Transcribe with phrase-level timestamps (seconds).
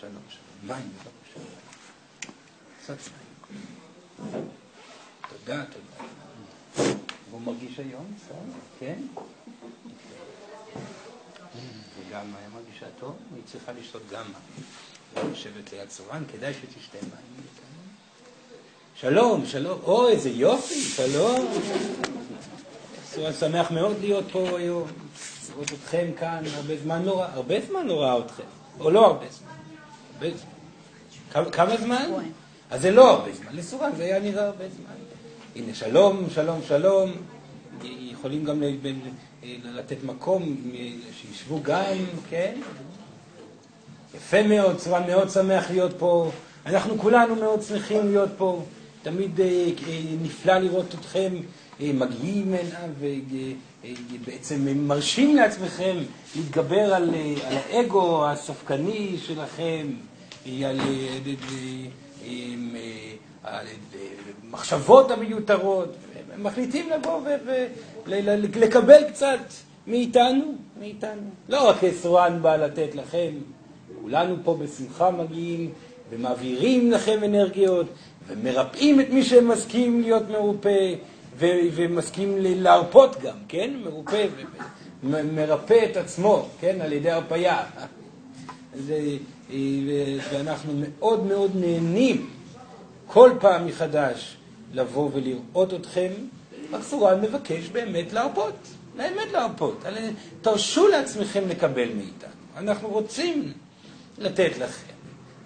[0.00, 0.44] שלום, שלום.
[0.66, 0.90] מים,
[2.86, 2.94] בבקשה.
[5.28, 6.08] תודה, תודה.
[7.30, 8.14] הוא מרגיש היום?
[8.78, 8.98] כן?
[11.98, 15.30] וגם היה מרגישה טוב, היא צריכה לשתות גם מים.
[15.30, 17.46] יושבת ליד צורן, כדאי שתשתה מים.
[18.94, 19.80] שלום, שלום.
[19.82, 21.46] או, איזה יופי, שלום.
[23.14, 24.88] צורן שמח מאוד להיות פה היום.
[25.50, 28.44] לראות אתכם כאן, הרבה זמן לא הרבה זמן לא ראה אתכם.
[28.80, 29.49] או לא הרבה זמן.
[30.20, 30.50] הרבה זמן.
[31.32, 32.08] כמה, כמה זמן?
[32.70, 33.46] אז זה לא הרבה זמן.
[33.52, 34.94] לסורן זה היה נראה הרבה זמן.
[35.56, 37.12] הנה, שלום, שלום, שלום.
[37.84, 38.62] יכולים גם
[39.64, 40.56] לתת מקום
[41.20, 42.54] שישבו גם, כן?
[44.14, 46.30] יפה מאוד, צורן מאוד שמח להיות פה.
[46.66, 48.62] אנחנו כולנו מאוד שמחים להיות פה.
[49.02, 49.40] תמיד
[50.22, 51.32] נפלא לראות אתכם
[51.80, 52.90] מגיעים הנה
[54.20, 55.96] ובעצם מרשים לעצמכם
[56.36, 57.14] להתגבר על,
[57.44, 59.86] על האגו הספקני שלכם,
[60.46, 60.80] על,
[64.44, 65.96] המחשבות המיותרות,
[66.38, 67.20] מחליטים לבוא
[68.06, 69.38] ולקבל קצת
[69.86, 71.22] מאיתנו, מאיתנו.
[71.48, 73.30] לא רק סרואן בא לתת לכם,
[74.02, 75.72] כולנו פה בשמחה מגיעים
[76.10, 77.86] ומעבירים לכם אנרגיות
[78.26, 80.94] ומרפאים את מי שמסכים להיות מרופא
[81.38, 83.70] ומסכים להרפות גם, כן?
[83.84, 84.26] מרופא
[85.04, 86.80] ומרפא את עצמו, כן?
[86.80, 87.64] על ידי הרפאיה.
[90.32, 92.30] ואנחנו מאוד מאוד נהנים
[93.06, 94.36] כל פעם מחדש
[94.72, 96.10] לבוא ולראות אתכם.
[96.72, 98.54] אסורן מבקש באמת להרפות,
[98.96, 99.84] באמת להרפות.
[100.42, 102.30] תרשו לעצמכם לקבל מאיתנו.
[102.56, 103.52] אנחנו רוצים
[104.18, 104.92] לתת לכם.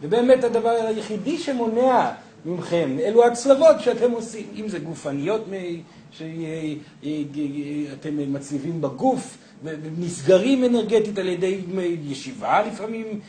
[0.00, 2.10] ובאמת הדבר היחידי שמונע
[2.44, 5.44] ממכם, אלו הצלבות שאתם עושים, אם זה גופניות
[6.12, 9.38] שאתם מצליבים בגוף,
[9.98, 11.60] נסגרים אנרגטית על ידי
[12.08, 13.20] ישיבה לפעמים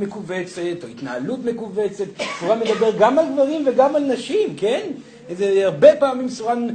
[0.00, 2.04] מכווצת, או התנהלות מכווצת.
[2.40, 4.90] סורן מדבר גם על גברים וגם על נשים, כן?
[5.30, 6.68] זה הרבה פעמים סורן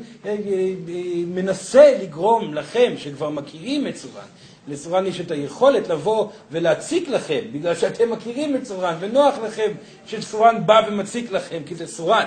[1.28, 4.25] מנסה לגרום לכם, שכבר מכירים את סורן,
[4.68, 9.71] לסורן יש את היכולת לבוא ולהציק לכם, בגלל שאתם מכירים את סורן, ונוח לכם
[10.06, 12.25] שסורן בא ומציק לכם, כי זה סורן.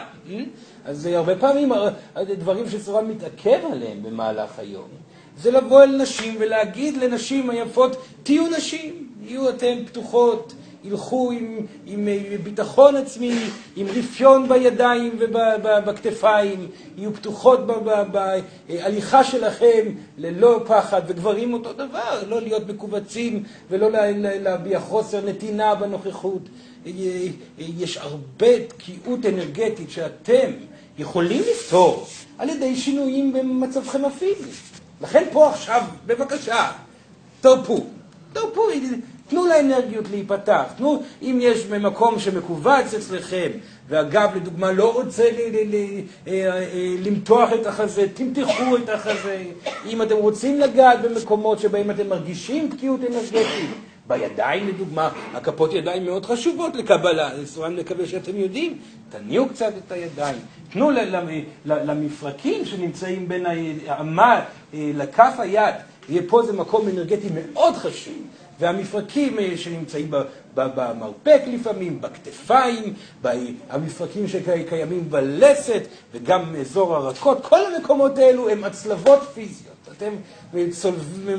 [0.84, 1.72] אז הרבה פעמים
[2.16, 5.09] דברים שסורן מתעכב עליהם במהלך היום.
[5.42, 10.54] זה לבוא אל נשים ולהגיד לנשים היפות, תהיו נשים, יהיו אתן פתוחות,
[10.84, 12.08] ילכו עם, עם
[12.42, 13.38] ביטחון עצמי,
[13.76, 17.60] עם רפיון בידיים ובכתפיים, יהיו פתוחות
[18.12, 19.86] בהליכה שלכם
[20.18, 26.42] ללא פחד, וגברים אותו דבר, לא להיות מקובצים ולא להביע חוסר נתינה בנוכחות.
[27.58, 30.50] יש הרבה תקיעות אנרגטית שאתם
[30.98, 32.06] יכולים לפתור
[32.38, 34.50] על ידי שינויים במצבכם הפיזי.
[35.00, 36.70] לכן פה עכשיו, בבקשה,
[37.40, 37.86] תרפו,
[38.32, 38.62] תרפו,
[39.28, 43.50] תנו לאנרגיות להיפתח, תנו, אם יש מקום שמכווץ אצלכם,
[43.88, 45.24] והגב לדוגמה לא רוצה
[47.04, 49.44] למתוח את החזה, תמתחו את החזה.
[49.86, 53.70] אם אתם רוצים לגעת במקומות שבהם אתם מרגישים תקיעות אנרגטית,
[54.10, 58.78] בידיים לדוגמה, הכפות ידיים מאוד חשובות לקבלה, סורן מקווה שאתם יודעים,
[59.10, 60.36] תניעו קצת את הידיים,
[60.72, 60.90] תנו
[61.64, 63.46] למפרקים שנמצאים בין
[63.86, 65.74] האמה לכף היד,
[66.28, 68.14] פה זה מקום אנרגטי מאוד חשוב.
[68.60, 70.10] והמפרקים שנמצאים
[70.54, 72.94] במרפק לפעמים, בכתפיים,
[73.70, 75.82] המפרקים שקיימים בלסת
[76.12, 79.69] וגם אזור הרכות, כל המקומות האלו הם הצלבות פיזיות.
[80.02, 80.14] אתם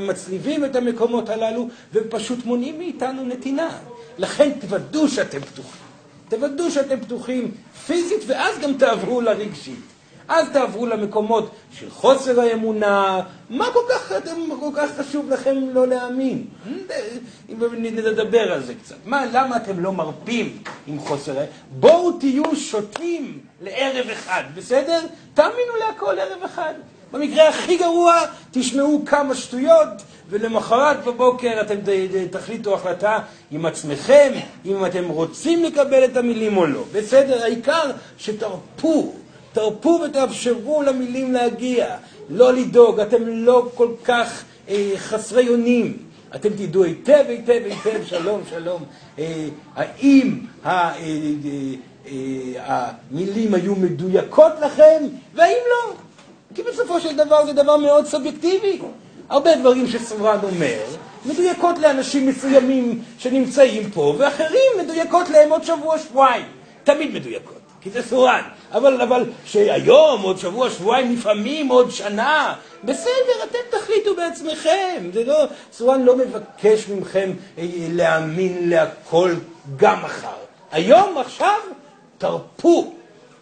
[0.07, 3.77] מצליבים את המקומות הללו ופשוט מונעים מאיתנו נתינה.
[4.17, 5.81] לכן תוודאו שאתם פתוחים.
[6.29, 7.51] תוודאו שאתם פתוחים
[7.87, 9.79] פיזית ואז גם תעברו לרגשית.
[10.27, 14.11] אז תעברו למקומות של חוסר האמונה, מה כל כך,
[14.59, 16.45] כל כך חשוב לכם לא להאמין?
[17.79, 18.95] נדבר על זה קצת.
[19.05, 20.57] מה, למה אתם לא מרפים
[20.87, 21.51] עם חוסר האמונה?
[21.71, 25.01] בואו תהיו שותים לערב אחד, בסדר?
[25.33, 26.73] תאמינו להכל ערב אחד.
[27.11, 28.15] במקרה הכי גרוע,
[28.51, 29.87] תשמעו כמה שטויות,
[30.29, 31.75] ולמחרת בבוקר אתם
[32.31, 33.19] תחליטו החלטה
[33.51, 34.31] עם עצמכם,
[34.65, 36.83] אם אתם רוצים לקבל את המילים או לא.
[36.93, 37.43] בסדר?
[37.43, 39.13] העיקר שתרפו.
[39.53, 41.95] תרפו ותאפשרו למילים להגיע,
[42.29, 45.97] לא לדאוג, אתם לא כל כך אה, חסרי אונים.
[46.35, 48.83] אתם תדעו היטב, היטב, היטב, שלום, שלום.
[49.19, 51.73] אה, האם ה, אה, אה,
[52.07, 55.03] אה, המילים היו מדויקות לכם,
[55.35, 55.93] והאם לא?
[56.55, 58.79] כי בסופו של דבר זה דבר מאוד סובייקטיבי.
[59.29, 60.79] הרבה דברים שסורן אומר,
[61.25, 66.45] מדויקות לאנשים מסוימים שנמצאים פה, ואחרים מדויקות להם עוד שבוע-שבועיים.
[66.83, 67.61] תמיד מדויקות.
[67.81, 68.41] כי זה סורן.
[68.71, 72.53] אבל, אבל שהיום, עוד שבוע, שבועיים, לפעמים עוד שנה,
[72.83, 75.09] בסדר, אתם תחליטו בעצמכם.
[75.13, 79.33] זה לא, סורן לא מבקש מכם אה, להאמין להכל
[79.77, 80.27] גם מחר.
[80.71, 81.59] היום, עכשיו,
[82.17, 82.93] תרפו.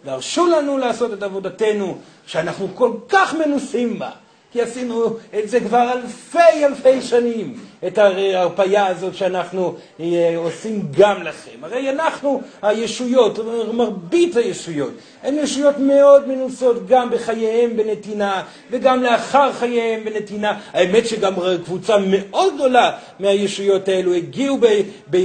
[0.04, 1.98] והרשו לנו לעשות את עבודתנו,
[2.30, 4.10] שאנחנו כל כך מנוסים בה.
[4.52, 7.54] כי עשינו את זה כבר אלפי אלפי שנים,
[7.86, 11.64] את ההרפאיה הזאת שאנחנו אה, עושים גם לכם.
[11.64, 13.38] הרי אנחנו, הישויות,
[13.72, 14.90] מרבית הישויות,
[15.22, 20.58] הן ישויות מאוד מנוסות גם בחייהם בנתינה וגם לאחר חייהם בנתינה.
[20.72, 21.34] האמת שגם
[21.64, 22.90] קבוצה מאוד גדולה
[23.20, 24.58] מהישויות האלו הגיעו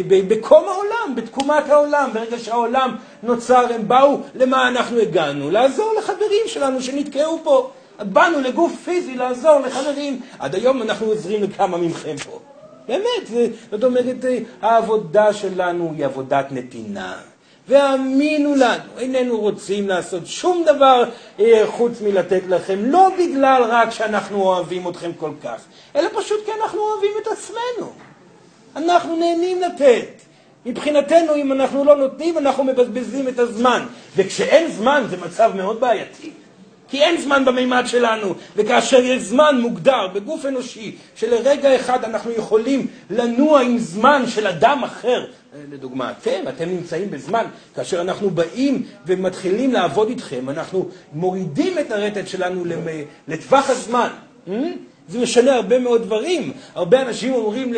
[0.08, 2.10] בקום העולם, בתקומת העולם.
[2.14, 5.52] ברגע שהעולם נוצר הם באו, למה אנחנו הגענו?
[5.52, 7.70] לעזור לחברים שלנו שנתקעו פה.
[8.00, 10.20] באנו לגוף פיזי לעזור לחברים.
[10.40, 12.40] עד היום אנחנו עוזרים לכמה מכם פה.
[12.88, 14.16] באמת, זאת אומרת,
[14.62, 17.18] העבודה שלנו היא עבודת נתינה.
[17.68, 21.04] והאמינו לנו, איננו רוצים לעשות שום דבר
[21.40, 25.62] אה, חוץ מלתת לכם, לא בגלל רק שאנחנו אוהבים אתכם כל כך,
[25.96, 27.92] אלא פשוט כי אנחנו אוהבים את עצמנו.
[28.76, 30.22] אנחנו נהנים לתת.
[30.66, 33.86] מבחינתנו, אם אנחנו לא נותנים, אנחנו מבזבזים את הזמן.
[34.16, 36.32] וכשאין זמן זה מצב מאוד בעייתי.
[36.90, 42.88] כי אין זמן במימד שלנו, וכאשר יש זמן מוגדר בגוף אנושי, שלרגע אחד אנחנו יכולים
[43.10, 45.26] לנוע עם זמן של אדם אחר,
[45.72, 47.46] לדוגמה, אתם, אתם נמצאים בזמן,
[47.76, 52.64] כאשר אנחנו באים ומתחילים לעבוד איתכם, אנחנו מורידים את הרטט שלנו
[53.28, 54.10] לטווח הזמן.
[55.10, 56.54] זה משנה הרבה מאוד דברים.
[56.76, 57.74] הרבה אנשים אומרים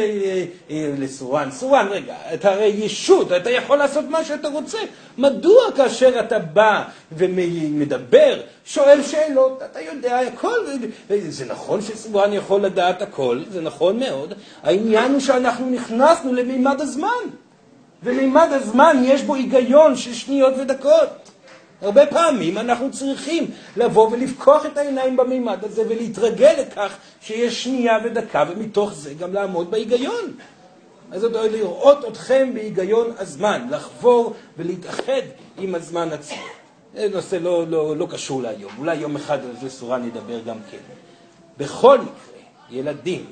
[0.69, 4.77] לסורן, סורן, רגע, אתה הרי ישות, אתה יכול לעשות מה שאתה רוצה.
[5.17, 10.65] מדוע כאשר אתה בא ומדבר, שואל שאלות, אתה יודע הכל,
[11.29, 14.33] זה נכון שסורן יכול לדעת הכל, זה נכון מאוד.
[14.63, 17.07] העניין הוא שאנחנו נכנסנו למימד הזמן.
[18.03, 21.26] ומימד הזמן יש בו היגיון של שניות ודקות.
[21.81, 28.43] הרבה פעמים אנחנו צריכים לבוא ולפקוח את העיניים במימד הזה ולהתרגל לכך שיש שנייה ודקה,
[28.49, 30.33] ומתוך זה גם לעמוד בהיגיון.
[31.11, 35.21] אז זאת אומרת, לראות אתכם בהיגיון הזמן, לחבור ולהתאחד
[35.57, 36.43] עם הזמן עצמו.
[36.95, 40.57] זה נושא לא, לא, לא קשור להיום, אולי יום אחד על זה סורן ידבר גם
[40.71, 40.77] כן.
[41.57, 42.41] בכל מקרה,
[42.71, 43.25] ילדים,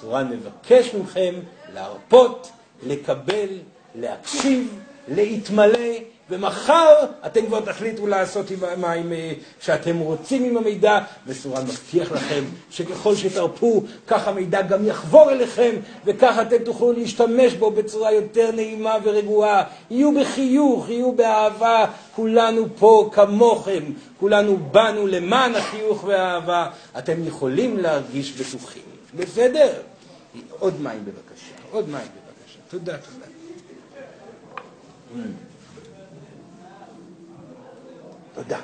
[0.00, 1.34] סורן מבקש מכם
[1.74, 2.50] להרפות,
[2.82, 3.48] לקבל,
[3.94, 4.78] להקשיב,
[5.08, 5.88] להתמלא
[6.30, 6.94] ומחר
[7.26, 13.14] אתם כבר תחליטו לעשות עם מה אה, שאתם רוצים עם המידע, וסורן מבטיח לכם שככל
[13.14, 19.64] שתרפו, כך המידע גם יחבור אליכם, וכך אתם תוכלו להשתמש בו בצורה יותר נעימה ורגועה.
[19.90, 23.84] יהיו בחיוך, יהיו באהבה, כולנו פה כמוכם,
[24.20, 26.66] כולנו באנו למען החיוך והאהבה.
[26.98, 28.82] אתם יכולים להרגיש בטוחים.
[29.14, 29.72] בסדר?
[30.58, 32.58] עוד מים בבקשה, עוד מים בבקשה.
[32.68, 33.26] תודה, תודה.
[35.14, 35.47] Mm.
[38.42, 38.58] תודה.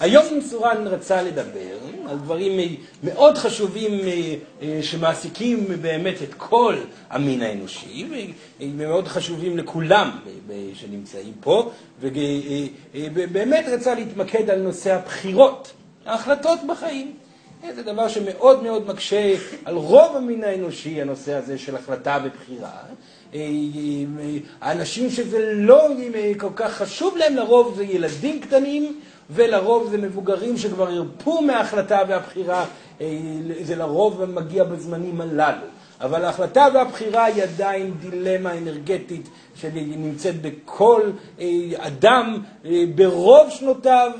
[0.00, 6.76] היום סורן רצה לדבר על דברים מאוד חשובים אה, אה, שמעסיקים באמת את כל
[7.10, 8.06] המין האנושי,
[8.60, 10.10] ומאוד חשובים לכולם
[10.50, 11.70] אה, שנמצאים פה,
[12.00, 15.72] ובאמת רצה להתמקד על נושא הבחירות,
[16.06, 17.12] ההחלטות בחיים.
[17.74, 19.34] זה דבר שמאוד מאוד מקשה
[19.64, 22.70] על רוב המין האנושי, הנושא הזה של החלטה ובחירה.
[24.60, 25.88] האנשים שזה לא
[26.38, 32.64] כל כך חשוב להם, לרוב זה ילדים קטנים, ולרוב זה מבוגרים שכבר הרפו מההחלטה והבחירה,
[33.62, 35.66] זה לרוב מגיע בזמנים הללו.
[36.00, 41.02] אבל ההחלטה והבחירה היא עדיין דילמה אנרגטית שנמצאת בכל
[41.76, 42.38] אדם
[42.94, 44.10] ברוב שנותיו.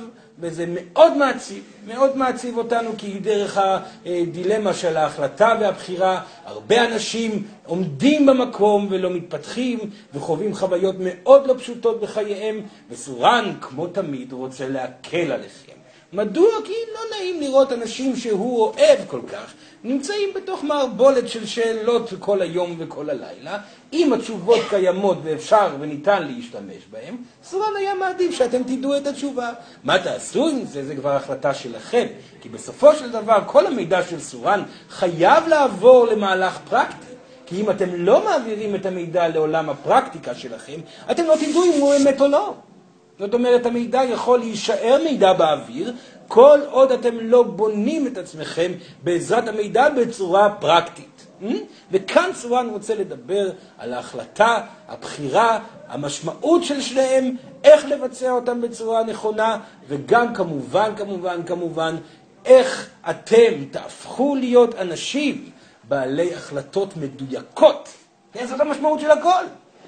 [0.41, 3.61] וזה מאוד מעציב, מאוד מעציב אותנו, כי דרך
[4.05, 9.79] הדילמה של ההחלטה והבחירה, הרבה אנשים עומדים במקום ולא מתפתחים,
[10.15, 15.70] וחווים חוויות מאוד לא פשוטות בחייהם, וסורן, כמו תמיד, רוצה להקל עליכם.
[16.13, 16.51] מדוע?
[16.65, 19.53] כי לא נעים לראות אנשים שהוא אוהב כל כך,
[19.85, 23.59] נמצאים בתוך מערבולת של שאלות כל היום וכל הלילה.
[23.93, 29.51] אם התשובות קיימות ואפשר וניתן להשתמש בהן, סורן היה מעדיף שאתם תדעו את התשובה.
[29.85, 30.85] מה תעשו עם זה?
[30.85, 32.07] זה כבר החלטה שלכם.
[32.41, 37.07] כי בסופו של דבר כל המידע של סורן חייב לעבור למהלך פרקטי.
[37.47, 41.95] כי אם אתם לא מעבירים את המידע לעולם הפרקטיקה שלכם, אתם לא תדעו אם הוא
[41.97, 42.55] אמת או לא.
[43.21, 45.93] זאת אומרת, המידע יכול להישאר מידע באוויר,
[46.29, 48.73] כל עוד אתם לא בונים את עצמכם
[49.05, 51.27] בעזרת המידע בצורה פרקטית.
[51.43, 51.45] Hmm?
[51.91, 55.59] וכאן סורן רוצה לדבר על ההחלטה, הבחירה,
[55.89, 59.59] המשמעות של שניהם, איך לבצע אותם בצורה נכונה,
[59.89, 61.97] וגם כמובן, כמובן, כמובן,
[62.45, 65.51] איך אתם תהפכו להיות אנשים
[65.85, 67.89] בעלי החלטות מדויקות.
[68.45, 69.45] זאת המשמעות של הכל.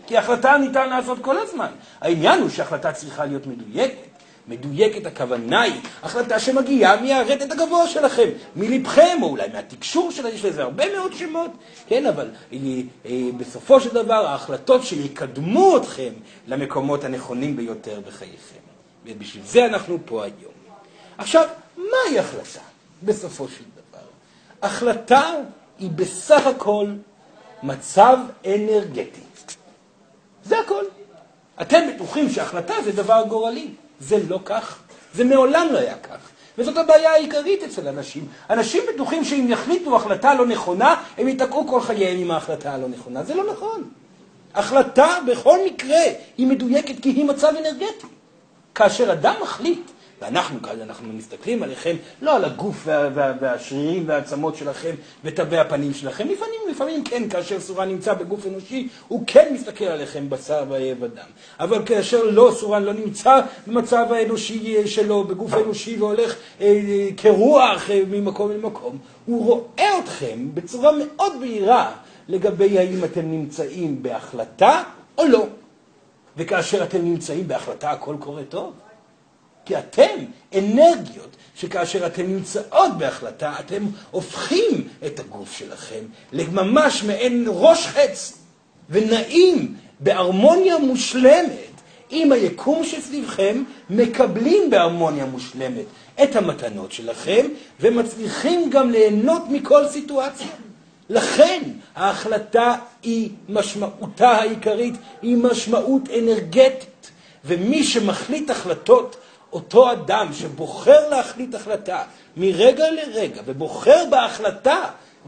[0.07, 1.71] כי החלטה ניתן לעשות כל הזמן.
[2.01, 4.13] העניין הוא שהחלטה צריכה להיות מדויקת.
[4.49, 10.63] מדויקת הכוונה היא החלטה שמגיעה מהרטט הגבוה שלכם, מלבכם, או אולי מהתקשור שלה, יש לזה
[10.63, 11.51] הרבה מאוד שמות,
[11.87, 12.59] כן, אבל אה,
[13.07, 16.13] אה, בסופו של דבר ההחלטות שיקדמו אתכם
[16.47, 18.63] למקומות הנכונים ביותר בחייכם.
[19.07, 20.53] ובשביל זה אנחנו פה היום.
[21.19, 22.61] עכשיו, מהי החלטה
[23.03, 24.05] בסופו של דבר?
[24.63, 25.31] החלטה
[25.79, 26.87] היא בסך הכל
[27.63, 29.32] מצב אנרגטי.
[30.45, 30.85] זה הכל.
[31.61, 33.69] אתם בטוחים שהחלטה זה דבר גורלי.
[34.01, 34.79] זה לא כך.
[35.15, 36.19] זה מעולם לא היה כך.
[36.59, 38.27] וזאת הבעיה העיקרית אצל אנשים.
[38.51, 43.23] אנשים בטוחים שאם יחליטו החלטה לא נכונה, הם ייתקעו כל חייהם עם ההחלטה הלא נכונה.
[43.23, 43.91] זה לא נכון.
[44.55, 46.01] החלטה בכל מקרה
[46.39, 48.07] היא מדויקת כי היא מצב אנרגטי.
[48.75, 49.91] כאשר אדם מחליט
[50.23, 55.95] ואנחנו כאן, אנחנו מסתכלים עליכם, לא על הגוף וה, וה, והשרירים והעצמות שלכם ותווי הפנים
[55.95, 56.29] שלכם.
[56.29, 61.27] לפעמים, לפעמים כן, כאשר סורן נמצא בגוף אנושי, הוא כן מסתכל עליכם בשר ואייב אדם.
[61.61, 68.03] אבל כאשר לא, סורן לא נמצא במצב האנושי שלו, בגוף האנושי, והולך אה, כרוח אה,
[68.11, 71.93] ממקום למקום, הוא רואה אתכם בצורה מאוד בהירה
[72.29, 74.83] לגבי האם אתם נמצאים בהחלטה
[75.19, 75.47] או לא.
[76.37, 78.73] וכאשר אתם נמצאים בהחלטה, הכל קורה טוב.
[79.65, 87.87] כי אתם אנרגיות שכאשר אתן נמצאות בהחלטה, אתם הופכים את הגוף שלכם לממש מעין ראש
[87.87, 88.39] חץ
[88.91, 91.73] ונעים בהרמוניה מושלמת
[92.11, 95.85] עם היקום שסביבכם, מקבלים בהרמוניה מושלמת
[96.23, 97.47] את המתנות שלכם
[97.81, 100.47] ומצליחים גם ליהנות מכל סיטואציה.
[101.09, 101.63] לכן
[101.95, 106.93] ההחלטה היא משמעותה העיקרית, היא משמעות אנרגטית.
[107.45, 109.17] ומי שמחליט החלטות
[109.53, 112.03] אותו אדם שבוחר להחליט החלטה
[112.37, 114.77] מרגע לרגע ובוחר בהחלטה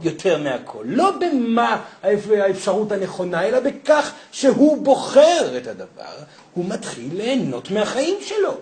[0.02, 6.14] יותר מהכל, לא במה האפשרות הנכונה, אלא בכך שהוא בוחר את הדבר,
[6.54, 8.54] הוא מתחיל ליהנות מהחיים שלו.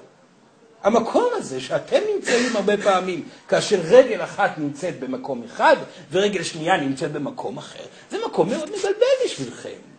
[0.83, 5.77] המקום הזה שאתם נמצאים הרבה פעמים, כאשר רגל אחת נמצאת במקום אחד
[6.11, 9.92] ורגל שנייה נמצאת במקום אחר, זה מקום מאוד מבלבל בשבילכם.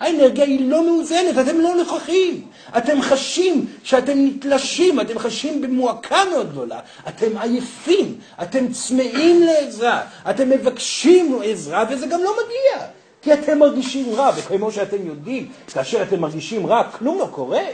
[0.00, 2.46] האנרגיה היא לא מאוזנת, אתם לא נוכחים.
[2.76, 6.80] אתם חשים שאתם נתלשים, אתם חשים במועקה מאוד גדולה.
[7.08, 12.86] אתם עייפים, אתם צמאים לעזרה, אתם מבקשים עזרה וזה גם לא מגיע.
[13.22, 17.64] כי אתם מרגישים רע, וכמו שאתם יודעים, כאשר אתם מרגישים רע, כלום לא קורה.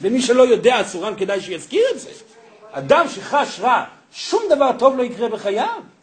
[0.00, 2.10] ומי שלא יודע, סורן כדאי שיזכיר את זה.
[2.72, 5.95] אדם שחש רע, שום דבר טוב לא יקרה בחייו.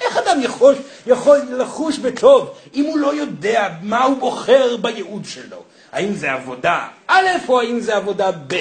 [0.00, 0.74] איך אדם יכול,
[1.06, 5.62] יכול לחוש בטוב אם הוא לא יודע מה הוא בוחר בייעוד שלו?
[5.92, 8.56] האם זה עבודה א' או האם זה עבודה ב'?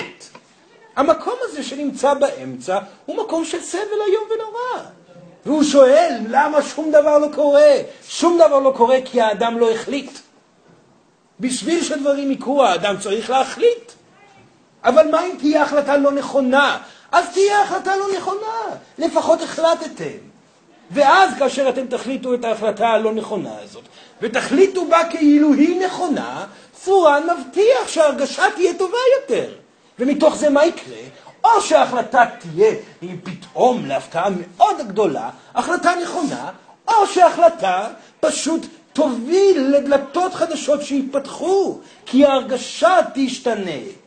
[0.96, 4.86] המקום הזה שנמצא באמצע הוא מקום של סבל איום ונורא.
[5.46, 7.72] והוא שואל למה שום דבר לא קורה?
[8.08, 10.12] שום דבר לא קורה כי האדם לא החליט.
[11.40, 13.92] בשביל שדברים יקרו האדם צריך להחליט.
[14.84, 16.78] אבל מה אם תהיה החלטה לא נכונה?
[17.12, 18.76] אז תהיה החלטה לא נכונה.
[18.98, 20.35] לפחות החלטתם.
[20.92, 23.84] ואז כאשר אתם תחליטו את ההחלטה הלא נכונה הזאת,
[24.22, 29.50] ותחליטו בה כאילו היא נכונה, צורן מבטיח שההרגשה תהיה טובה יותר.
[30.00, 30.98] ומתוך זה מה יקרה?
[31.44, 32.76] או שההחלטה תהיה
[33.24, 36.52] פתאום, להפתעה מאוד גדולה, החלטה נכונה,
[36.88, 37.88] או שההחלטה
[38.20, 44.05] פשוט תוביל לדלתות חדשות שיפתחו, כי ההרגשה תשתנה.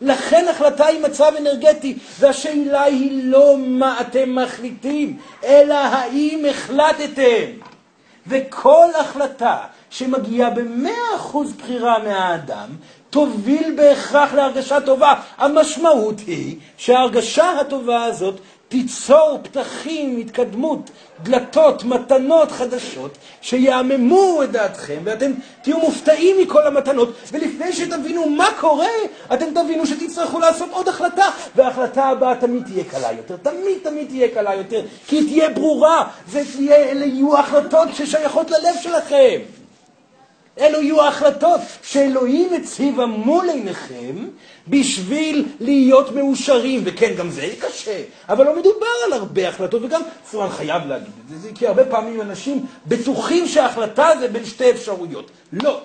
[0.00, 7.50] לכן החלטה היא מצב אנרגטי, והשאלה היא לא מה אתם מחליטים, אלא האם החלטתם.
[8.26, 9.56] וכל החלטה
[9.90, 12.68] שמגיעה במאה אחוז בחירה מהאדם,
[13.10, 15.14] תוביל בהכרח להרגשה טובה.
[15.38, 20.90] המשמעות היא שההרגשה הטובה הזאת תיצור פתחים, התקדמות,
[21.22, 25.32] דלתות, מתנות חדשות שיעממו את דעתכם ואתם
[25.62, 28.86] תהיו מופתעים מכל המתנות ולפני שתבינו מה קורה,
[29.34, 31.24] אתם תבינו שתצטרכו לעשות עוד החלטה
[31.56, 36.08] וההחלטה הבאה תמיד תהיה קלה יותר, תמיד תמיד תהיה קלה יותר כי היא תהיה ברורה,
[36.28, 39.57] ואלה יהיו החלטות ששייכות ללב שלכם.
[40.58, 44.28] אלו יהיו ההחלטות שאלוהים הציבה מול עיניכם
[44.68, 50.00] בשביל להיות מאושרים, וכן, גם זה קשה, אבל לא מדובר על הרבה החלטות, וגם
[50.30, 55.30] סורן חייב להגיד את זה, כי הרבה פעמים אנשים בטוחים שההחלטה זה בין שתי אפשרויות.
[55.52, 55.80] לא.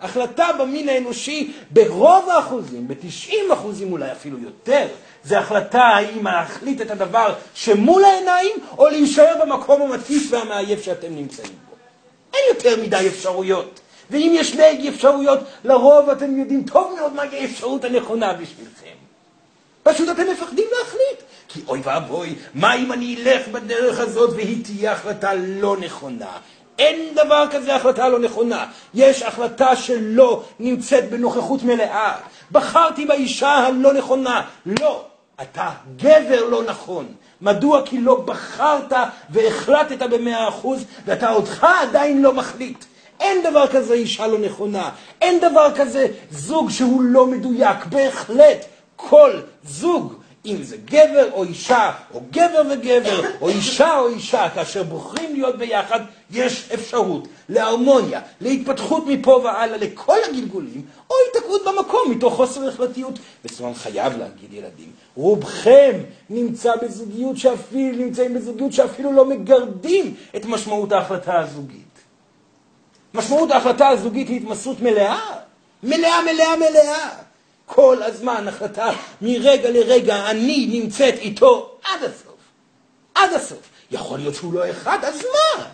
[0.00, 4.86] החלטה במין האנושי ברוב האחוזים, ב-90 אחוזים אולי אפילו יותר,
[5.24, 11.52] זה החלטה האם להחליט את הדבר שמול העיניים, או להישאר במקום המטיף והמעייף שאתם נמצאים
[11.68, 11.76] בו.
[12.34, 13.80] אין יותר מדי אפשרויות.
[14.10, 18.96] ואם יש שני אפשרויות, לרוב אתם יודעים טוב מאוד מהי האפשרות הנכונה בשבילכם.
[19.82, 21.28] פשוט אתם מפחדים להחליט.
[21.48, 26.30] כי אוי ואבוי, מה אם אני אלך בדרך הזאת והיא תהיה החלטה לא נכונה?
[26.78, 28.66] אין דבר כזה החלטה לא נכונה.
[28.94, 32.16] יש החלטה שלא נמצאת בנוכחות מלאה.
[32.52, 34.42] בחרתי באישה הלא נכונה.
[34.66, 35.04] לא.
[35.42, 37.06] אתה גבר לא נכון.
[37.40, 37.82] מדוע?
[37.84, 38.92] כי לא בחרת
[39.30, 42.84] והחלטת במאה אחוז ואתה עודך עדיין לא מחליט.
[43.20, 44.90] אין דבר כזה אישה לא נכונה.
[45.20, 47.86] אין דבר כזה זוג שהוא לא מדויק.
[47.86, 48.64] בהחלט,
[48.96, 49.30] כל
[49.64, 50.14] זוג
[50.46, 55.58] אם זה גבר או אישה, או גבר וגבר, או אישה או אישה, כאשר בוחרים להיות
[55.58, 56.00] ביחד,
[56.30, 63.18] יש אפשרות להרמוניה, להתפתחות מפה והלאה לכל הגלגולים, או התעקרות במקום מתוך חוסר החלטיות.
[63.44, 65.92] וסורן חייב להגיד ילדים, רובכם
[66.30, 71.87] נמצא בזוגיות שאפילו, נמצאים בזוגיות שאפילו לא מגרדים את משמעות ההחלטה הזוגית.
[73.14, 75.20] משמעות ההחלטה הזוגית היא התמסרות מלאה,
[75.82, 77.08] מלאה, מלאה, מלאה.
[77.66, 78.90] כל הזמן החלטה
[79.22, 82.36] מרגע לרגע, אני נמצאת איתו עד הסוף.
[83.14, 83.58] עד הסוף.
[83.90, 85.64] יכול להיות שהוא לא אחד, אז מה?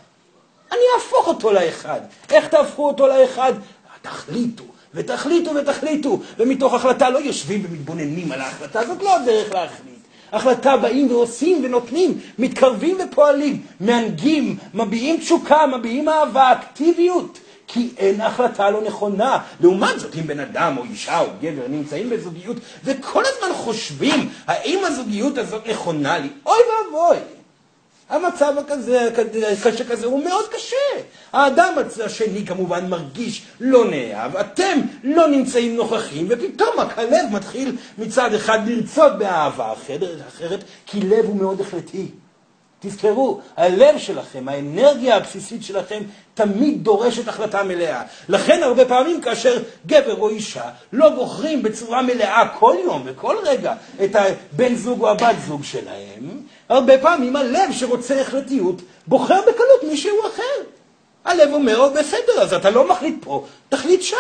[0.72, 2.00] אני אהפוך אותו לאחד.
[2.30, 3.52] איך תהפכו אותו לאחד?
[4.02, 9.93] תחליטו, ותחליטו ותחליטו, ומתוך החלטה לא יושבים ומתבוננים על ההחלטה, זאת לא הדרך להחליט.
[10.34, 17.38] החלטה באים ועושים ונותנים, מתקרבים ופועלים, מהנגים, מביעים תשוקה, מביעים אהבה, אקטיביות.
[17.66, 19.38] כי אין החלטה לא נכונה.
[19.60, 24.78] לעומת זאת, אם בן אדם או אישה או גבר נמצאים בזוגיות וכל הזמן חושבים האם
[24.84, 27.16] הזוגיות הזאת נכונה לי, אוי ואבוי.
[28.14, 29.08] המצב הכזה,
[29.52, 31.02] הקשה כזה הוא מאוד קשה.
[31.32, 31.74] האדם
[32.04, 39.18] השני כמובן מרגיש לא נאהב, אתם לא נמצאים נוכחים, ופתאום הלב מתחיל מצד אחד לרצות
[39.18, 42.06] באהבה אחרת, אחרת כי לב הוא מאוד החלטי.
[42.80, 46.02] תזכרו, הלב שלכם, האנרגיה הבסיסית שלכם,
[46.34, 48.02] תמיד דורשת החלטה מלאה.
[48.28, 53.74] לכן הרבה פעמים כאשר גבר או אישה לא בוחרים בצורה מלאה כל יום וכל רגע
[54.04, 60.16] את הבן זוג או הבת זוג שלהם, הרבה פעמים הלב שרוצה החלטיות בוחר בקלות מישהו
[60.34, 60.64] אחר.
[61.24, 64.16] הלב אומר, בסדר, אז אתה לא מחליט פה, תחליט שם.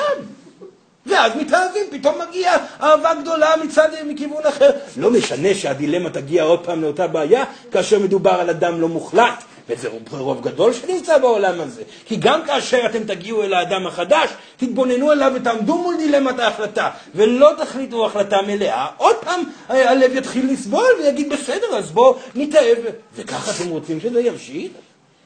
[1.06, 4.70] ואז מתאהבים, פתאום מגיעה אהבה גדולה מצד, מכיוון אחר.
[4.96, 9.88] לא משנה שהדילמה תגיע עוד פעם לאותה בעיה, כאשר מדובר על אדם לא מוחלט, וזה
[10.10, 11.82] רוב גדול שנמצא בעולם הזה.
[12.06, 17.50] כי גם כאשר אתם תגיעו אל האדם החדש, תתבוננו אליו ותעמדו מול דילמת ההחלטה, ולא
[17.58, 22.78] תחליטו החלטה מלאה, עוד פעם אה, הלב יתחיל לסבול ויגיד בסדר, אז בואו נתאהב.
[23.14, 24.70] וככה אתם רוצים שזה ימשיך?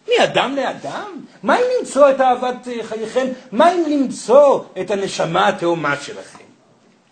[0.09, 1.25] מאדם לאדם?
[1.43, 3.27] מה אם למצוא את אהבת אה, חייכם?
[3.53, 6.48] מה אם למצוא את הנשמה התאומה שלכם?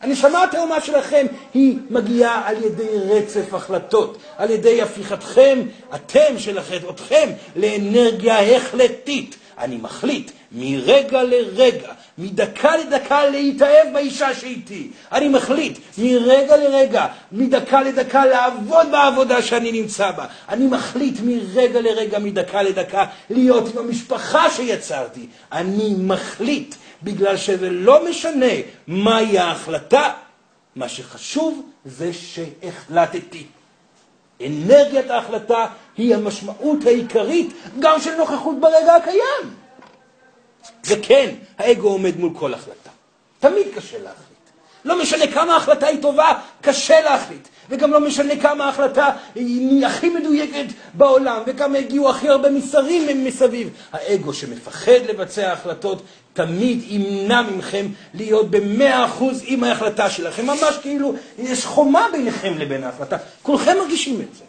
[0.00, 5.60] הנשמה התאומה שלכם היא מגיעה על ידי רצף החלטות, על ידי הפיכתכם,
[5.94, 9.36] אתם שלכם, אתכם, לאנרגיה החלטית.
[9.58, 14.90] אני מחליט מרגע לרגע, מדקה לדקה להתאהב באישה שאיתי.
[15.12, 20.26] אני מחליט מרגע לרגע, מדקה לדקה לעבוד בעבודה שאני נמצא בה.
[20.48, 25.26] אני מחליט מרגע לרגע, מדקה לדקה, להיות עם המשפחה שיצרתי.
[25.52, 28.52] אני מחליט, בגלל שזה לא משנה
[28.86, 30.12] מהי ההחלטה,
[30.76, 33.46] מה שחשוב זה שהחלטתי.
[34.46, 39.54] אנרגיית ההחלטה היא המשמעות העיקרית גם של נוכחות ברגע הקיים.
[40.86, 42.90] וכן, האגו עומד מול כל החלטה.
[43.40, 44.26] תמיד קשה להחליט.
[44.84, 47.48] לא משנה כמה ההחלטה היא טובה, קשה להחליט.
[47.68, 53.70] וגם לא משנה כמה ההחלטה היא הכי מדויקת בעולם, וכמה הגיעו הכי הרבה מסרים מסביב.
[53.92, 56.02] האגו שמפחד לבצע החלטות,
[56.36, 60.46] תמיד ימנע מכם להיות במאה אחוז עם ההחלטה שלכם.
[60.46, 63.16] ממש כאילו יש חומה ביניכם לבין ההחלטה.
[63.42, 64.44] כולכם מרגישים את זה.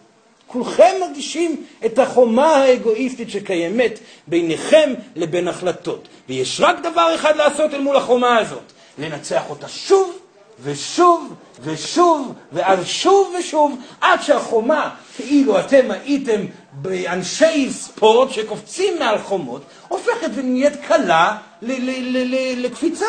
[0.47, 6.07] כולכם מרגישים את החומה האגואיסטית שקיימת ביניכם לבין החלטות.
[6.29, 10.19] ויש רק דבר אחד לעשות אל מול החומה הזאת, לנצח אותה שוב
[10.63, 19.61] ושוב ושוב, ואז שוב ושוב, עד שהחומה, כאילו אתם הייתם באנשי ספורט שקופצים מעל חומות,
[19.87, 21.37] הופכת ונהיית קלה
[22.57, 23.05] לקפיצה.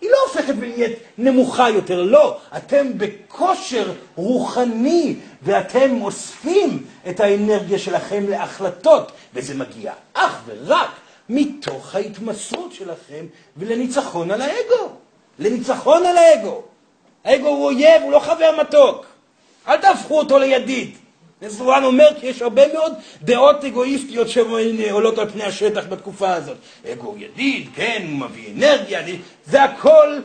[0.00, 2.38] היא לא הופכת ונהיית נמוכה יותר, לא.
[2.56, 10.90] אתם בכושר רוחני, ואתם אוספים את האנרגיה שלכם להחלטות, וזה מגיע אך ורק
[11.28, 15.01] מתוך ההתמסרות שלכם ולניצחון על האגו.
[15.38, 16.62] לניצחון על האגו.
[17.24, 19.06] האגו הוא אויב, הוא לא חבר מתוק.
[19.68, 20.96] אל תהפכו אותו לידיד.
[21.42, 22.92] וזורן אומר כי יש הרבה מאוד
[23.22, 26.56] דעות אגואיסטיות שעולות על פני השטח בתקופה הזאת.
[26.92, 29.00] אגו ידיד, כן, הוא מביא אנרגיה,
[29.46, 30.18] זה הכל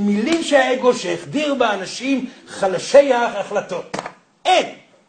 [0.00, 3.96] מילים שהאגו שהחדיר באנשים חלשי ההחלטות.
[4.44, 4.66] אין,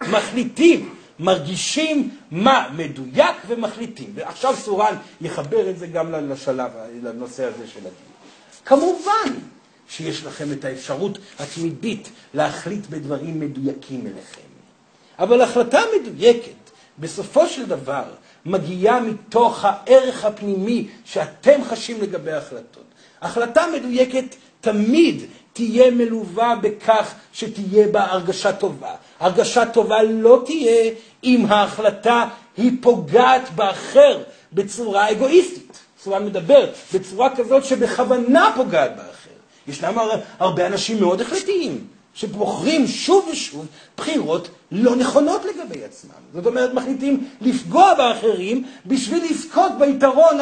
[0.08, 4.12] מחליטים, מרגישים מה מדויק ומחליטים.
[4.16, 6.72] ועכשיו סורן יחבר את זה גם לשלב,
[7.04, 8.13] לנושא הזה של הדיון.
[8.66, 9.34] כמובן
[9.90, 14.42] שיש לכם את האפשרות התמידית להחליט בדברים מדויקים אליכם.
[15.20, 18.04] אבל החלטה מדויקת, בסופו של דבר,
[18.46, 22.84] מגיעה מתוך הערך הפנימי שאתם חשים לגבי ההחלטות.
[23.22, 25.24] החלטה מדויקת תמיד
[25.54, 28.96] תהיה מלווה בכך שתהיה בה הרגשה טובה.
[29.20, 30.92] הרגשה טובה לא תהיה
[31.24, 32.26] אם ההחלטה
[32.58, 34.24] היא פוגעת באחר
[34.54, 35.83] בצורה אגואיסטית.
[36.04, 39.30] צורה מדבר, בצורה כזאת שבכוונה פוגעת באחר.
[39.68, 39.98] ישנם
[40.40, 43.66] הרבה אנשים מאוד החלטיים, שבוחרים שוב ושוב
[43.98, 46.12] בחירות לא נכונות לגבי עצמם.
[46.34, 50.38] זאת אומרת, מחליטים לפגוע באחרים בשביל לזכות ביתרון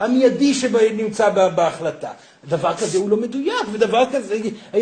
[0.00, 2.10] המיידי שנמצא בהחלטה.
[2.48, 4.38] דבר כזה הוא לא מדויק, ודבר כזה,
[4.74, 4.78] אה,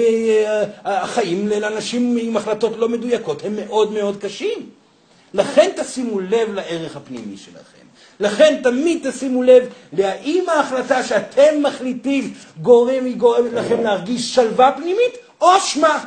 [0.87, 4.71] אה, החיים לאנשים עם החלטות לא מדויקות הם מאוד מאוד קשים.
[5.35, 7.88] לכן תשימו לב לערך הפנימי שלכם.
[8.21, 15.17] לכן תמיד תשימו לב להאם ההחלטה שאתם מחליטים גורם, היא גורמת לכם להרגיש שלווה פנימית
[15.41, 16.05] או אשמה.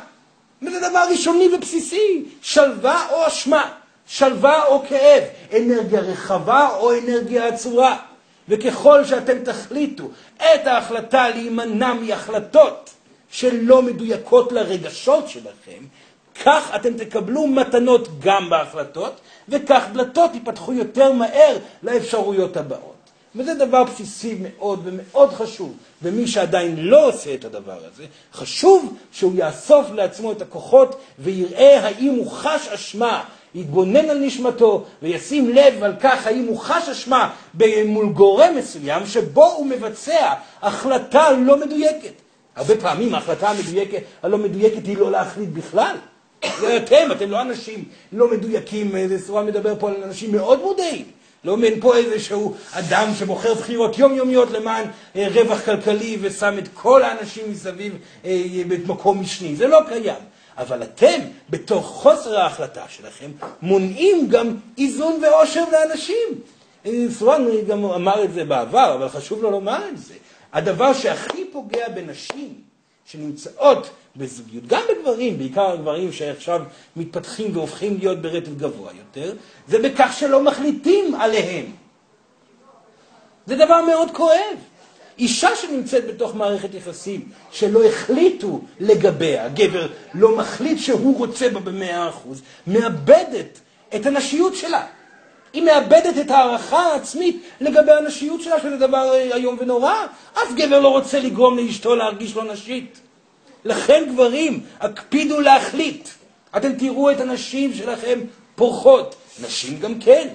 [0.62, 3.70] וזה דבר ראשוני ובסיסי, שלווה או אשמה,
[4.06, 5.22] שלווה או כאב,
[5.56, 7.96] אנרגיה רחבה או אנרגיה עצורה.
[8.48, 12.90] וככל שאתם תחליטו את ההחלטה להימנע מהחלטות
[13.30, 15.84] שלא מדויקות לרגשות שלכם,
[16.44, 22.92] כך אתם תקבלו מתנות גם בהחלטות, וכך דלתות ייפתחו יותר מהר לאפשרויות הבאות.
[23.36, 29.32] וזה דבר בסיסי מאוד ומאוד חשוב, ומי שעדיין לא עושה את הדבר הזה, חשוב שהוא
[29.36, 33.24] יאסוף לעצמו את הכוחות ויראה האם הוא חש אשמה,
[33.54, 37.30] יתבונן על נשמתו וישים לב על כך האם הוא חש אשמה
[37.86, 42.12] מול גורם מסוים שבו הוא מבצע החלטה לא מדויקת.
[42.56, 45.96] הרבה פעמים ההחלטה המדויקת, הלא מדויקת היא לא להחליט בכלל.
[46.60, 51.04] זה אתם, אתם לא אנשים לא מדויקים, איזה סורה מדבר פה על אנשים מאוד מודעים.
[51.44, 54.84] לא מעין פה איזשהו אדם שבוחר בחירות יומיומיות למען
[55.16, 59.56] אה, רווח כלכלי ושם את כל האנשים מסביב אה, במקום משני.
[59.56, 60.22] זה לא קיים.
[60.58, 63.30] אבל אתם, בתוך חוסר ההחלטה שלכם,
[63.62, 66.28] מונעים גם איזון ואושר לאנשים.
[66.86, 70.14] אה, סורן גם אמר את זה בעבר, אבל חשוב לו לומר את זה.
[70.52, 72.54] הדבר שהכי פוגע בנשים
[73.04, 76.62] שנמצאות בזוגיות, גם בגברים, בעיקר הגברים שעכשיו
[76.96, 79.34] מתפתחים והופכים להיות ברטב גבוה יותר,
[79.68, 81.66] זה בכך שלא מחליטים עליהם.
[83.46, 84.56] זה דבר מאוד כואב.
[85.18, 92.08] אישה שנמצאת בתוך מערכת יחסים שלא החליטו לגביה, גבר לא מחליט שהוא רוצה בה במאה
[92.08, 93.60] אחוז, מאבדת
[93.94, 94.86] את הנשיות שלה.
[95.52, 99.94] היא מאבדת את ההערכה העצמית לגבי הנשיות שלה, שזה דבר איום ונורא.
[100.32, 103.00] אף גבר לא רוצה לגרום לאשתו להרגיש לא נשית.
[103.64, 106.08] לכן גברים, הקפידו להחליט.
[106.56, 108.20] אתם תראו את הנשים שלכם
[108.54, 109.14] פורחות.
[109.42, 110.28] נשים גם כן.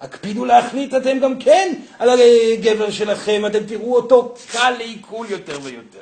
[0.00, 2.08] הקפידו להחליט אתם גם כן על
[2.52, 5.98] הגבר שלכם, אתם תראו אותו קל לעיכול יותר ויותר.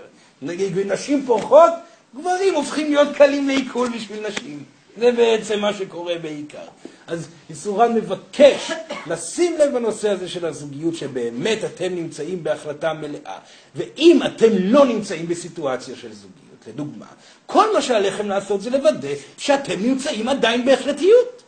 [0.85, 1.73] נשים פורחות,
[2.17, 4.65] גברים הופכים להיות קלים לעיכול בשביל נשים.
[4.99, 6.65] זה בעצם מה שקורה בעיקר.
[7.07, 8.71] אז איסורן מבקש
[9.07, 13.39] לשים לב בנושא הזה של הזוגיות, שבאמת אתם נמצאים בהחלטה מלאה.
[13.75, 17.07] ואם אתם לא נמצאים בסיטואציה של זוגיות, לדוגמה,
[17.47, 21.43] כל מה שעליכם לעשות זה לוודא שאתם נמצאים עדיין בהחלטיות.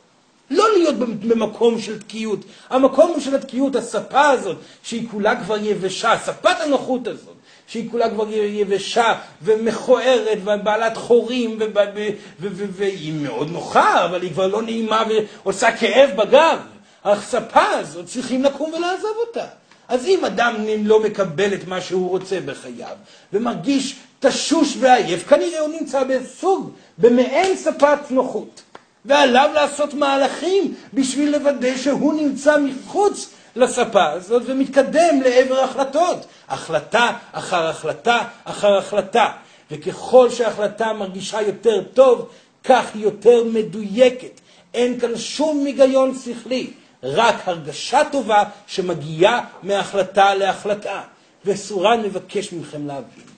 [0.50, 2.38] לא להיות במקום של תקיעות.
[2.70, 7.34] המקום של התקיעות, הספה הזאת, שהיא כולה כבר יבשה, ספת הנוחות הזאת,
[7.66, 11.58] שהיא כולה כבר יבשה ומכוערת ובעלת חורים
[12.40, 15.02] והיא מאוד נוחה, אבל היא כבר לא נעימה
[15.44, 16.58] ועושה כאב בגב.
[17.04, 19.44] הספה הזאת, צריכים לקום ולעזוב אותה.
[19.88, 22.96] אז אם אדם לא מקבל את מה שהוא רוצה בחייו
[23.32, 23.96] ומרגיש
[24.26, 28.62] תשוש ועייף, כנראה הוא נמצא בסוג, במעין ספת נוחות.
[29.04, 36.26] ועליו לעשות מהלכים בשביל לוודא שהוא נמצא מחוץ לספה הזאת ומתקדם לעבר החלטות.
[36.48, 39.30] החלטה אחר החלטה אחר החלטה.
[39.70, 42.28] וככל שההחלטה מרגישה יותר טוב,
[42.64, 44.40] כך היא יותר מדויקת.
[44.74, 46.70] אין כאן שום היגיון שכלי,
[47.02, 51.00] רק הרגשה טובה שמגיעה מהחלטה להחלטה.
[51.44, 53.33] וסורן מבקש מכם להבין.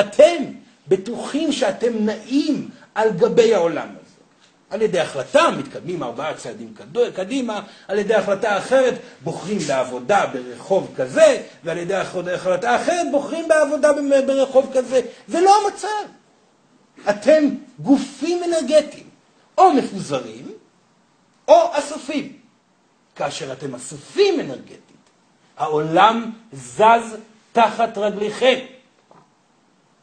[0.00, 0.44] אתם
[0.88, 4.10] בטוחים שאתם נעים על גבי העולם הזה.
[4.70, 6.74] על ידי החלטה מתקדמים ארבעה צעדים
[7.14, 13.92] קדימה, על ידי החלטה אחרת בוחרים בעבודה ברחוב כזה, ועל ידי החלטה אחרת בוחרים בעבודה
[14.26, 15.00] ברחוב כזה.
[15.28, 16.12] זה לא המצב.
[17.10, 17.44] אתם
[17.78, 19.06] גופים אנרגטיים,
[19.58, 20.52] או מפוזרים,
[21.48, 22.32] או אסופים.
[23.16, 24.80] כאשר אתם אסופים אנרגטית,
[25.56, 27.16] העולם זז
[27.52, 28.58] תחת רגליכם.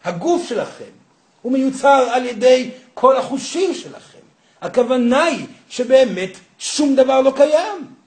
[0.03, 0.97] הגוף שלכם
[1.41, 4.17] הוא מיוצר על ידי כל החושים שלכם.
[4.61, 7.97] הכוונה היא שבאמת שום דבר לא קיים.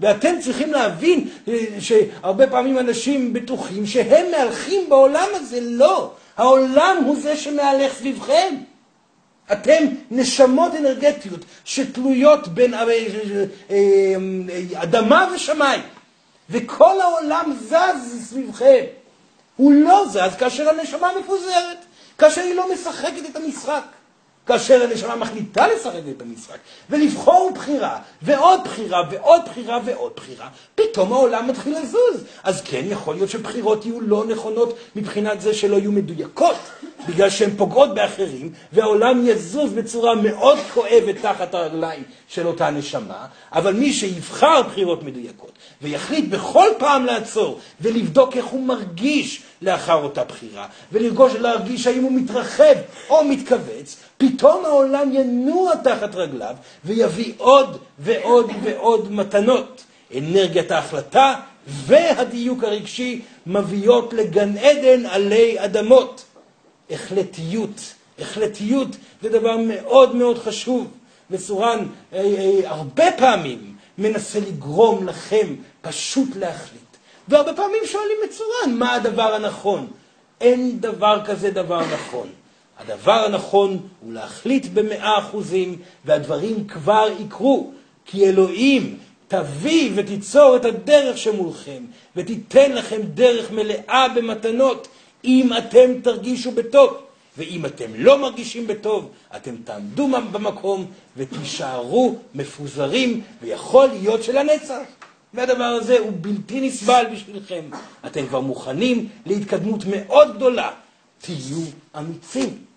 [0.00, 5.60] ואתם צריכים להבין אה, שהרבה פעמים אנשים בטוחים שהם מהלכים בעולם הזה.
[5.60, 6.12] לא.
[6.36, 8.54] העולם הוא זה שמהלך סביבכם.
[9.52, 12.84] אתם נשמות אנרגטיות שתלויות בין אה,
[13.70, 14.14] אה,
[14.74, 15.82] אדמה ושמיים,
[16.50, 18.84] וכל העולם זז סביבכם.
[19.58, 21.84] הוא לא זז כאשר הנשמה מפוזרת,
[22.18, 23.82] כאשר היא לא משחקת את המשחק.
[24.48, 26.58] כאשר הנשמה מחליטה לשחק את המשחק,
[26.90, 32.24] ולבחור בחירה, ועוד בחירה, ועוד בחירה, ועוד בחירה, פתאום העולם מתחיל לזוז.
[32.42, 36.56] אז כן, יכול להיות שבחירות יהיו לא נכונות מבחינת זה שלא יהיו מדויקות,
[37.08, 43.74] בגלל שהן פוגעות באחרים, והעולם יזוז בצורה מאוד כואבת תחת הרגליים של אותה נשמה, אבל
[43.74, 50.66] מי שיבחר בחירות מדויקות, ויחליט בכל פעם לעצור, ולבדוק איך הוא מרגיש לאחר אותה בחירה,
[50.92, 52.74] ולהרגיש האם הוא מתרחב
[53.08, 56.54] או מתכווץ, פתאום העולם ינוע תחת רגליו
[56.84, 59.84] ויביא עוד ועוד ועוד מתנות.
[60.16, 61.34] אנרגיית ההחלטה
[61.66, 66.24] והדיוק הרגשי מביאות לגן עדן עלי אדמות.
[66.90, 68.88] החלטיות, החלטיות
[69.22, 70.86] זה דבר מאוד מאוד חשוב.
[71.30, 76.82] וסורן אה, אה, הרבה פעמים מנסה לגרום לכם פשוט להחליט.
[77.28, 79.86] והרבה פעמים שואלים את סורן, מה הדבר הנכון?
[80.40, 82.28] אין דבר כזה דבר נכון.
[82.78, 87.70] הדבר הנכון הוא להחליט במאה אחוזים, והדברים כבר יקרו,
[88.06, 91.82] כי אלוהים תביא ותיצור את הדרך שמולכם,
[92.16, 94.88] ותיתן לכם דרך מלאה במתנות,
[95.24, 96.96] אם אתם תרגישו בטוב.
[97.38, 100.86] ואם אתם לא מרגישים בטוב, אתם תעמדו במקום
[101.16, 104.78] ותישארו מפוזרים, ויכול להיות שלנצח.
[105.34, 107.64] והדבר הזה הוא בלתי נסבל בשבילכם.
[108.06, 110.70] אתם כבר מוכנים להתקדמות מאוד גדולה.
[111.18, 111.62] תהיו
[111.98, 112.67] אמיצים.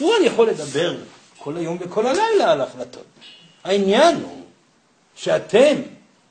[0.00, 0.96] סורן יכול לדבר
[1.38, 3.04] כל היום וכל הלילה על החלטות.
[3.64, 4.42] העניין הוא
[5.14, 5.76] שאתם,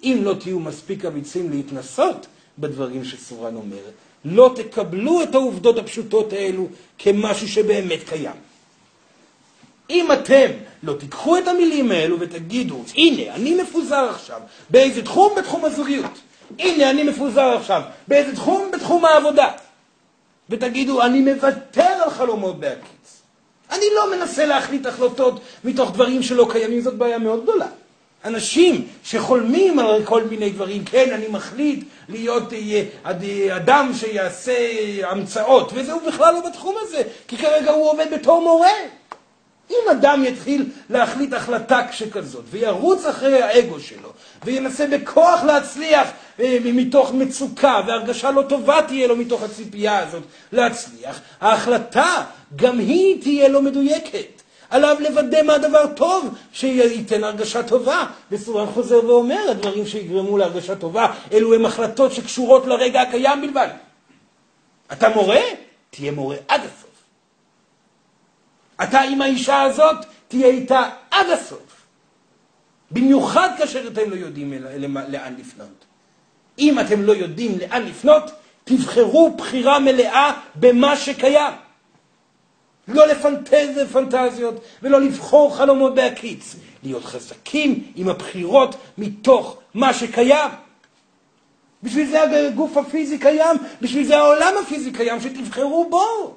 [0.03, 2.27] אם לא תהיו מספיק אמיצים להתנסות
[2.59, 3.81] בדברים שסורן אומר,
[4.25, 8.35] לא תקבלו את העובדות הפשוטות האלו כמשהו שבאמת קיים.
[9.89, 10.51] אם אתם
[10.83, 15.33] לא תיקחו את המילים האלו ותגידו, הנה, אני מפוזר עכשיו, באיזה תחום?
[15.37, 16.19] בתחום הזוגיות.
[16.59, 18.71] הנה, אני מפוזר עכשיו, באיזה תחום?
[18.73, 19.51] בתחום העבודה.
[20.49, 22.98] ותגידו, אני מוותר על חלומות בהקיץ.
[23.71, 27.67] אני לא מנסה להחליט החלטות מתוך דברים שלא קיימים, זאת בעיה מאוד גדולה.
[28.25, 34.53] אנשים שחולמים על כל מיני דברים, כן, אני מחליט להיות אה, אה, אדם שיעשה
[35.03, 38.71] המצאות, וזהו בכלל לא בתחום הזה, כי כרגע הוא עובד בתור מורה.
[39.69, 44.09] אם אדם יתחיל להחליט החלטה שכזאת, וירוץ אחרי האגו שלו,
[44.45, 46.07] וינסה בכוח להצליח
[46.39, 52.23] אה, מתוך מצוקה, והרגשה לא טובה תהיה לו מתוך הציפייה הזאת להצליח, ההחלטה
[52.55, 54.39] גם היא תהיה לא מדויקת.
[54.69, 58.05] עליו לוודא מה הדבר טוב שייתן הרגשה טובה.
[58.31, 63.67] וסורן חוזר ואומר, הדברים שיגרמו להרגשה טובה, אלו הם החלטות שקשורות לרגע הקיים בלבד.
[64.91, 65.41] אתה מורה?
[65.89, 66.88] תהיה מורה עד הסוף.
[68.83, 71.85] אתה עם האישה הזאת, תהיה איתה עד הסוף.
[72.91, 74.53] במיוחד כאשר אתם לא יודעים
[75.07, 75.85] לאן לפנות.
[76.59, 78.31] אם אתם לא יודעים לאן לפנות,
[78.63, 81.53] תבחרו בחירה מלאה במה שקיים.
[82.87, 86.55] לא לפנטז פנטזיות ולא לבחור חלומות בהקיץ.
[86.83, 90.49] להיות חזקים עם הבחירות מתוך מה שקיים.
[91.83, 96.35] בשביל זה הגוף הפיזי קיים, בשביל זה העולם הפיזי קיים, שתבחרו בו.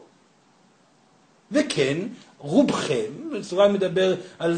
[1.52, 1.96] וכן,
[2.42, 4.57] רובכם, בצורה מדבר על,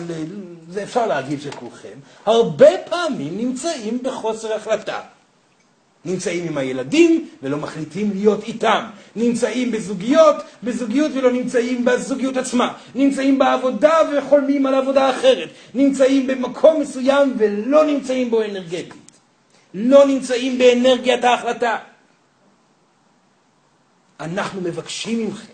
[0.68, 5.00] זה אפשר להגיד שכולכם, הרבה פעמים נמצאים בחוסר החלטה.
[6.04, 8.84] נמצאים עם הילדים ולא מחליטים להיות איתם.
[9.16, 12.72] נמצאים בזוגיות, בזוגיות ולא נמצאים בזוגיות עצמה.
[12.94, 15.48] נמצאים בעבודה וחולמים על עבודה אחרת.
[15.74, 18.94] נמצאים במקום מסוים ולא נמצאים בו אנרגטית.
[19.74, 21.76] לא נמצאים באנרגיית ההחלטה.
[24.20, 25.53] אנחנו מבקשים מכם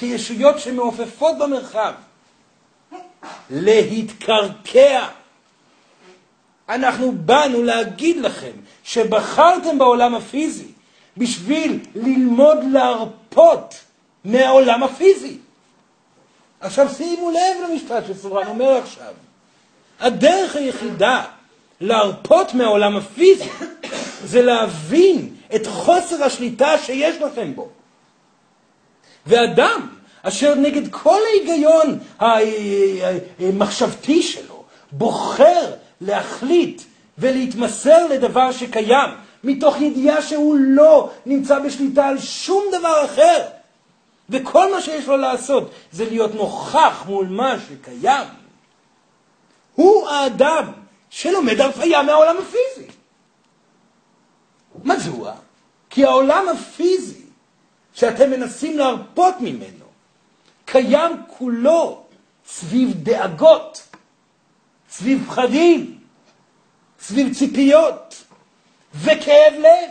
[0.00, 1.92] כישויות שמעופפות במרחב,
[3.50, 5.06] להתקרקע.
[6.68, 8.50] אנחנו באנו להגיד לכם
[8.84, 10.66] שבחרתם בעולם הפיזי
[11.16, 13.74] בשביל ללמוד להרפות
[14.24, 15.38] מהעולם הפיזי.
[16.60, 19.12] עכשיו שימו לב למשפט שסורן אומר עכשיו.
[20.00, 21.24] הדרך היחידה
[21.80, 23.48] להרפות מהעולם הפיזי
[24.24, 27.68] זה להבין את חוסר השליטה שיש לכם בו.
[29.26, 29.88] ואדם
[30.22, 31.98] אשר נגד כל ההיגיון
[33.40, 36.82] המחשבתי שלו בוחר להחליט
[37.18, 39.10] ולהתמסר לדבר שקיים,
[39.44, 43.44] מתוך ידיעה שהוא לא נמצא בשליטה על שום דבר אחר.
[44.30, 48.28] וכל מה שיש לו לעשות זה להיות נוכח מול מה שקיים.
[49.74, 50.72] הוא האדם
[51.10, 52.88] שלומד הרפאיה מהעולם הפיזי.
[54.84, 55.32] מדוע?
[55.90, 57.19] כי העולם הפיזי
[57.94, 59.84] שאתם מנסים להרפות ממנו,
[60.64, 62.02] קיים כולו
[62.48, 63.82] סביב דאגות,
[64.90, 65.98] סביב פחדים,
[67.00, 68.24] סביב ציפיות
[68.94, 69.90] וכאב לב.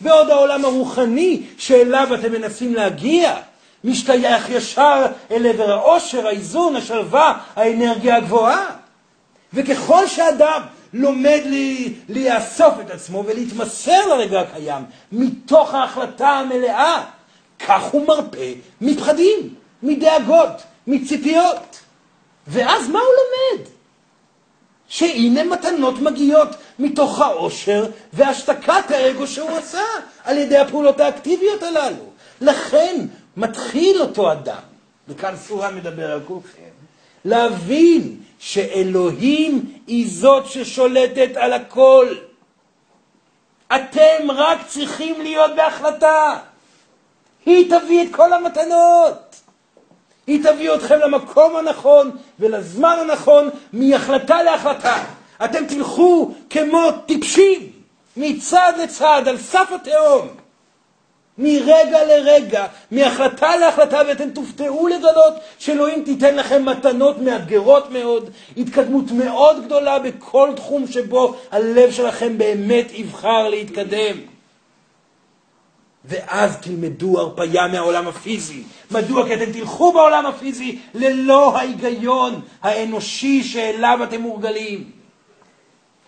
[0.00, 3.36] בעוד העולם הרוחני שאליו אתם מנסים להגיע,
[3.84, 8.66] משתייך ישר אל עבר העושר, האיזון, השלווה, האנרגיה הגבוהה.
[9.52, 10.62] וככל שאדם
[10.94, 17.04] לומד לי, לאסוף את עצמו ולהתמסר לרגע הקיים מתוך ההחלטה המלאה,
[17.66, 21.80] כך הוא מרפא מפחדים, מדאגות, מציפיות.
[22.46, 23.68] ואז מה הוא לומד?
[24.88, 29.84] שהנה מתנות מגיעות מתוך העושר והשתקת האגו שהוא עשה
[30.24, 32.04] על ידי הפעולות האקטיביות הללו.
[32.40, 34.62] לכן מתחיל אותו אדם,
[35.08, 36.70] וכאן סורה מדבר על כולכם,
[37.24, 42.06] להבין שאלוהים היא זאת ששולטת על הכל.
[43.66, 46.38] אתם רק צריכים להיות בהחלטה.
[47.46, 49.36] היא תביא את כל המתנות.
[50.26, 55.04] היא תביא אתכם למקום הנכון ולזמן הנכון, מהחלטה להחלטה.
[55.44, 57.72] אתם תלכו כמו טיפשים,
[58.16, 60.28] מצד לצד, על סף התהום.
[61.38, 69.64] מרגע לרגע, מהחלטה להחלטה, ואתם תופתעו לגלות שאלוהים תיתן לכם מתנות מאתגרות מאוד, התקדמות מאוד
[69.64, 74.16] גדולה בכל תחום שבו הלב שלכם באמת יבחר להתקדם.
[76.04, 78.62] ואז תלמדו הרפאיה מהעולם הפיזי.
[78.90, 79.26] מדוע?
[79.26, 84.90] כי אתם תלכו בעולם הפיזי ללא ההיגיון האנושי שאליו אתם מורגלים.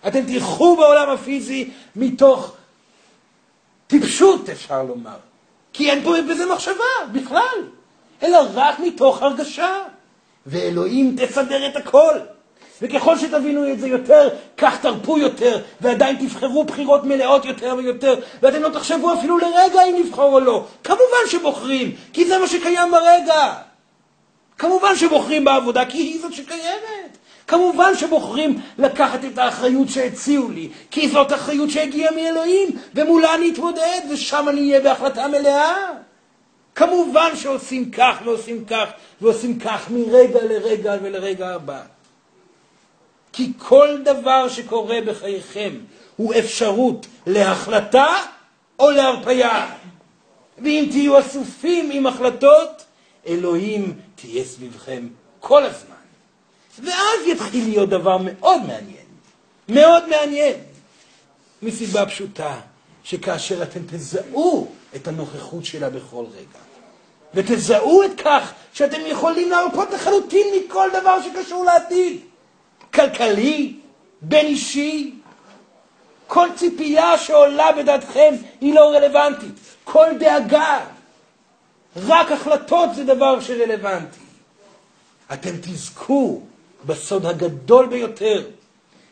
[0.07, 2.53] אתם תלכו בעולם הפיזי מתוך
[3.87, 5.17] טיפשות, אפשר לומר.
[5.73, 7.57] כי אין פה בזה מחשבה בכלל,
[8.23, 9.83] אלא רק מתוך הרגשה.
[10.45, 12.15] ואלוהים תסדר את הכל.
[12.81, 18.61] וככל שתבינו את זה יותר, כך תרפו יותר, ועדיין תבחרו בחירות מלאות יותר ויותר, ואתם
[18.61, 20.65] לא תחשבו אפילו לרגע אם לבחור או לא.
[20.83, 23.53] כמובן שבוחרים, כי זה מה שקיים ברגע.
[24.57, 27.17] כמובן שבוחרים בעבודה, כי היא זאת שקיימת.
[27.47, 34.01] כמובן שבוחרים לקחת את האחריות שהציעו לי, כי זאת אחריות שהגיעה מאלוהים, ומולה אני אתמודד,
[34.11, 35.91] ושם אני אהיה בהחלטה מלאה.
[36.75, 38.89] כמובן שעושים כך ועושים כך
[39.21, 41.81] ועושים כך מרגע לרגע ולרגע הבא.
[43.33, 45.69] כי כל דבר שקורה בחייכם
[46.15, 48.07] הוא אפשרות להחלטה
[48.79, 49.67] או להרפאיה.
[50.57, 52.85] ואם תהיו אסופים עם החלטות,
[53.27, 55.07] אלוהים תהיה סביבכם
[55.39, 55.96] כל הזמן.
[56.83, 59.05] ואז יתחיל להיות דבר מאוד מעניין,
[59.69, 60.55] מאוד מעניין,
[61.61, 62.59] מסיבה פשוטה,
[63.03, 66.59] שכאשר אתם תזהו את הנוכחות שלה בכל רגע,
[67.33, 72.19] ותזהו את כך שאתם יכולים להרפות לחלוטין מכל דבר שקשור לעתיד,
[72.93, 73.75] כלכלי,
[74.21, 75.13] בין אישי,
[76.27, 79.53] כל ציפייה שעולה בדעתכם היא לא רלוונטית,
[79.83, 80.79] כל דאגה,
[81.95, 84.19] רק החלטות זה דבר שרלוונטי.
[85.33, 86.41] אתם תזכו
[86.85, 88.45] בסוד הגדול ביותר,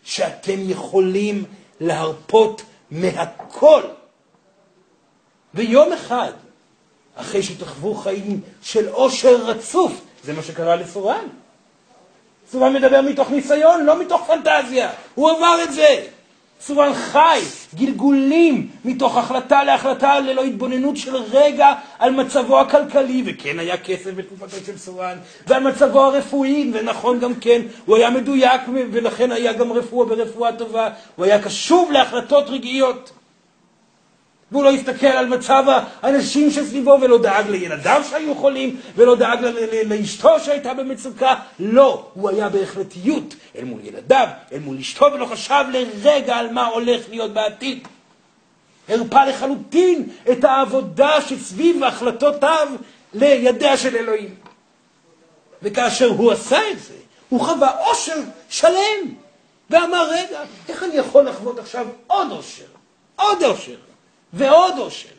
[0.04, 1.44] שאתם יכולים
[1.80, 2.62] להרפות
[2.92, 3.82] מהכל.
[5.54, 6.32] ויום אחד,
[7.16, 11.28] אחרי שתחוו חיים של עושר רצוף, זה מה שקרה לסורן.
[12.52, 14.92] סורן מדבר מתוך ניסיון, לא מתוך פנטזיה.
[15.16, 16.08] הוא עבר את זה.
[16.60, 17.40] צורן חי,
[17.76, 24.58] גלגולים מתוך החלטה להחלטה ללא התבוננות של רגע על מצבו הכלכלי, וכן היה כסף בתקופתו
[24.66, 30.08] של צורן, ועל מצבו הרפואי, ונכון גם כן, הוא היה מדויק ולכן היה גם רפואה
[30.08, 33.12] ברפואה טובה, הוא היה קשוב להחלטות רגעיות.
[34.52, 35.64] והוא לא הסתכל על מצב
[36.02, 39.40] האנשים שסביבו ולא דאג לילדיו שהיו חולים ולא דאג
[39.86, 41.36] לאשתו שהייתה במצוקה.
[41.60, 46.66] לא, הוא היה בהחלטיות אל מול ילדיו, אל מול אשתו, ולא חשב לרגע על מה
[46.66, 47.88] הולך להיות בעתיד.
[48.90, 52.68] הרפא לחלוטין את העבודה שסביב החלטותיו
[53.14, 54.36] לידיה של אלוהים.
[55.62, 56.94] וכאשר הוא עשה את זה,
[57.30, 58.20] הוא חווה עושר
[58.50, 59.14] שלם,
[59.70, 60.40] ואמר, רגע,
[60.70, 62.66] איך אני יכול לחוות עכשיו עוד עושר?
[63.16, 63.76] עוד עושר.
[64.36, 65.10] ועוד עושר.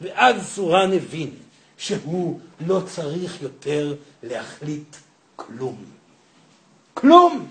[0.00, 1.30] ואז סורן הבין
[1.78, 4.96] שהוא לא צריך יותר להחליט
[5.36, 5.84] כלום.
[6.94, 7.48] כלום.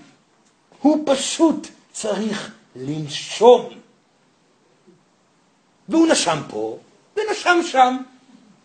[0.80, 3.68] הוא פשוט צריך לנשום.
[5.88, 6.78] והוא נשם פה,
[7.16, 7.96] ונשם שם,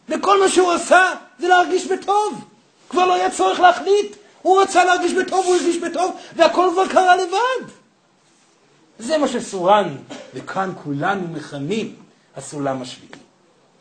[0.10, 2.46] וכל מה שהוא עשה זה להרגיש בטוב.
[2.90, 4.16] כבר לא היה צורך להחליט.
[4.42, 7.74] הוא רצה להרגיש בטוב, הוא הרגיש בטוב, והכל כבר קרה לבד.
[9.00, 9.96] זה מה שסורן,
[10.34, 11.96] וכאן כולנו מכנים
[12.36, 13.12] הסולם השביעי.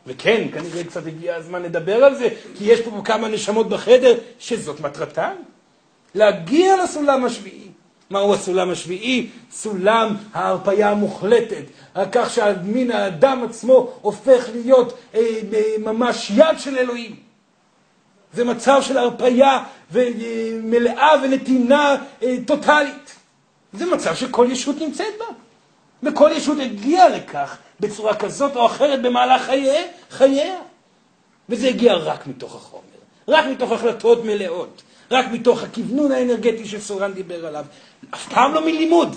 [0.06, 4.80] וכן, כנראה קצת הגיע הזמן לדבר על זה, כי יש פה כמה נשמות בחדר שזאת
[4.80, 5.34] מטרתן.
[6.14, 7.68] להגיע לסולם השביעי.
[8.10, 9.28] מהו הסולם השביעי?
[9.50, 11.62] סולם ההרפאיה המוחלטת,
[11.94, 15.20] על כך שהמין האדם עצמו הופך להיות אה,
[15.54, 17.16] אה, ממש יד של אלוהים.
[18.34, 19.64] זה מצב של הרפייה
[20.62, 23.19] מלאה ונתינה אה, טוטאלית.
[23.72, 25.24] זה מצב שכל ישות נמצאת בה.
[26.02, 30.54] וכל ישות הגיעה לכך בצורה כזאת או אחרת במהלך חייה, חייה.
[31.48, 32.82] וזה הגיע רק מתוך החומר,
[33.28, 37.64] רק מתוך החלטות מלאות, רק מתוך הכוונון האנרגטי שסורן דיבר עליו.
[38.14, 39.16] אף פעם לא מלימוד.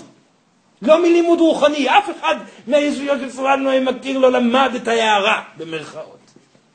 [0.82, 2.36] לא מלימוד רוחני, אף אחד
[2.66, 6.18] מהישויות של סורן לא מכיר לא למד את ההערה, במרכאות.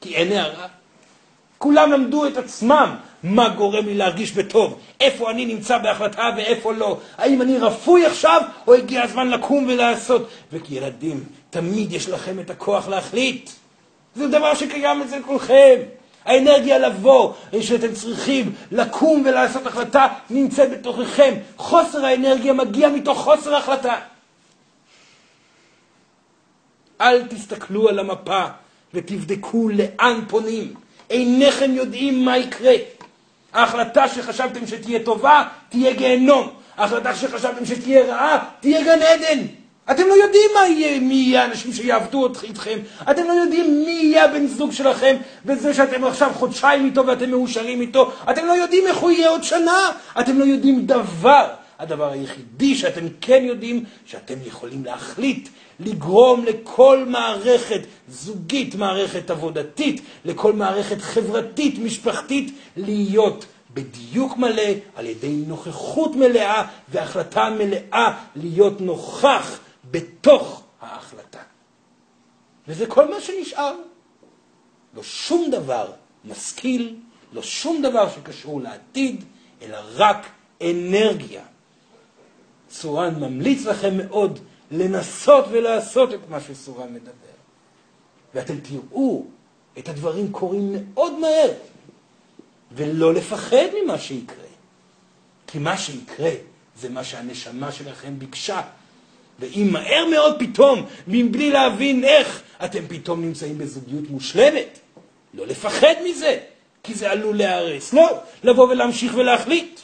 [0.01, 0.67] כי אין הערה.
[1.57, 6.97] כולם למדו את עצמם מה גורם לי להרגיש בטוב, איפה אני נמצא בהחלטה ואיפה לא,
[7.17, 10.29] האם אני רפוי עכשיו או הגיע הזמן לקום ולעשות.
[10.53, 13.49] וכילדים, תמיד יש לכם את הכוח להחליט.
[14.15, 15.75] זה דבר שקיים אצל כולכם.
[16.25, 21.33] האנרגיה לבוא, שאתם צריכים לקום ולעשות החלטה, נמצאת בתוככם.
[21.57, 23.95] חוסר האנרגיה מגיע מתוך חוסר החלטה.
[27.01, 28.45] אל תסתכלו על המפה
[28.93, 30.73] ותבדקו לאן פונים.
[31.09, 32.73] אינכם יודעים מה יקרה.
[33.53, 36.49] ההחלטה שחשבתם שתהיה טובה, תהיה גיהנום.
[36.77, 39.39] ההחלטה שחשבתם שתהיה רעה, תהיה גן עדן.
[39.91, 42.79] אתם לא יודעים מה יהיה, מי יהיה האנשים שיעבדו איתכם.
[43.11, 47.81] אתם לא יודעים מי יהיה הבן זוג שלכם, וזה שאתם עכשיו חודשיים איתו ואתם מאושרים
[47.81, 48.11] איתו.
[48.29, 49.91] אתם לא יודעים איך הוא יהיה עוד שנה.
[50.19, 51.47] אתם לא יודעים דבר.
[51.79, 55.49] הדבר היחידי שאתם כן יודעים, שאתם יכולים להחליט
[55.79, 65.43] לגרום לכל מערכת זוגית, מערכת עבודתית, לכל מערכת חברתית, משפחתית, להיות בדיוק מלא, על ידי
[65.47, 69.59] נוכחות מלאה והחלטה מלאה להיות נוכח
[69.91, 71.39] בתוך ההחלטה.
[72.67, 73.75] וזה כל מה שנשאר.
[74.95, 75.91] לא שום דבר
[76.25, 76.95] משכיל,
[77.33, 79.23] לא שום דבר שקשור לעתיד,
[79.61, 80.27] אלא רק
[80.61, 81.43] אנרגיה.
[82.81, 84.39] צורן ממליץ לכם מאוד
[84.71, 87.11] לנסות ולעשות את מה שסורן מדבר.
[88.33, 89.25] ואתם תראו
[89.79, 91.51] את הדברים קורים מאוד מהר,
[92.71, 94.49] ולא לפחד ממה שיקרה.
[95.47, 96.31] כי מה שיקרה
[96.79, 98.61] זה מה שהנשמה שלכם ביקשה.
[99.39, 104.79] ואם מהר מאוד פתאום, מבלי להבין איך, אתם פתאום נמצאים בזוגיות מושלמת,
[105.33, 106.39] לא לפחד מזה,
[106.83, 107.93] כי זה עלול להיהרס.
[107.93, 109.79] לא, לבוא ולהמשיך ולהחליט.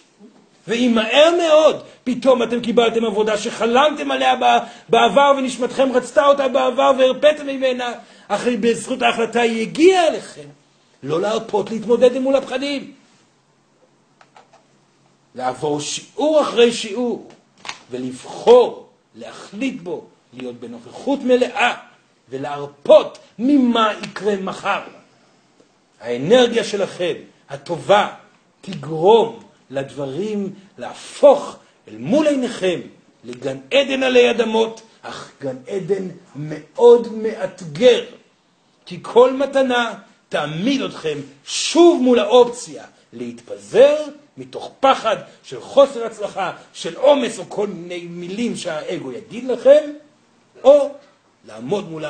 [0.68, 4.34] ואם מהר מאוד פתאום אתם קיבלתם עבודה שחלמתם עליה
[4.90, 7.94] בעבר ונשמתכם רצתה אותה בעבר והרפאתם ממנה,
[8.28, 10.48] אחרי בזכות ההחלטה היא הגיעה אליכם.
[11.04, 12.92] לא להרפות להתמודד מול הפחדים.
[15.36, 17.30] לעבור שיעור אחרי שיעור
[17.92, 21.74] ולבחור, להחליט בו, להיות בנוכחות מלאה
[22.30, 24.82] ולהרפות ממה יקרה מחר.
[26.02, 27.14] האנרגיה שלכם,
[27.50, 28.08] הטובה,
[28.62, 29.40] תגרום
[29.70, 31.58] לדברים להפוך
[31.88, 32.80] אל מול עיניכם
[33.24, 38.06] לגן עדן עלי אדמות, אך גן עדן מאוד מאתגר.
[38.86, 39.94] כי כל מתנה
[40.30, 42.84] תעמיד אתכם שוב מול האופציה
[43.14, 43.96] להתפזר
[44.38, 49.92] מתוך פחד של חוסר הצלחה, של עומס או כל מיני מילים שהאגו יגיד לכם,
[50.64, 50.92] או
[51.48, 52.06] לעמוד מול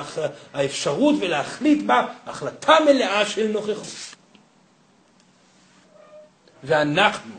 [0.53, 4.15] האפשרות ולהחליט בה החלטה מלאה של נוכחות.
[6.63, 7.35] ואנחנו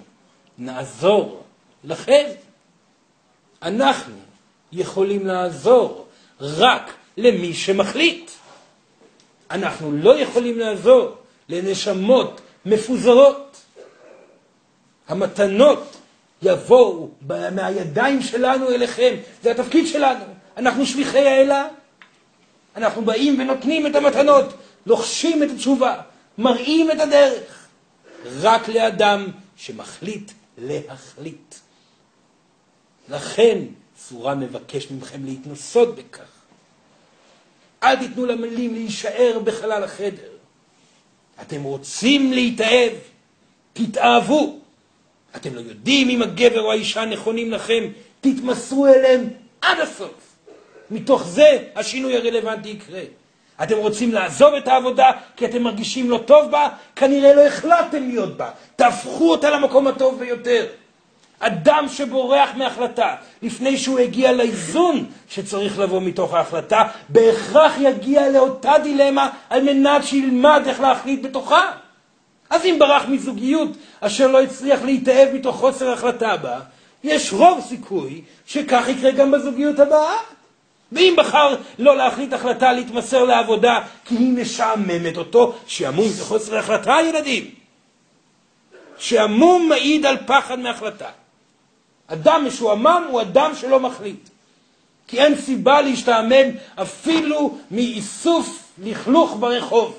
[0.59, 1.46] נעזור
[1.87, 2.25] לכם.
[3.63, 4.15] אנחנו
[4.73, 6.07] יכולים לעזור
[6.41, 8.31] רק למי שמחליט.
[9.51, 11.17] אנחנו לא יכולים לעזור
[11.49, 13.57] לנשמות מפוזרות.
[15.09, 15.97] המתנות
[16.43, 17.09] יבואו
[17.53, 20.25] מהידיים שלנו אליכם, זה התפקיד שלנו.
[20.57, 21.69] אנחנו שליחי האלה,
[22.77, 24.45] אנחנו באים ונותנים את המתנות,
[24.87, 26.01] לוחשים את התשובה,
[26.39, 27.67] מראים את הדרך.
[28.41, 29.27] רק לאדם
[29.57, 31.55] שמחליט להחליט.
[33.09, 33.59] לכן
[34.09, 36.23] צורה מבקש מכם להתנסות בכך.
[37.83, 40.31] אל תיתנו למילים להישאר בחלל החדר.
[41.43, 42.93] אתם רוצים להתאהב,
[43.73, 44.59] תתאהבו.
[45.37, 47.85] אתם לא יודעים אם הגבר או האישה נכונים לכם,
[48.21, 49.29] תתמסרו אליהם
[49.61, 50.37] עד הסוף.
[50.91, 53.03] מתוך זה השינוי הרלוונטי יקרה.
[53.63, 56.69] אתם רוצים לעזוב את העבודה כי אתם מרגישים לא טוב בה?
[56.97, 58.51] כנראה לא החלטתם להיות בה.
[58.77, 60.67] תהפכו אותה למקום הטוב ביותר.
[61.41, 69.31] אדם שבורח מהחלטה לפני שהוא הגיע לאיזון שצריך לבוא מתוך ההחלטה, בהכרח יגיע לאותה דילמה
[69.51, 71.71] על מנת שילמד איך להחליט בתוכה.
[72.51, 73.69] אז אם ברח מזוגיות
[74.01, 76.61] אשר לא הצליח להתאהב מתוך חוסר החלטה בה,
[77.05, 80.17] יש רוב סיכוי שכך יקרה גם בזוגיות הבאה.
[80.93, 86.97] ואם בחר לא להחליט החלטה להתמסר לעבודה כי היא משעממת אותו, שעמום זה חוסר החלטה,
[87.09, 87.51] ילדים.
[88.99, 91.09] שעמום מעיד על פחד מהחלטה.
[92.07, 94.29] אדם משועמם הוא אדם שלא מחליט.
[95.07, 99.99] כי אין סיבה להשתעמם אפילו מאיסוף לכלוך ברחוב.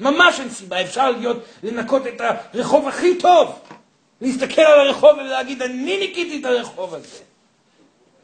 [0.00, 2.20] ממש אין סיבה, אפשר להיות, לנקות את
[2.54, 3.58] הרחוב הכי טוב.
[4.20, 7.18] להסתכל על הרחוב ולהגיד, אני ניקיתי את הרחוב הזה.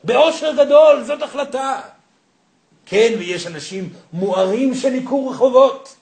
[0.05, 1.81] באושר גדול, זאת החלטה.
[2.87, 5.97] כן, ויש אנשים מוארים שניקו רחובות.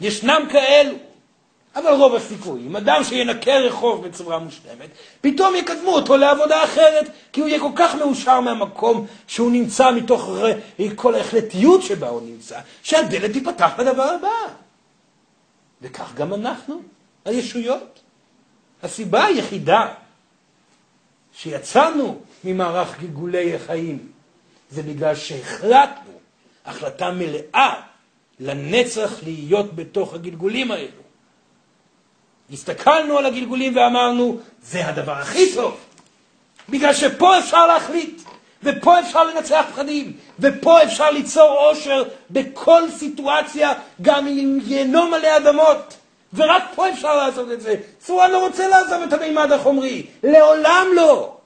[0.00, 1.09] ישנם כאלו.
[1.76, 4.88] אבל רוב הסיכויים, אדם שינקה רחוב בצורה מושלמת,
[5.20, 10.30] פתאום יקדמו אותו לעבודה אחרת, כי הוא יהיה כל כך מאושר מהמקום שהוא נמצא מתוך
[10.94, 14.54] כל ההחלטיות שבה הוא נמצא, שהדלת תיפתח לדבר הבא.
[15.82, 16.82] וכך גם אנחנו,
[17.24, 18.00] הישויות.
[18.82, 19.88] הסיבה היחידה
[21.32, 24.08] שיצאנו ממערך גלגולי החיים
[24.70, 26.12] זה בגלל שהחלטנו
[26.66, 27.80] החלטה מלאה
[28.40, 31.09] לנצח להיות בתוך הגלגולים האלו.
[32.52, 35.76] הסתכלנו על הגלגולים ואמרנו, זה הדבר הכי טוב.
[36.68, 38.22] בגלל שפה אפשר להחליט,
[38.62, 43.72] ופה אפשר לנצח פחדים, ופה אפשר ליצור עושר בכל סיטואציה,
[44.02, 45.96] גם אם גיהנום מלא אדמות.
[46.34, 47.74] ורק פה אפשר לעשות את זה.
[47.98, 51.36] צורן לא רוצה לעזוב את המימד החומרי, לעולם לא.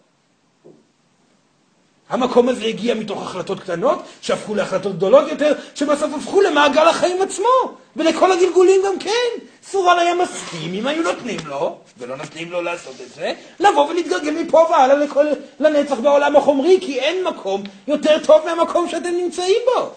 [2.14, 7.76] המקום הזה הגיע מתוך החלטות קטנות, שהפכו להחלטות גדולות יותר, שבסוף הפכו למעגל החיים עצמו,
[7.96, 9.44] ולכל הגלגולים גם כן.
[9.70, 14.30] סורן היה מסכים אם היו נותנים לו, ולא נותנים לו לעשות את זה, לבוא ולהתגלגל
[14.30, 15.26] מפה והלאה לכל,
[15.60, 19.90] לנצח בעולם החומרי, כי אין מקום יותר טוב מהמקום שאתם נמצאים בו.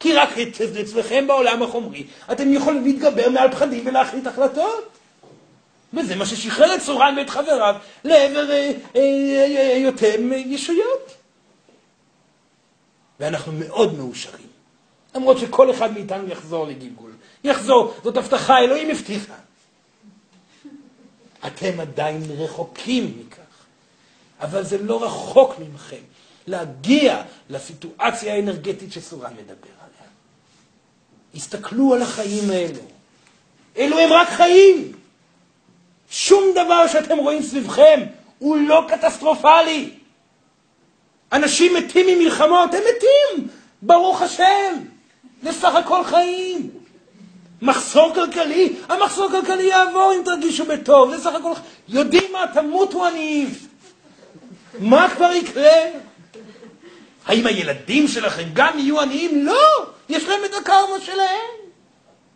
[0.00, 0.28] כי רק
[0.80, 4.96] אצלכם בעולם החומרי אתם יכולים להתגבר מעל פחדים ולהחליט החלטות.
[5.94, 7.74] וזה מה ששחרר את סורן ואת חבריו
[8.04, 8.46] לעבר
[8.94, 11.15] היותם אה, אה, אה, ישויות.
[13.20, 14.46] ואנחנו מאוד מאושרים.
[15.14, 17.12] למרות שכל אחד מאיתנו יחזור לגלגול.
[17.44, 19.34] יחזור, זאת הבטחה, אלוהים הבטיחה.
[21.46, 23.64] אתם עדיין רחוקים מכך,
[24.40, 26.02] אבל זה לא רחוק ממכם
[26.46, 30.10] להגיע לסיטואציה האנרגטית שסורן מדבר עליה.
[31.34, 32.80] הסתכלו על החיים האלו.
[33.76, 34.92] אלו הם רק חיים.
[36.10, 38.00] שום דבר שאתם רואים סביבכם
[38.38, 39.90] הוא לא קטסטרופלי.
[41.32, 43.48] אנשים מתים ממלחמות, הם מתים,
[43.82, 44.74] ברוך השם.
[45.42, 46.70] זה סך הכל חיים.
[47.62, 51.52] מחסור כלכלי, המחסור הכלכלי יעבור אם תרגישו בטוב, זה סך הכל,
[51.88, 53.50] יודעים מה, תמותו עניים.
[54.78, 55.72] מה כבר יקרה?
[57.26, 59.46] האם הילדים שלכם גם יהיו עניים?
[59.46, 61.66] לא, יש להם את הקרמה שלהם.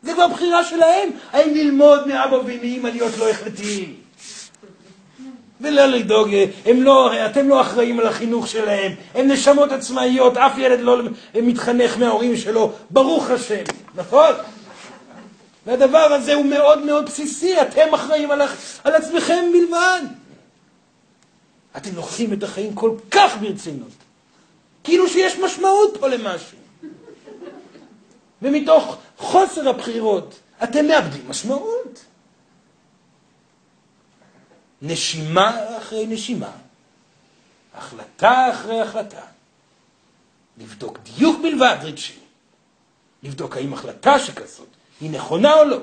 [0.03, 4.00] זה כבר בחירה שלהם, האם ללמוד מאבא ומאמא להיות לא החלטיים.
[5.61, 6.29] ולא לדאוג,
[6.65, 11.03] הם לא, אתם לא אחראים על החינוך שלהם, הם נשמות עצמאיות, אף ילד לא
[11.35, 14.33] מתחנך מההורים שלו, ברוך השם, נכון?
[15.67, 18.43] והדבר הזה הוא מאוד מאוד בסיסי, אתם אחראים על,
[18.85, 20.03] על עצמכם בלבד.
[21.77, 23.93] אתם לוקחים את החיים כל כך ברצינות,
[24.85, 26.59] כאילו שיש משמעות פה למשהו.
[28.43, 32.05] ומתוך חוסר הבחירות אתם מאבדים משמעות.
[34.83, 36.51] נשימה אחרי נשימה,
[37.75, 39.21] החלטה אחרי החלטה,
[40.59, 42.19] לבדוק דיוק בלבד רגשי,
[43.23, 44.69] לבדוק האם החלטה שכזאת
[45.01, 45.79] היא נכונה או לא.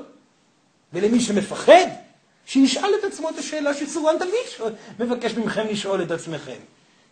[0.93, 1.87] ולמי שמפחד,
[2.45, 6.57] שישאל את עצמו את השאלה שסורן תמיד מבקש מכם לשאול את עצמכם.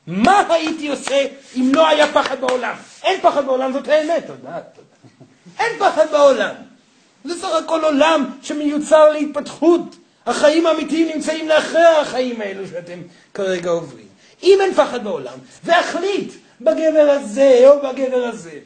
[0.08, 1.26] מה הייתי עושה
[1.56, 2.76] אם לא היה פחד בעולם?
[3.04, 4.28] אין פחד בעולם, זאת האמת.
[4.28, 4.88] תודה, תודה.
[5.60, 6.56] אין פחד בעולם.
[7.24, 9.96] זה סך הכל עולם שמיוצר להתפתחות.
[10.26, 13.00] החיים האמיתיים נמצאים לאחרי החיים האלו שאתם
[13.34, 14.06] כרגע עוברים.
[14.44, 18.60] אם אין פחד בעולם, ואחליט בגבר הזה או בגבר הזה,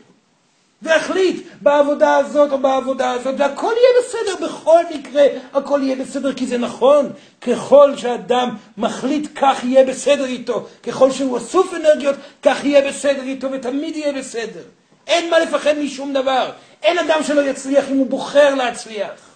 [0.81, 6.47] והחליט בעבודה הזאת או בעבודה הזאת, והכל יהיה בסדר, בכל מקרה הכל יהיה בסדר, כי
[6.47, 7.11] זה נכון.
[7.41, 10.67] ככל שאדם מחליט, כך יהיה בסדר איתו.
[10.83, 14.61] ככל שהוא אסוף אנרגיות, כך יהיה בסדר איתו, ותמיד יהיה בסדר.
[15.07, 16.51] אין מה לפחד משום דבר.
[16.83, 19.28] אין אדם שלא יצליח אם הוא בוחר להצליח.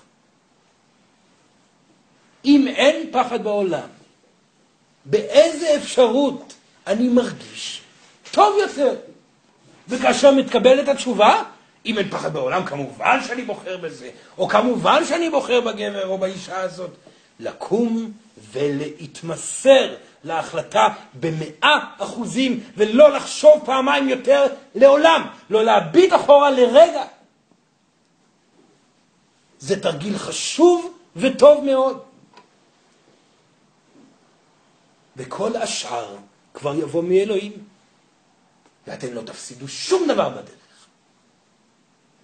[2.45, 3.87] אם אין פחד בעולם,
[5.05, 6.53] באיזה אפשרות
[6.87, 7.81] אני מרגיש
[8.31, 8.95] טוב יותר?
[9.87, 11.43] וכאשר מתקבלת התשובה,
[11.85, 16.59] אם אין פחד בעולם, כמובן שאני בוחר בזה, או כמובן שאני בוחר בגבר או באישה
[16.59, 16.89] הזאת,
[17.39, 18.11] לקום
[18.51, 20.87] ולהתמסר להחלטה
[21.19, 27.03] במאה אחוזים, ולא לחשוב פעמיים יותר לעולם, לא להביט אחורה לרגע.
[29.59, 32.12] זה תרגיל חשוב וטוב מאוד.
[35.17, 36.15] וכל השאר
[36.53, 37.51] כבר יבוא מאלוהים.
[38.87, 40.87] ואתם לא תפסידו שום דבר בדרך.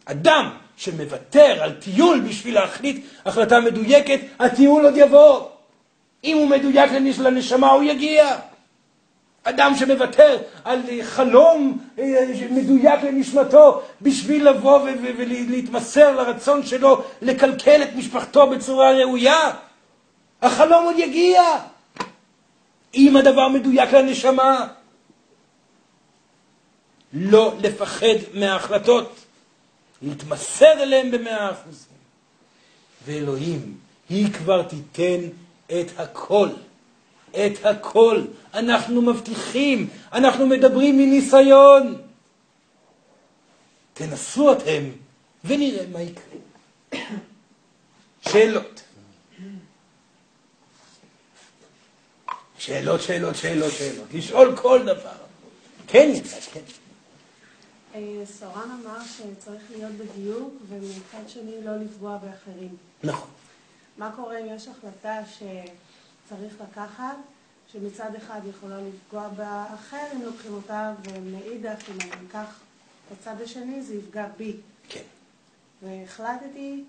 [0.06, 5.48] אדם שמוותר על טיול בשביל להחליט החלטה מדויקת, הטיול עוד יבוא.
[6.24, 8.38] אם הוא מדויק לנשמה, הוא יגיע.
[9.44, 14.80] אדם שמוותר על חלום אה, מדויק לנשמתו בשביל לבוא
[15.18, 19.52] ולהתמסר לרצון שלו לקלקל את משפחתו בצורה ראויה.
[20.42, 21.42] החלום עוד יגיע,
[22.94, 24.68] אם הדבר מדויק לנשמה.
[27.14, 29.16] לא לפחד מההחלטות,
[30.02, 32.00] להתמסר אליהן במאה אחוזים.
[33.06, 33.78] ואלוהים,
[34.10, 35.28] היא כבר תיתן
[35.68, 36.50] את הכל.
[37.32, 38.22] את הכל.
[38.54, 41.96] אנחנו מבטיחים, אנחנו מדברים מניסיון.
[43.94, 44.84] תנסו אתם
[45.46, 46.40] ונראה מה יקרה.
[48.30, 48.79] שאלות.
[52.70, 54.14] שאלות, שאלות, שאלות, שאלות.
[54.14, 55.18] לשאול כל דבר.
[55.88, 56.60] כן, יצא, כן.
[57.96, 62.76] אה, סורן אמר שצריך להיות בדיוק, ומצד שני לא לפגוע באחרים.
[63.04, 63.30] נכון.
[63.98, 67.16] מה קורה אם יש החלטה שצריך לקחת,
[67.74, 72.60] שמצד אחד יכולה לפגוע באחר אם לוקחים אותה, ומאידך אם אני אקח
[73.12, 74.56] בצד השני זה יפגע בי.
[74.90, 75.04] כן.
[75.82, 76.84] והחלטתי,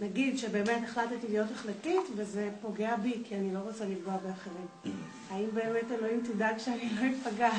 [0.00, 4.94] נגיד שבאמת החלטתי להיות החלטית, וזה פוגע בי, כי אני לא רוצה לפגוע באחרים.
[5.30, 7.50] האם באמת אלוהים תדאג שאני לא אפגע?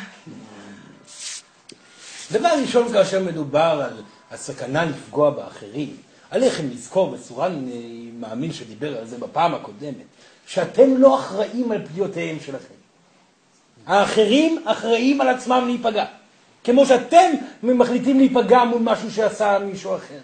[2.31, 5.95] דבר ראשון, כאשר מדובר על הסכנה לפגוע באחרים,
[6.31, 7.65] עליכם לזכור, וסורן
[8.19, 10.05] מאמין שדיבר על זה בפעם הקודמת,
[10.47, 12.73] שאתם לא אחראים על פגיעותיהם שלכם.
[13.85, 16.05] האחרים אחראים על עצמם להיפגע.
[16.63, 17.31] כמו שאתם
[17.63, 20.19] מחליטים להיפגע מול משהו שעשה מישהו אחר.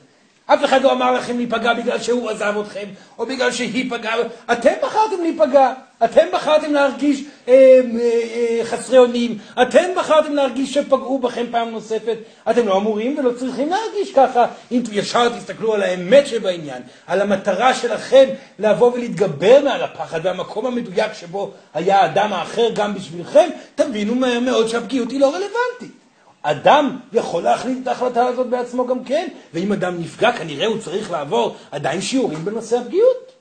[0.54, 2.86] אף אחד לא אמר לכם להיפגע בגלל שהוא עזב אתכם,
[3.20, 4.16] או בגלל שהיא פגעה.
[4.52, 5.74] אתם בחרתם להיפגע,
[6.04, 12.18] אתם בחרתם להרגיש אה, אה, אה, חסרי אונים, אתם בחרתם להרגיש שפגעו בכם פעם נוספת.
[12.50, 14.46] אתם לא אמורים ולא צריכים להרגיש ככה.
[14.72, 18.26] אם ישר תסתכלו על האמת שבעניין, על המטרה שלכם
[18.60, 24.68] לבוא ולהתגבר מעל הפחד והמקום המדויק שבו היה האדם האחר גם בשבילכם, תבינו מהר מאוד
[24.68, 26.01] שהפגיעות היא לא רלוונטית.
[26.42, 31.12] אדם יכול להחליט את ההחלטה הזאת בעצמו גם כן, ואם אדם נפגע כנראה הוא צריך
[31.12, 33.32] לעבור עדיין שיעורים בנושא הפגיעות.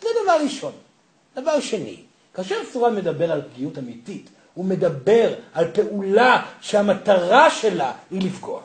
[0.00, 0.72] זה דבר ראשון.
[1.36, 1.96] דבר שני,
[2.34, 8.60] כאשר סורן מדבר על פגיעות אמיתית, הוא מדבר על פעולה שהמטרה שלה היא לפגוע.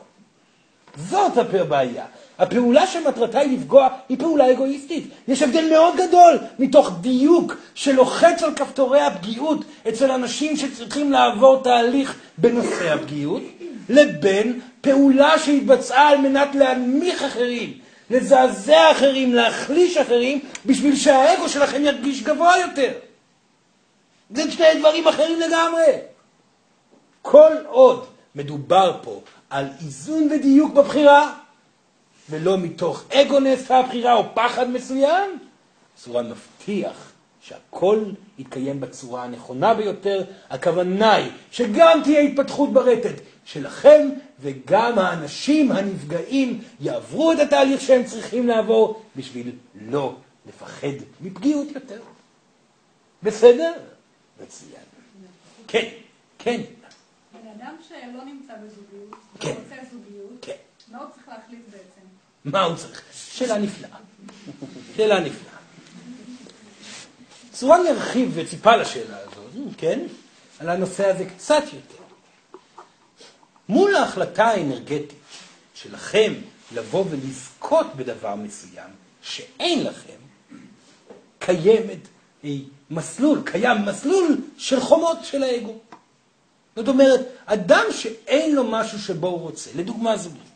[0.96, 2.06] זאת הבעיה.
[2.38, 5.10] הפעולה שמטרתה היא לפגוע היא פעולה אגואיסטית.
[5.28, 12.14] יש הבדל מאוד גדול מתוך דיוק שלוחץ על כפתורי הפגיעות אצל אנשים שצריכים לעבור תהליך
[12.38, 13.42] בנושא הפגיעות,
[13.88, 17.72] לבין פעולה שהתבצעה על מנת להנמיך אחרים,
[18.10, 22.92] לזעזע אחרים, להחליש אחרים, בשביל שהאגו שלכם ירגיש גבוה יותר.
[24.30, 25.92] זה שני דברים אחרים לגמרי.
[27.22, 29.20] כל עוד מדובר פה
[29.50, 31.32] על איזון ודיוק בבחירה,
[32.30, 35.38] ולא מתוך אגו נעשתה הבחירה או פחד מסוים,
[35.98, 38.04] סורן מבטיח שהכל
[38.38, 40.24] יתקיים בצורה הנכונה ביותר.
[40.50, 44.08] הכוונה היא שגם תהיה התפתחות ברטט שלכם,
[44.40, 50.16] וגם האנשים הנפגעים יעברו את התהליך שהם צריכים לעבור בשביל לא
[50.48, 52.00] לפחד מפגיעות יותר.
[53.22, 53.72] בסדר?
[54.42, 54.82] מצוין.
[55.68, 55.88] כן,
[56.38, 56.60] כן.
[57.32, 59.48] בן אדם שלא נמצא בזוגיות, כן.
[59.48, 60.52] רוצה זוגיות, כן.
[60.92, 62.07] מה הוא צריך להחליט בעצם?
[62.44, 63.02] מה הוא צריך?
[63.12, 63.98] שאלה נפלאה.
[64.96, 65.58] שאלה נפלאה.
[67.52, 70.00] צורן ירחיב וציפה לשאלה הזאת, כן?
[70.58, 72.02] על הנושא הזה קצת יותר.
[73.68, 75.12] מול ההחלטה האנרגטית
[75.74, 76.34] שלכם
[76.72, 78.90] לבוא ולזכות בדבר מסוים
[79.22, 80.18] שאין לכם,
[81.38, 82.08] קיימת
[82.44, 82.50] אה,
[82.90, 85.78] מסלול, קיים מסלול של חומות של האגו.
[86.76, 90.47] זאת אומרת, אדם שאין לו משהו שבו הוא רוצה, לדוגמה זוגיות,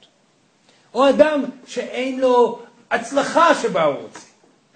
[0.95, 2.59] או אדם שאין לו
[2.90, 4.20] הצלחה שבה הוא רוצה,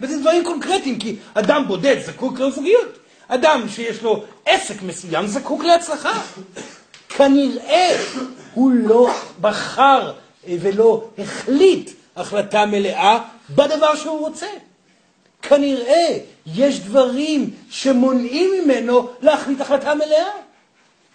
[0.01, 2.99] וזה דברים קונקרטיים, כי אדם בודד זקוק לזוגיות.
[3.29, 6.23] אדם שיש לו עסק מסוים זקוק להצלחה.
[7.09, 7.97] כנראה
[8.55, 9.11] הוא לא
[9.41, 10.13] בחר
[10.49, 13.19] ולא החליט החלטה מלאה
[13.51, 14.47] בדבר שהוא רוצה.
[15.43, 20.31] כנראה יש דברים שמונעים ממנו להחליט החלטה מלאה.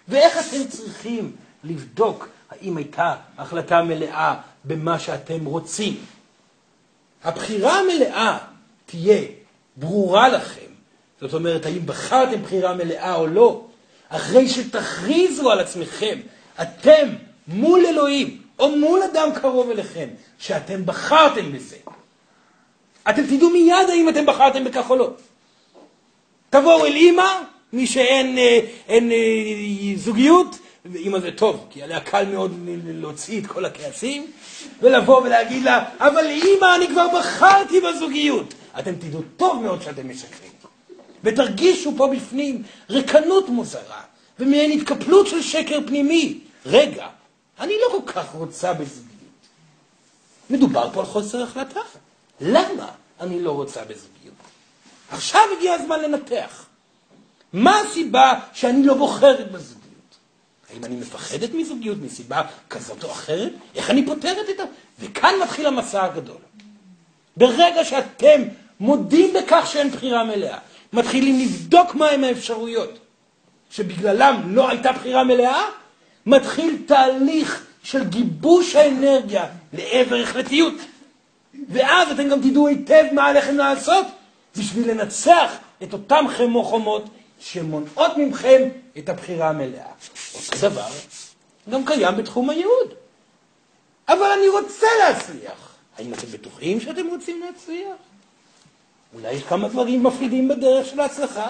[0.08, 1.32] ואיך אתם צריכים
[1.64, 4.34] לבדוק האם הייתה החלטה מלאה
[4.64, 5.96] במה שאתם רוצים?
[7.24, 8.38] הבחירה המלאה
[8.86, 9.22] תהיה
[9.76, 10.72] ברורה לכם,
[11.20, 13.64] זאת אומרת, האם בחרתם בחירה מלאה או לא,
[14.08, 16.18] אחרי שתכריזו על עצמכם,
[16.62, 17.08] אתם
[17.48, 20.08] מול אלוהים, או מול אדם קרוב אליכם,
[20.38, 21.76] שאתם בחרתם בזה.
[23.10, 25.10] אתם תדעו מיד האם אתם בחרתם בכך או לא.
[26.50, 27.40] תבואו אל אימא,
[27.72, 29.16] מי שאין אה, אין, אה,
[29.96, 34.30] זוגיות, ואימא זה טוב, כי עליה קל מאוד להוציא את כל הכעסים,
[34.80, 38.54] ולבוא ולהגיד לה, אבל אימא, אני כבר בחרתי בזוגיות.
[38.78, 40.52] אתם תדעו טוב מאוד שאתם משקרים.
[41.24, 44.00] ותרגישו פה בפנים ריקנות מוזרה,
[44.38, 46.38] ומעין התקפלות של שקר פנימי.
[46.66, 47.06] רגע,
[47.60, 49.12] אני לא כל כך רוצה בזוגיות.
[50.50, 51.80] מדובר פה על חוסר החלטה.
[52.40, 52.88] למה
[53.20, 54.34] אני לא רוצה בזוגיות?
[55.10, 56.66] עכשיו הגיע הזמן לנתח.
[57.52, 59.81] מה הסיבה שאני לא בוחרת בזוגיות?
[60.72, 63.52] האם אני מפחדת מזוגיות מסיבה כזאת או אחרת?
[63.74, 64.64] איך אני פותרת את ה...
[65.00, 66.36] וכאן מתחיל המסע הגדול.
[67.36, 68.42] ברגע שאתם
[68.80, 70.58] מודים בכך שאין בחירה מלאה,
[70.92, 72.98] מתחילים לבדוק מהם האפשרויות
[73.70, 75.62] שבגללם לא הייתה בחירה מלאה,
[76.26, 80.74] מתחיל תהליך של גיבוש האנרגיה לעבר החלטיות.
[81.68, 84.06] ואז אתם גם תדעו היטב מה עליכם לעשות
[84.56, 85.52] בשביל לנצח
[85.82, 87.04] את אותם חמו חומות
[87.40, 88.62] שמונעות מכם
[88.98, 89.86] את הבחירה המלאה.
[90.60, 90.88] דבר
[91.70, 92.94] גם קיים בתחום הייעוד.
[94.08, 95.74] אבל אני רוצה להצליח.
[95.98, 97.96] האם אתם בטוחים שאתם רוצים להצליח?
[99.14, 101.48] אולי יש כמה דברים מפחידים בדרך של ההצלחה?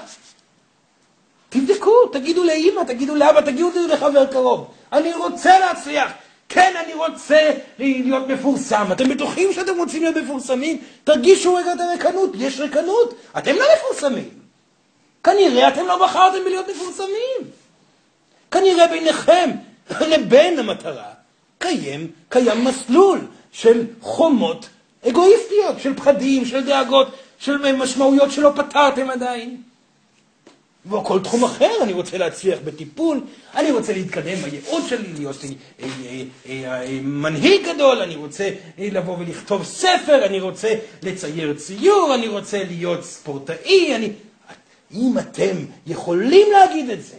[1.49, 4.71] תבדקו, תגידו לאימא, תגידו לאבא, תגידו לחבר קרוב.
[4.93, 6.13] אני רוצה להצליח.
[6.49, 8.85] כן, אני רוצה להיות מפורסם.
[8.93, 10.81] אתם בטוחים שאתם רוצים להיות מפורסמים?
[11.05, 13.15] תרגישו רגע את הרקנות, יש רקנות.
[13.39, 14.29] אתם לא מפורסמים.
[15.25, 17.62] כנראה אתם לא בחרתם בלהיות מפורסמים.
[18.53, 19.51] כנראה ביניכם
[20.01, 21.13] לבין המטרה
[21.59, 23.21] קיים, קיים מסלול
[23.53, 24.69] של חומות
[25.09, 29.63] אגואיסטיות, של פחדים, של דאגות, של משמעויות שלא פתרתם עדיין.
[30.91, 33.21] או כל תחום אחר, אני רוצה להצליח בטיפול,
[33.55, 35.87] אני רוצה להתקדם בייעוד שלי, להיות אה,
[36.47, 42.65] אה, אה, מנהיג גדול, אני רוצה לבוא ולכתוב ספר, אני רוצה לצייר ציור, אני רוצה
[42.65, 44.11] להיות ספורטאי, אני...
[44.95, 47.17] אם אתם יכולים להגיד את זה,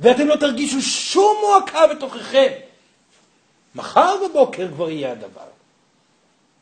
[0.00, 2.52] ואתם לא תרגישו שום מועקה בתוככם,
[3.74, 5.46] מחר בבוקר כבר יהיה הדבר.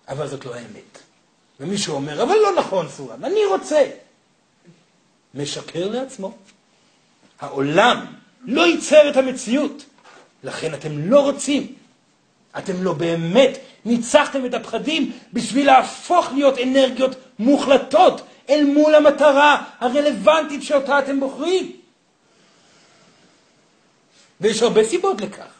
[0.08, 0.98] אבל זאת לא האמת.
[1.60, 3.84] ומישהו אומר, אבל לא נכון, סורן, אני רוצה.
[5.34, 6.32] משקר לעצמו.
[7.40, 8.06] העולם
[8.44, 9.84] לא ייצר את המציאות,
[10.44, 11.74] לכן אתם לא רוצים.
[12.58, 18.20] אתם לא באמת ניצחתם את הפחדים בשביל להפוך להיות אנרגיות מוחלטות
[18.50, 21.72] אל מול המטרה הרלוונטית שאותה אתם בוחרים.
[24.40, 25.52] ויש הרבה סיבות לכך.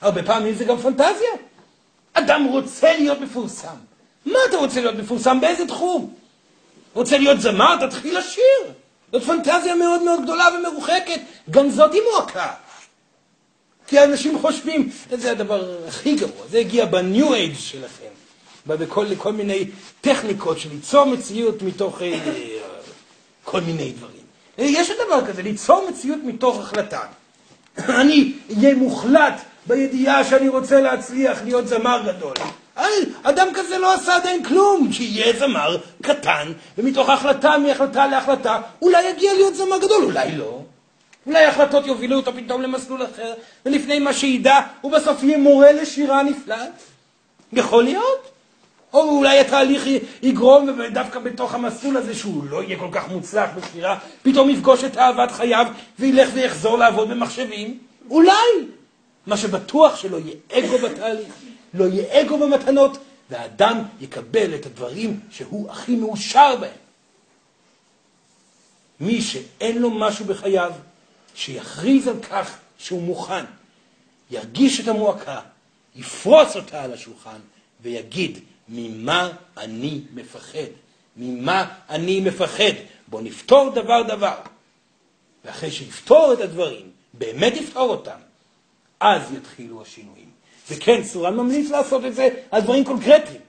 [0.00, 1.30] הרבה פעמים זה גם פנטזיה.
[2.12, 3.76] אדם רוצה להיות מפורסם.
[4.26, 5.40] מה אתה רוצה להיות מפורסם?
[5.40, 6.14] באיזה תחום?
[6.94, 7.86] רוצה להיות זמר?
[7.86, 8.72] תתחיל לשיר.
[9.12, 11.20] זאת פנטזיה מאוד מאוד גדולה ומרוחקת.
[11.50, 12.52] גם זאת היא מועקה.
[13.88, 18.08] כי האנשים חושבים, זה הדבר הכי גרוע, זה הגיע בניו אייג' שלכם,
[18.66, 19.64] בכל כל מיני
[20.00, 22.18] טכניקות של ליצור מציאות מתוך אה,
[23.44, 24.22] כל מיני דברים.
[24.58, 27.00] יש דבר כזה, ליצור מציאות מתוך החלטה.
[27.88, 32.34] אני אהיה מוחלט בידיעה שאני רוצה להצליח להיות זמר גדול.
[33.22, 39.34] אדם כזה לא עשה עדיין כלום, שיהיה זמר קטן, ומתוך החלטה מהחלטה להחלטה, אולי יגיע
[39.34, 40.60] להיות זמר גדול, אולי לא.
[41.26, 43.34] אולי ההחלטות יובילו אותו פתאום למסלול אחר,
[43.66, 46.70] ולפני מה שידע, הוא בסוף יהיה מורה לשירה נפלאת.
[47.52, 48.37] יכול להיות.
[48.92, 49.86] או אולי התהליך
[50.22, 54.96] יגרום, ודווקא בתוך המסלול הזה, שהוא לא יהיה כל כך מוצלח בשירה, פתאום יפגוש את
[54.96, 55.66] אהבת חייו,
[55.98, 57.78] וילך ויחזור לעבוד במחשבים.
[58.10, 58.32] אולי.
[59.26, 61.34] מה שבטוח שלא יהיה אגו בתהליך.
[61.74, 62.98] לא יהיה אגו במתנות,
[63.30, 66.70] והאדם יקבל את הדברים שהוא הכי מאושר בהם.
[69.00, 70.72] מי שאין לו משהו בחייו,
[71.34, 73.44] שיכריז על כך שהוא מוכן,
[74.30, 75.40] ירגיש את המועקה,
[75.96, 77.38] יפרוס אותה על השולחן
[77.80, 78.38] ויגיד,
[78.68, 80.68] ממה אני מפחד?
[81.16, 82.72] ממה אני מפחד?
[83.08, 84.34] בואו נפתור דבר דבר.
[85.44, 88.18] ואחרי שיפתור את הדברים, באמת יפתור אותם,
[89.00, 90.28] אז יתחילו השינויים.
[90.70, 93.40] וכן, סורן ממליץ לעשות את זה על דברים קונקרטיים.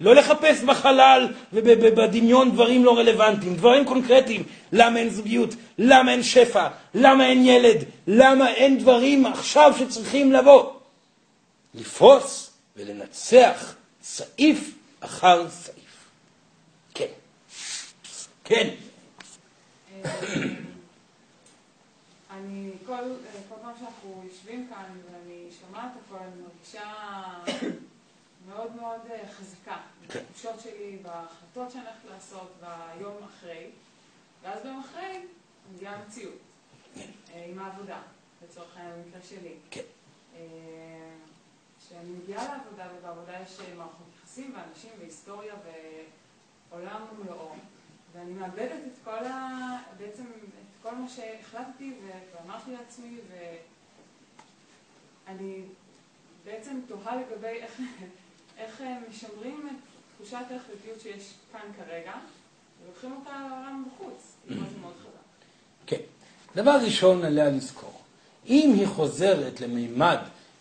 [0.00, 4.42] לא לחפש בחלל ובדמיון דברים לא רלוונטיים, דברים קונקרטיים.
[4.72, 5.54] למה אין זוגיות?
[5.78, 6.68] למה אין שפע?
[6.94, 7.84] למה אין ילד?
[8.06, 10.70] למה אין דברים עכשיו שצריכים לבוא?
[11.74, 13.74] לפרוס ולנצח
[14.06, 16.10] סעיף אחר סעיף.
[16.94, 17.12] כן.
[18.44, 18.74] כן.
[22.30, 23.02] אני כל,
[23.48, 26.92] כל פעם שאנחנו יושבים כאן ואני שומעת הכל, אני מרגישה
[28.48, 29.76] מאוד מאוד אה, חזקה
[30.08, 30.20] כן.
[30.20, 33.70] בתחושות שלי, בהחלטות שאני הולכת לעשות, ביום אחרי,
[34.42, 35.26] ואז ביום אחרי
[35.74, 36.38] מגיעה המציאות.
[36.96, 37.98] אה, עם העבודה,
[38.42, 39.54] לצורך העניין במקרה שלי.
[39.70, 39.82] כן.
[41.92, 45.54] אה, כשאני מגיעה לעבודה, ובעבודה יש מערכות יחסים ואנשים והיסטוריה
[46.70, 47.52] ועולם ומלואו,
[48.12, 49.50] ואני מאבדת את כל ה...
[49.98, 51.92] בעצם את כל מה שהחלטתי
[52.34, 53.18] ואמרתי לעצמי,
[55.26, 55.62] ואני
[56.44, 57.80] בעצם תוהה לגבי איך,
[58.58, 59.76] איך משמרים את
[60.14, 62.12] תחושת ההחלטיות שיש כאן כרגע,
[62.84, 64.32] ולוקחים אותה לעולם בחוץ.
[64.48, 65.08] זה מאוד חזק.
[65.86, 66.00] כן.
[66.56, 68.02] דבר ראשון עליה לזכור,
[68.46, 70.18] אם היא חוזרת למימד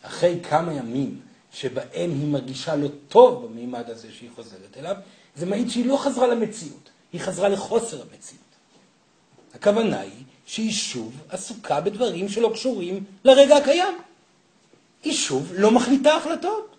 [0.08, 1.20] אחרי כמה ימים
[1.52, 4.96] שבהם היא מרגישה לא טוב במימד הזה שהיא חוזרת אליו,
[5.36, 8.46] זה מעיד שהיא לא חזרה למציאות, היא חזרה לחוסר המציאות.
[9.54, 13.98] הכוונה היא שהיא שוב עסוקה בדברים שלא קשורים לרגע הקיים.
[15.04, 16.76] היא שוב לא מחליטה החלטות.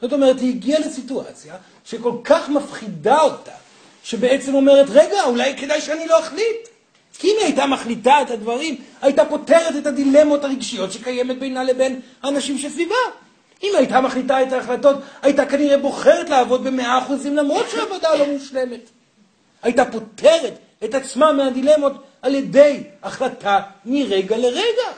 [0.00, 3.52] זאת אומרת, היא הגיעה לסיטואציה שכל כך מפחידה אותה,
[4.04, 6.68] שבעצם אומרת, רגע, אולי כדאי שאני לא אחליט.
[7.18, 12.00] כי אם היא הייתה מחליטה את הדברים, הייתה פותרת את הדילמות הרגשיות שקיימת בינה לבין
[12.22, 12.94] האנשים שסביבה.
[13.62, 18.90] אם הייתה מחליטה את ההחלטות, הייתה כנראה בוחרת לעבוד במאה אחוזים למרות שהעבודה לא מושלמת.
[19.62, 21.92] הייתה פותרת את עצמה מהדילמות
[22.22, 24.90] על ידי החלטה מרגע לרגע.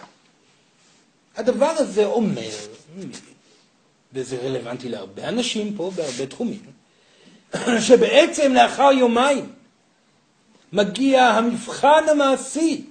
[1.36, 2.50] הדבר הזה אומר,
[4.12, 6.62] וזה רלוונטי להרבה אנשים פה בהרבה תחומים,
[7.86, 9.52] שבעצם לאחר יומיים
[10.76, 12.84] מגיע המבחן המעשי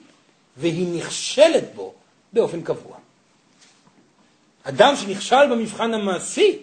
[0.57, 1.93] והיא נכשלת בו
[2.33, 2.97] באופן קבוע.
[4.63, 6.57] אדם שנכשל במבחן המעשי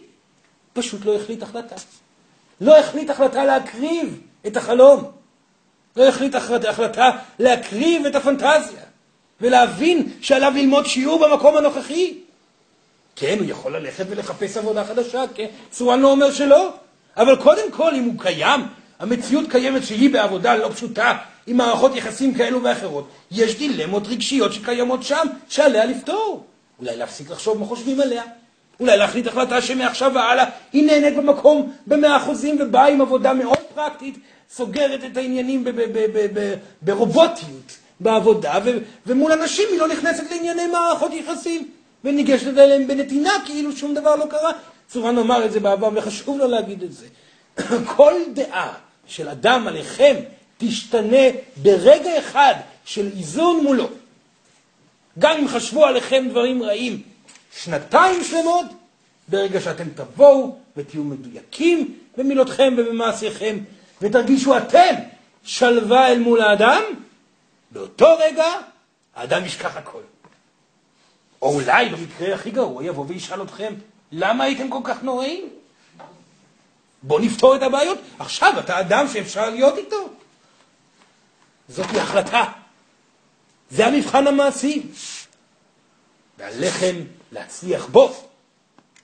[0.72, 1.74] פשוט לא החליט החלטה.
[2.60, 5.10] לא החליט החלטה להקריב את החלום.
[5.96, 8.82] לא החליט החלטה להקריב את הפנטזיה
[9.40, 12.18] ולהבין שעליו ללמוד שיעור במקום הנוכחי.
[13.16, 16.72] כן, הוא יכול ללכת ולחפש עבודה חדשה, כן, צורן לא אומר שלא.
[17.16, 18.60] אבל קודם כל, אם הוא קיים,
[19.02, 25.02] המציאות קיימת שהיא בעבודה לא פשוטה, עם מערכות יחסים כאלו ואחרות, יש דילמות רגשיות שקיימות
[25.02, 26.44] שם, שעליה לפתור.
[26.80, 28.22] אולי להפסיק לחשוב מה חושבים עליה.
[28.80, 34.18] אולי להחליט החלטה שמעכשיו והלאה היא נהנית במקום במאה אחוזים ובאה עם עבודה מאוד פרקטית,
[34.50, 35.64] סוגרת את העניינים
[36.82, 38.58] ברובוטיות בעבודה,
[39.06, 41.68] ומול אנשים היא לא נכנסת לענייני מערכות יחסים,
[42.04, 44.52] וניגשת אליהם בנתינה כאילו שום דבר לא קרה.
[44.88, 47.06] צורן אמר את זה בעבר וחשוב לו להגיד את זה.
[47.96, 48.74] כל דעה
[49.06, 50.16] של אדם עליכם
[50.58, 51.26] תשתנה
[51.56, 53.88] ברגע אחד של איזון מולו.
[55.18, 57.02] גם אם חשבו עליכם דברים רעים
[57.56, 58.66] שנתיים שלמות,
[59.28, 63.58] ברגע שאתם תבואו ותהיו מדויקים במילותכם ובמעשיכם,
[64.02, 64.94] ותרגישו אתם
[65.44, 66.82] שלווה אל מול האדם,
[67.70, 68.44] באותו רגע
[69.14, 70.00] האדם ישכח הכל.
[71.42, 73.74] או אולי במקרה הכי גרוע יבוא וישאל אתכם,
[74.12, 75.48] למה הייתם כל כך נוראים?
[77.02, 77.98] בואו נפתור את הבעיות.
[78.18, 80.08] עכשיו אתה אדם שאפשר להיות איתו.
[81.68, 82.44] זאת החלטה.
[83.70, 84.82] זה המבחן המעשי.
[86.38, 86.96] ועליכם
[87.32, 88.14] להצליח בו.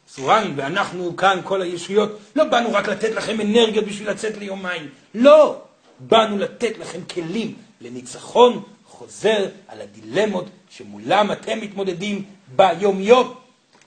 [0.08, 4.88] סורן ואנחנו כאן, כל הישויות, לא באנו רק לתת לכם אנרגיות בשביל לצאת ליומיים.
[5.14, 5.62] לא!
[6.00, 12.24] באנו לתת לכם כלים לניצחון חוזר על הדילמות שמולם אתם מתמודדים
[12.56, 13.34] ביום-יום.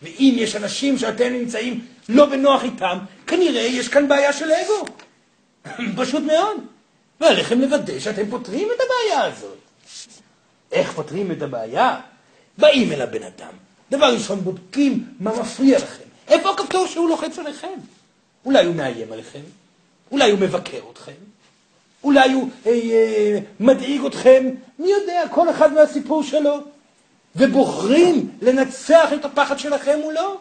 [0.01, 2.97] ואם יש אנשים שאתם נמצאים לא בנוח איתם,
[3.27, 4.85] כנראה יש כאן בעיה של אגו.
[6.03, 6.57] פשוט מאוד.
[7.21, 9.57] ועליכם לוודא שאתם פותרים את הבעיה הזאת.
[10.71, 11.99] איך פותרים את הבעיה?
[12.57, 13.53] באים אל הבן אדם.
[13.91, 16.03] דבר ראשון, בודקים מה מפריע לכם.
[16.27, 17.73] איפה הכפתור שהוא לוחץ עליכם?
[18.45, 19.39] אולי הוא מאיים עליכם?
[20.11, 21.11] אולי הוא מבקר אתכם?
[22.03, 24.49] אולי הוא אה, אה, מדאיג אתכם?
[24.79, 26.59] מי יודע, כל אחד מהסיפור שלו.
[27.35, 30.37] ובוחרים לנצח את הפחד שלכם מולו.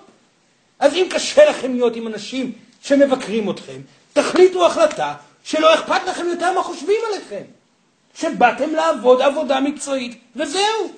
[0.81, 2.53] אז אם קשה לכם להיות עם אנשים
[2.83, 3.81] שמבקרים אתכם,
[4.12, 5.14] תחליטו החלטה
[5.45, 7.43] שלא אכפת לכם יותר מה חושבים עליכם.
[8.14, 10.93] שבאתם לעבוד עבודה מקצועית, וזהו.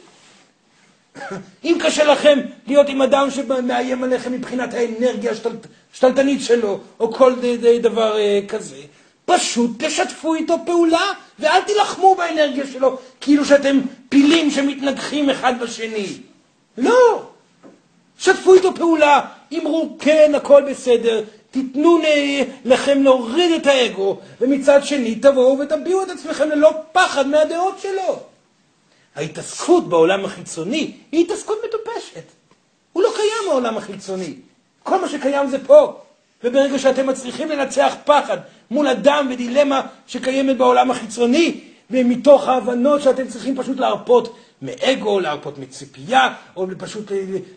[1.65, 5.33] אם קשה לכם להיות עם אדם שמאיים עליכם מבחינת האנרגיה
[5.93, 7.35] השתלטנית שלו, או כל
[7.81, 8.77] דבר אה, כזה,
[9.25, 16.07] פשוט תשתפו איתו פעולה, ואל תילחמו באנרגיה שלו, כאילו שאתם פילים שמתנגחים אחד בשני.
[16.79, 17.23] לא!
[18.19, 19.21] שתפו איתו פעולה,
[19.61, 21.99] אמרו כן, הכל בסדר, תיתנו
[22.65, 28.19] לכם להוריד את האגו, ומצד שני תבואו ותביעו את עצמכם ללא פחד מהדעות שלו.
[29.17, 32.25] ההתעסקות בעולם החיצוני היא התעסקות מטופשת.
[32.93, 34.35] הוא לא קיים העולם החיצוני.
[34.83, 35.97] כל מה שקיים זה פה.
[36.45, 38.37] וברגע שאתם מצליחים לנצח פחד
[38.71, 46.35] מול אדם ודילמה שקיימת בעולם החיצוני, ומתוך ההבנות שאתם צריכים פשוט להרפות מאגו, להרפות מציפייה,
[46.57, 47.13] או פשוט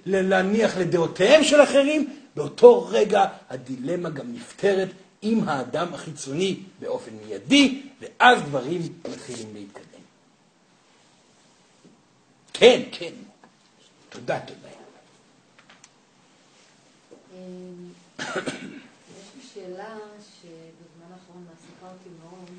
[0.06, 4.90] להניח לדעותיהם של אחרים, באותו רגע הדילמה גם נפתרת
[5.22, 9.86] עם האדם החיצוני באופן מיידי, ואז דברים מתחילים להתקדם.
[12.54, 13.14] כן, כן.
[14.10, 14.60] תודה, תודה.
[17.34, 18.26] אמ, יש
[19.36, 19.98] לי שאלה
[20.42, 22.50] שבזמן האחרון מעסיקה אותי מאוד.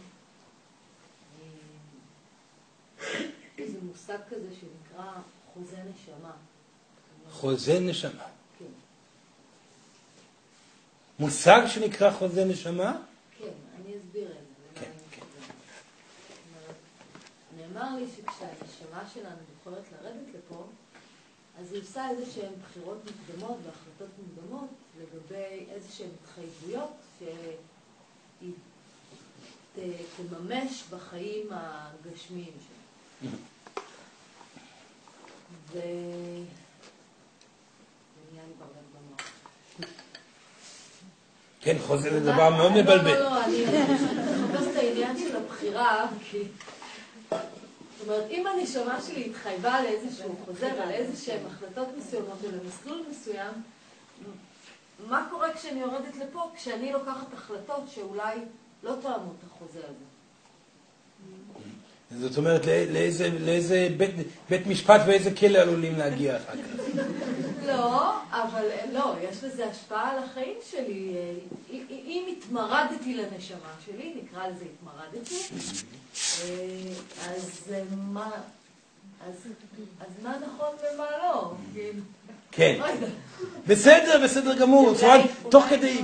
[3.97, 5.13] מושג כזה שנקרא
[5.55, 6.33] חוזה נשמה.
[7.31, 8.25] חוזה נשמה.
[8.59, 8.65] כן.
[11.19, 13.03] מושג שנקרא חוזה נשמה?
[13.39, 13.45] כן,
[13.75, 14.81] אני אסביר את זה.
[14.81, 15.27] כן, כן.
[17.57, 20.67] נאמר לי שכשהנשמה שלנו בוחרת לרדת לפה,
[21.61, 24.69] אז היא עושה איזה שהן בחירות מוקדמות והחלטות מוקדמות
[25.01, 28.53] לגבי איזה שהן התחייבויות שהיא
[30.17, 33.31] תממש בחיים הגשמיים שלה.
[35.73, 37.21] במוח.
[41.61, 43.13] כן, חוזה זה דבר מאוד מבלבל.
[43.13, 46.43] לא, לא, לא, אני מחפשת את העניין של הבחירה, כי...
[47.31, 53.53] זאת אומרת, אם הנשמה שלי התחייבה לאיזשהו חוזר, על איזשהן החלטות מסוימות ולמסלול מסוים,
[55.09, 58.37] מה קורה כשאני יורדת לפה, כשאני לוקחת החלטות שאולי
[58.83, 60.05] לא תואמות את החוזה הזה?
[62.11, 64.11] זאת אומרת, לא- לאיזה, לאיזה בית,
[64.51, 66.97] בית משפט ואיזה כלא עלולים להגיע אחר כך.
[67.69, 71.13] לא, אבל לא, יש לזה השפעה על החיים שלי.
[71.71, 75.35] אם- אם התמרדתי לנשמה שלי, נקרא לזה התמרדתי,
[76.43, 77.83] אה, אז אה,
[78.13, 78.31] מה...
[79.27, 79.35] אז,
[80.01, 81.53] אז מה נכון ומה לא?
[81.75, 82.01] כאילו,
[82.53, 82.77] כן.
[82.81, 83.07] לא.
[83.67, 84.95] בסדר, בסדר גמור.
[84.95, 86.01] צורן, תוך כדי...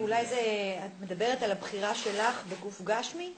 [0.00, 0.36] אולי זה,
[0.86, 3.32] את מדברת על הבחירה שלך בגוף גשמי,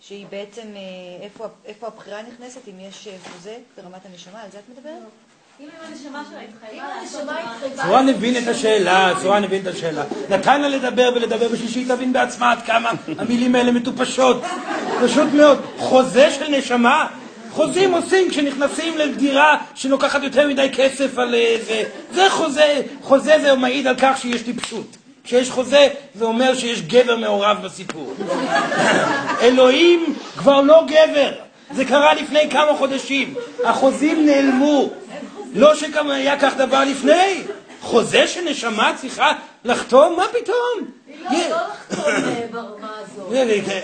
[0.00, 1.26] שהיא בעצם, אה,
[1.64, 5.02] איפה, הבחירה נכנסת, אם יש אה, חוזה ברמת הנשמה, על זה את מדברת?
[7.56, 7.82] התחייבה...
[7.82, 10.04] צורן הבין את השאלה, צורן הבין את השאלה.
[10.30, 14.42] נתן לה לדבר ולדבר בשביל שהיא תבין בעצמה עד כמה המילים האלה מטופשות.
[15.04, 15.58] פשוט מאוד.
[15.78, 17.06] חוזה של נשמה.
[17.50, 21.82] חוזים עושים כשנכנסים לדירה שלוקחת יותר מדי כסף על אה, זה.
[22.12, 22.82] זה חוזה.
[23.02, 24.96] חוזה זה מעיד על כך שיש טיפשות.
[25.24, 28.14] כשיש חוזה זה אומר שיש גבר מעורב בסיפור.
[29.42, 31.32] אלוהים כבר לא גבר.
[31.74, 33.34] זה קרה לפני כמה חודשים.
[33.64, 34.90] החוזים נעלמו.
[35.54, 37.42] לא שגם היה כך דבר לפני.
[37.80, 39.32] חוזה שנשמה צריכה
[39.64, 40.16] לחתום?
[40.16, 40.90] מה פתאום?
[41.30, 41.56] לא, לא
[41.90, 43.32] לחתום אה, ברמה הזאת.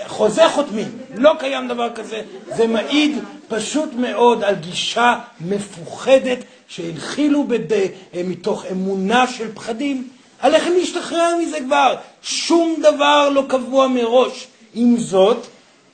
[0.07, 2.21] חוזה חותמים, לא קיים דבר כזה.
[2.55, 3.17] זה מעיד
[3.47, 7.87] פשוט מאוד על גישה מפוחדת שהנחילו בד...
[8.13, 10.07] מתוך אמונה של פחדים.
[10.39, 11.95] עליכם להשתחרר מזה כבר.
[12.21, 14.47] שום דבר לא קבוע מראש.
[14.73, 15.47] עם זאת,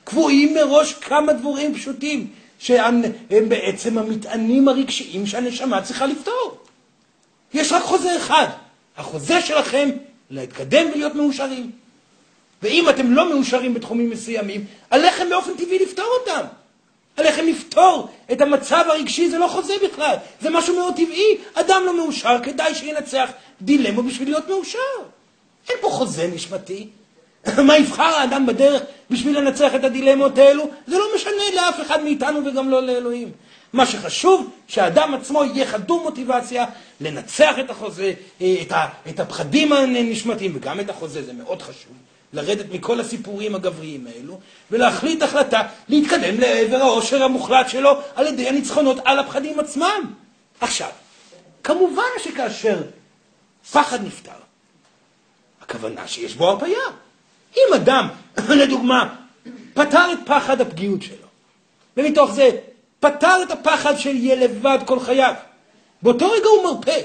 [0.04, 3.02] קבועים מראש כמה דבורים פשוטים, שהם
[3.48, 6.58] בעצם המטענים הרגשיים שהנשמה צריכה לפתור.
[7.54, 8.46] יש רק חוזה אחד,
[8.96, 9.90] החוזה שלכם
[10.30, 11.70] להתקדם ולהיות מאושרים.
[12.62, 16.46] ואם אתם לא מאושרים בתחומים מסוימים, עליכם באופן טבעי לפתור אותם.
[17.16, 21.36] עליכם לפתור את המצב הרגשי, זה לא חוזה בכלל, זה משהו מאוד טבעי.
[21.54, 23.30] אדם לא מאושר, כדאי שינצח
[23.62, 24.78] דילמה בשביל להיות מאושר.
[25.68, 26.88] אין פה חוזה נשמתי.
[27.66, 30.70] מה יבחר האדם בדרך בשביל לנצח את הדילמות האלו?
[30.86, 33.30] זה לא משנה לאף אחד מאיתנו וגם לא לאלוהים.
[33.72, 36.64] מה שחשוב, שהאדם עצמו יהיה חדור מוטיבציה
[37.00, 38.54] לנצח את החוזה, אה,
[39.08, 41.92] את הפחדים הנשמתיים, וגם את החוזה, זה מאוד חשוב.
[42.34, 48.96] לרדת מכל הסיפורים הגבריים האלו, ולהחליט החלטה להתקדם לעבר העושר המוחלט שלו על ידי הניצחונות
[49.04, 50.12] על הפחדים עצמם.
[50.60, 50.88] עכשיו,
[51.64, 52.82] כמובן שכאשר
[53.72, 54.30] פחד נפטר,
[55.62, 56.78] הכוונה שיש בו הרפאיה.
[57.56, 58.08] אם אדם,
[58.60, 59.14] לדוגמה,
[59.74, 61.26] פתר את פחד הפגיעות שלו,
[61.96, 62.50] ומתוך זה
[63.00, 65.34] פתר את הפחד של יהיה לבד כל חייו,
[66.02, 67.00] באותו רגע הוא מרפא.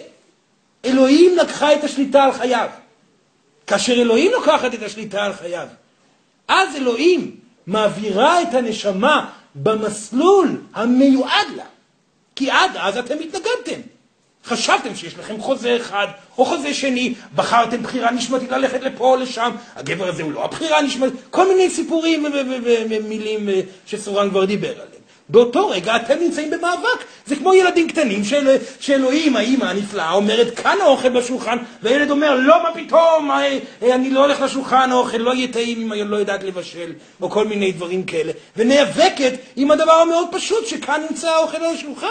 [0.85, 2.69] אלוהים לקחה את השליטה על חייו.
[3.69, 5.67] כאשר אלוהים לוקחת את השליטה על חייו,
[6.47, 7.35] אז אלוהים
[7.67, 11.63] מעבירה את הנשמה במסלול המיועד לה.
[12.35, 13.81] כי עד אז אתם התנגדתם.
[14.45, 16.07] חשבתם שיש לכם חוזה אחד
[16.37, 20.77] או חוזה שני, בחרתם בחירה נשמתית ללכת לפה או לשם, הגבר הזה הוא לא הבחירה
[20.77, 22.25] הנשמתית, כל מיני סיפורים
[22.89, 23.49] ומילים
[23.85, 24.98] שסורן כבר דיבר עליהם.
[25.29, 30.77] באותו רגע אתם נמצאים במאבק, זה כמו ילדים קטנים של, שאלוהים, האמא הנפלאה, אומרת כאן
[30.81, 33.31] האוכל בשולחן, והילד אומר לא מה פתאום,
[33.81, 37.47] אני לא הולך לשולחן, האוכל לא יהיה טעים אם אני לא יודעת לבשל, או כל
[37.47, 42.07] מיני דברים כאלה, ונאבקת עם הדבר המאוד פשוט שכאן נמצא האוכל על השולחן.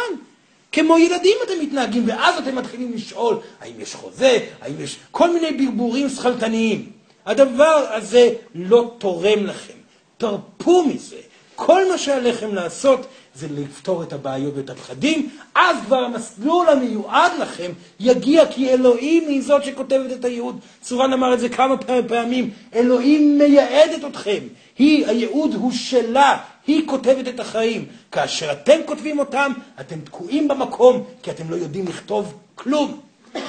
[0.73, 5.53] כמו ילדים אתם מתנהגים, ואז אתם מתחילים לשאול, האם יש חוזה, האם יש כל מיני
[5.53, 6.87] ברבורים שכלתניים.
[7.27, 9.75] הדבר הזה לא תורם לכם.
[10.19, 11.17] תרפו מזה.
[11.59, 17.73] כל מה שעליכם לעשות זה לפתור את הבעיות ואת הפחדים, אז כבר המסלול המיועד לכם
[18.01, 20.59] יגיע, כי אלוהים היא זאת שכותבת את הייעוד.
[20.81, 21.75] צורן אמר את זה כמה
[22.09, 24.39] פעמים, אלוהים מייעדת אתכם.
[24.79, 27.85] היא, הייעוד הוא שלה, היא כותבת את החיים.
[28.13, 33.01] כאשר אתם כותבים אותם, אתם תקועים במקום, כי אתם לא יודעים לכתוב כלום.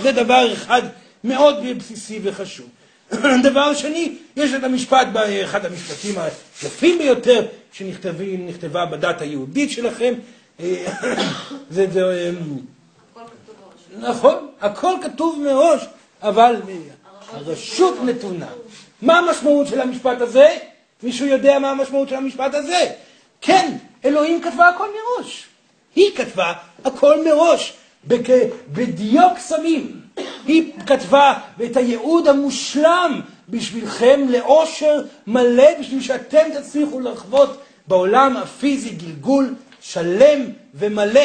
[0.02, 0.82] זה דבר אחד
[1.24, 2.68] מאוד בסיסי וחשוב.
[3.50, 5.08] דבר שני, יש את המשפט,
[5.44, 10.14] אחד המשפטים היפים ביותר, שנכתבה בדת היהודית שלכם.
[11.72, 12.32] זה, זה,
[14.00, 15.82] נכון, הכל כתוב מראש,
[16.22, 16.56] אבל
[17.32, 18.48] הרשות נתונה.
[19.02, 20.48] מה המשמעות של המשפט הזה?
[21.04, 22.92] מישהו יודע מה המשמעות של המשפט הזה?
[23.42, 25.46] כן, אלוהים כתבה הכל מראש.
[25.96, 26.54] היא כתבה
[26.86, 27.74] הכל מראש,
[28.08, 28.30] בכ-
[28.74, 30.02] בדיו קסמים.
[30.46, 31.34] היא כתבה
[31.66, 40.40] את הייעוד המושלם בשבילכם לאושר מלא, בשביל שאתם תצליחו לחוות בעולם הפיזי גלגול שלם
[40.74, 41.22] ומלא.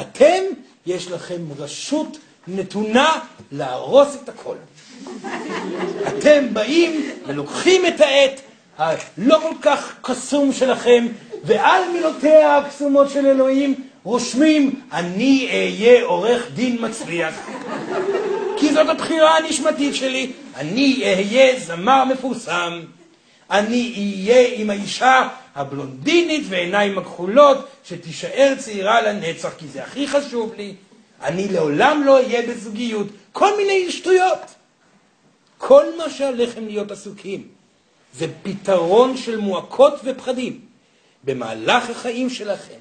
[0.00, 0.42] אתם,
[0.86, 2.18] יש לכם רשות
[2.48, 3.18] נתונה
[3.52, 4.56] להרוס את הכל.
[6.08, 8.40] אתם באים ולוקחים את העט
[8.78, 11.06] הלא כל כך קסום שלכם,
[11.44, 13.74] ועל מילותיה הקסומות של אלוהים
[14.04, 17.34] רושמים, אני אהיה עורך דין מצליח.
[18.56, 22.80] כי זאת הבחירה הנשמתית שלי, אני אהיה זמר מפורסם.
[23.50, 30.74] אני אהיה עם האישה הבלונדינית ועיניים הכחולות, שתישאר צעירה לנצח, כי זה הכי חשוב לי.
[31.22, 33.06] אני לעולם לא אהיה בזוגיות.
[33.32, 34.38] כל מיני שטויות.
[35.58, 37.48] כל מה שעליכם להיות עסוקים
[38.18, 40.60] זה פתרון של מועקות ופחדים
[41.24, 42.78] במהלך החיים שלכם.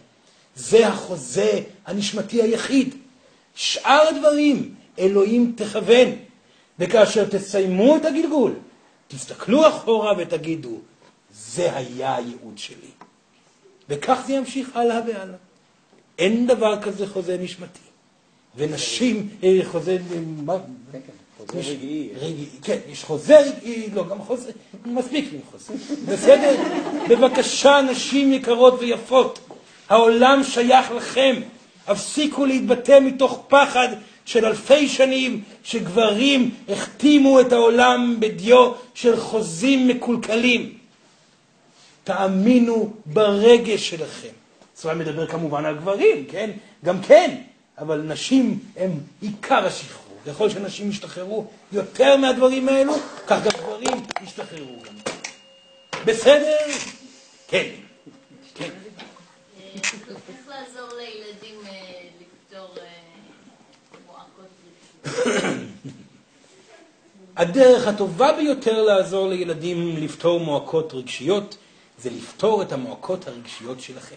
[0.55, 2.95] זה החוזה הנשמתי היחיד.
[3.55, 6.07] שאר הדברים אלוהים תכוון,
[6.81, 8.53] וכאשר תסיימו את הגלגול,
[9.07, 10.77] תסתכלו אחורה ותגידו,
[11.33, 12.91] זה היה הייעוד שלי.
[13.89, 15.37] וכך זה ימשיך הלאה והלאה.
[16.19, 17.79] אין דבר כזה חוזה נשמתי.
[18.55, 20.53] ונשים, אה, חוזה, אה, מה?
[21.37, 22.09] חוזה יש- רגעי.
[22.15, 24.51] רגעי, כן, יש חוזה רגעי, לא, גם חוזה,
[24.85, 25.73] מספיק לי חוזה.
[26.05, 26.63] בסדר?
[27.09, 29.39] בבקשה, נשים יקרות ויפות,
[29.89, 31.35] העולם שייך לכם.
[31.87, 33.87] הפסיקו להתבטא מתוך פחד
[34.25, 40.77] של אלפי שנים שגברים החתימו את העולם בדיו של חוזים מקולקלים.
[42.03, 44.27] תאמינו ברגש שלכם.
[44.73, 46.51] צבא מדבר כמובן על גברים, כן?
[46.85, 47.35] גם כן,
[47.77, 48.91] אבל נשים הם
[49.21, 50.01] עיקר השחרור.
[50.27, 52.93] ככל שנשים ישתחררו יותר מהדברים האלו,
[53.27, 54.93] כך גם גברים ישתחררו גם.
[56.05, 56.57] בסדר?
[57.47, 57.67] כן.
[58.55, 58.69] כן.
[59.75, 61.55] איך לעזור לילדים
[67.37, 71.57] הדרך הטובה ביותר לעזור לילדים לפתור מועקות רגשיות,
[71.99, 74.15] זה לפתור את המועקות הרגשיות שלכם.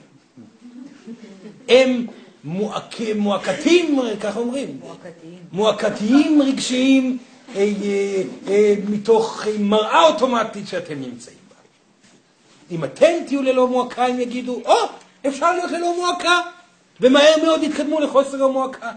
[1.68, 2.06] הם
[2.44, 5.38] מועק, מועקתים, ככה אומרים, מועקתיים.
[5.52, 7.18] מועקתיים רגשיים
[7.54, 11.56] אה, אה, אה, מתוך אה, מראה אוטומטית שאתם נמצאים בה.
[12.70, 14.74] אם אתם תהיו ללא מועקה, הם יגידו, או,
[15.26, 16.40] אפשר להיות ללא מועקה,
[17.00, 18.90] ומהר מאוד יתקדמו לחוסר המועקה.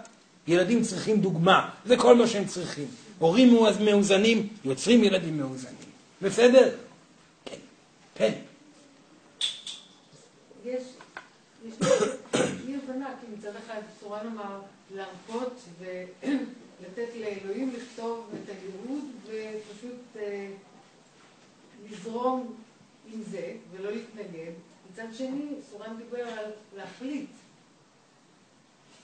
[0.48, 2.88] ילדים צריכים דוגמה, זה כל מה שהם צריכים.
[3.20, 5.76] הורים מאוז- מאוזנים יוצרים ילדים מאוזנים.
[6.22, 6.76] בסדר?
[7.46, 7.56] כן.
[8.16, 8.34] כן.
[10.66, 10.84] יש
[12.68, 14.62] אי הבנה, כי מצד אחד צורה נאמר
[14.96, 20.48] להרפות ולתת לאלוהים לכתוב את הייעוד ופשוט אה,
[21.92, 22.56] לזרום
[23.14, 24.52] עם זה ולא להתנגד.
[24.94, 26.46] מצד שני, סורן דיבר על
[26.78, 27.30] להחליט.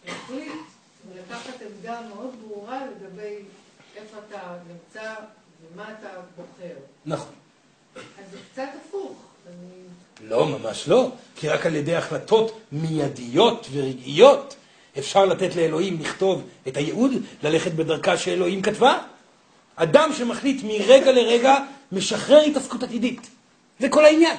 [0.07, 0.52] להחליט
[1.09, 3.35] ולקחת עמדה מאוד ברורה לגבי
[3.95, 5.13] איפה אתה נמצא
[5.73, 6.73] ומה אתה בוחר.
[7.05, 7.34] נכון.
[7.95, 9.15] אז זה קצת הפוך.
[9.47, 10.30] אני...
[10.30, 11.11] לא, ממש לא.
[11.35, 14.55] כי רק על ידי החלטות מיידיות ורגעיות
[14.99, 17.11] אפשר לתת לאלוהים לכתוב את הייעוד,
[17.43, 18.97] ללכת בדרכה שאלוהים כתבה.
[19.75, 21.55] אדם שמחליט מרגע לרגע
[21.91, 23.30] משחרר התעסקות עתידית.
[23.80, 24.38] זה כל העניין.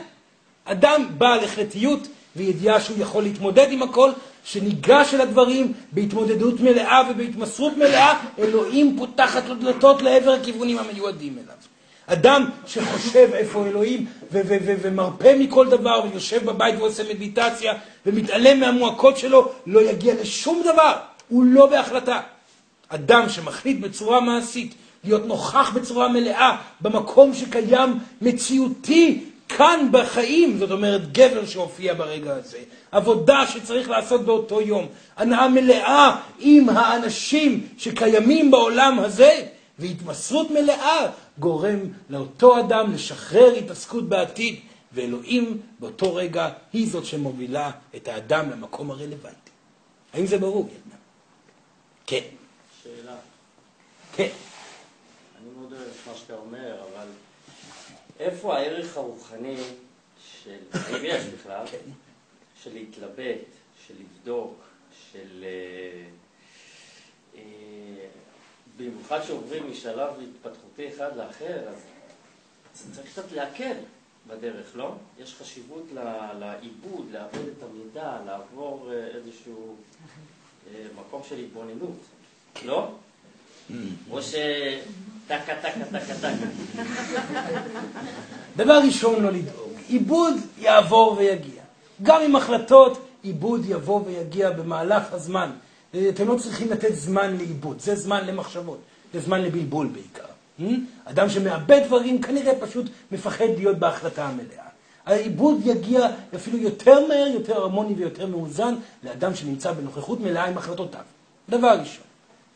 [0.65, 4.11] אדם בעל החלטיות וידיעה שהוא יכול להתמודד עם הכל,
[4.45, 11.55] שניגש אל הדברים בהתמודדות מלאה ובהתמסרות מלאה, אלוהים פותחת לו דלתות לעבר הכיוונים המיועדים אליו.
[12.07, 17.75] אדם שחושב איפה אלוהים ו- ו- ו- ומרפה מכל דבר ויושב בבית ועושה מדיטציה
[18.07, 20.93] ומתעלם מהמועקות שלו, לא יגיע לשום דבר,
[21.29, 22.21] הוא לא בהחלטה.
[22.89, 31.12] אדם שמחליט בצורה מעשית להיות נוכח בצורה מלאה במקום שקיים מציאותי כאן בחיים, זאת אומרת
[31.12, 32.59] גבר שהופיע ברגע הזה,
[32.93, 39.47] עבודה שצריך לעשות באותו יום, הנאה מלאה עם האנשים שקיימים בעולם הזה,
[39.79, 41.07] והתמסרות מלאה
[41.39, 41.79] גורם
[42.11, 44.61] לאותו אדם לשחרר התעסקות בעתיד,
[44.93, 49.51] ואלוהים באותו רגע היא זאת שמובילה את האדם למקום הרלוונטי.
[50.12, 50.69] האם זה ברור?
[52.07, 52.21] כן,
[52.83, 53.16] שאלה.
[54.16, 54.29] כן.
[55.41, 56.94] אני מאוד אוהב את מה שאתה אומר, אבל
[58.20, 59.57] איפה הערך הרוחני
[60.19, 61.66] של, האם יש בכלל,
[62.62, 63.45] של להתלבט,
[63.86, 64.55] של לבדוק,
[65.12, 65.45] של...
[65.45, 66.07] אה,
[67.36, 68.07] אה,
[68.77, 73.77] במיוחד שעוברים משלב התפתחותי אחד לאחר, אז צריך קצת להקל
[74.27, 74.95] בדרך, לא?
[75.19, 75.86] יש חשיבות
[76.39, 79.77] לעיבוד, לאבד את המידע, לעבור אה, איזשהו
[80.97, 81.99] מקום של התבוננות,
[82.65, 82.95] לא?
[84.11, 86.82] או שטקה, טקה, טקה, טקה.
[88.57, 89.73] דבר ראשון, לא לדאוג.
[89.89, 91.62] עיבוד יעבור ויגיע.
[92.03, 95.51] גם עם החלטות, עיבוד יבוא ויגיע במהלך הזמן.
[96.09, 98.78] אתם לא צריכים לתת זמן לעיבוד, זה זמן למחשבות,
[99.12, 100.24] זה זמן לבלבול בעיקר.
[100.61, 100.62] Hmm?
[101.05, 104.65] אדם שמאבד דברים כנראה פשוט מפחד להיות בהחלטה המלאה.
[105.07, 111.01] העיבוד יגיע אפילו יותר מהר, יותר הרמוני ויותר מאוזן לאדם שנמצא בנוכחות מלאה עם החלטותיו.
[111.49, 112.05] דבר ראשון.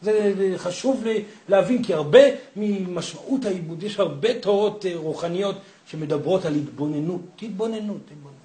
[0.02, 1.04] זה חשוב
[1.48, 2.20] להבין, כי הרבה
[2.56, 5.56] ממשמעות העיבוד, יש הרבה תורות אה, רוחניות
[5.90, 7.20] שמדברות על התבוננות.
[7.42, 8.38] התבוננות, התבוננות.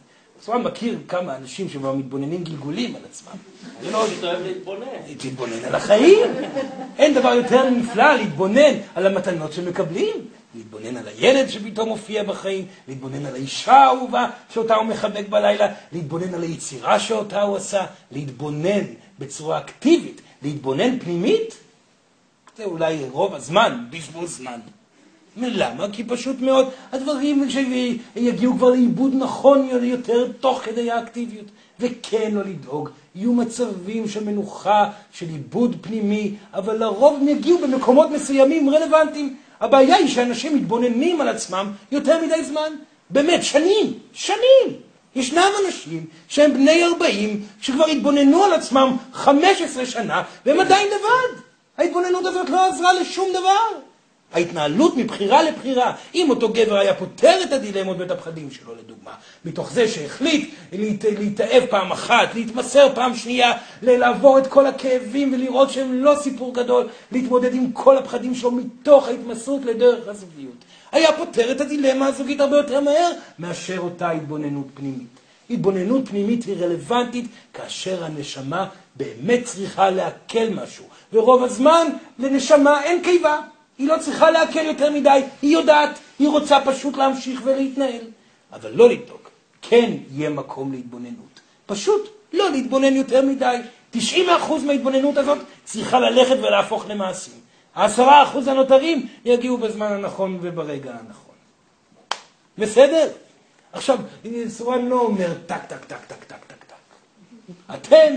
[0.49, 3.33] אני מכיר כמה אנשים שכבר מתבוננים גלגולים על עצמם.
[3.81, 4.85] אני מאוד אוהב להתבונן.
[5.23, 6.27] להתבונן על החיים.
[6.97, 10.27] אין דבר יותר נפלא להתבונן על המתנות שמקבלים.
[10.55, 16.33] להתבונן על הילד שפתאום מופיע בחיים, להתבונן על האישה האהובה שאותה הוא מחבק בלילה, להתבונן
[16.33, 18.83] על היצירה שאותה הוא עשה, להתבונן
[19.19, 21.55] בצורה אקטיבית, להתבונן פנימית,
[22.57, 24.59] זה אולי רוב הזמן, בזבוז זמן.
[25.37, 25.85] למה?
[25.91, 31.45] כי פשוט מאוד הדברים שיגיעו כבר לעיבוד נכון יותר תוך כדי האקטיביות.
[31.79, 38.09] וכן לא לדאוג, יהיו מצבים של מנוחה, של עיבוד פנימי, אבל לרוב הם יגיעו במקומות
[38.09, 39.35] מסוימים רלוונטיים.
[39.59, 42.71] הבעיה היא שאנשים מתבוננים על עצמם יותר מדי זמן.
[43.09, 44.79] באמת, שנים, שנים.
[45.15, 51.41] ישנם אנשים שהם בני 40, שכבר התבוננו על עצמם 15 שנה, והם עדיין לבד.
[51.77, 53.79] ההתבוננות הזאת לא עזרה לשום דבר.
[54.33, 55.93] ההתנהלות מבחירה לבחירה.
[56.15, 59.11] אם אותו גבר היה פותר את הדילמות ואת הפחדים שלו, לדוגמה,
[59.45, 65.69] מתוך זה שהחליט להת, להתאהב פעם אחת, להתמסר פעם שנייה, לעבור את כל הכאבים ולראות
[65.69, 70.65] שהם לא סיפור גדול, להתמודד עם כל הפחדים שלו מתוך ההתמסרות לדרך הזוגיות.
[70.93, 75.19] היה פותר את הדילמה הזוגית הרבה יותר מהר מאשר אותה התבוננות פנימית.
[75.49, 81.87] התבוננות פנימית היא רלוונטית כאשר הנשמה באמת צריכה לעכל משהו, ורוב הזמן
[82.19, 83.39] לנשמה אין קיבה.
[83.77, 88.01] היא לא צריכה להקל יותר מדי, היא יודעת, היא רוצה פשוט להמשיך ולהתנהל.
[88.53, 89.21] אבל לא לדאוג,
[89.61, 91.39] כן יהיה מקום להתבוננות.
[91.65, 93.57] פשוט לא להתבונן יותר מדי.
[93.95, 93.97] 90%
[94.65, 97.42] מההתבוננות הזאת צריכה ללכת ולהפוך למעשים.
[97.75, 101.35] העשרה אחוז הנותרים יגיעו בזמן הנכון וברגע הנכון.
[102.57, 103.09] בסדר?
[103.73, 103.99] עכשיו,
[104.47, 106.75] סורן לא אומר טק, טק, טק, טק, טק, טק, טק.
[107.75, 108.13] אתם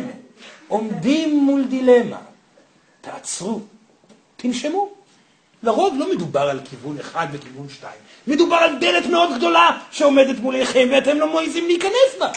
[0.68, 2.18] עומדים מול דילמה.
[3.00, 3.60] תעצרו,
[4.36, 4.88] תנשמו.
[5.62, 8.00] לרוב לא מדובר על כיוון אחד וכיוון שתיים.
[8.26, 12.32] מדובר על דלת מאוד גדולה שעומדת מולכם ואתם לא מועיזים להיכנס בה.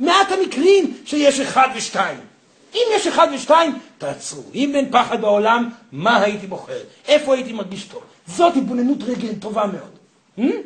[0.00, 2.20] מעט המקרים שיש אחד ושתיים.
[2.76, 4.42] אם יש אחד ושתיים, תעצרו.
[4.54, 6.78] אם אין פחד בעולם, מה הייתי בוחר?
[7.08, 8.02] איפה הייתי מרגיש טוב?
[8.26, 9.96] זאת התבוננות רגל טובה מאוד.
[10.38, 10.56] Hmm?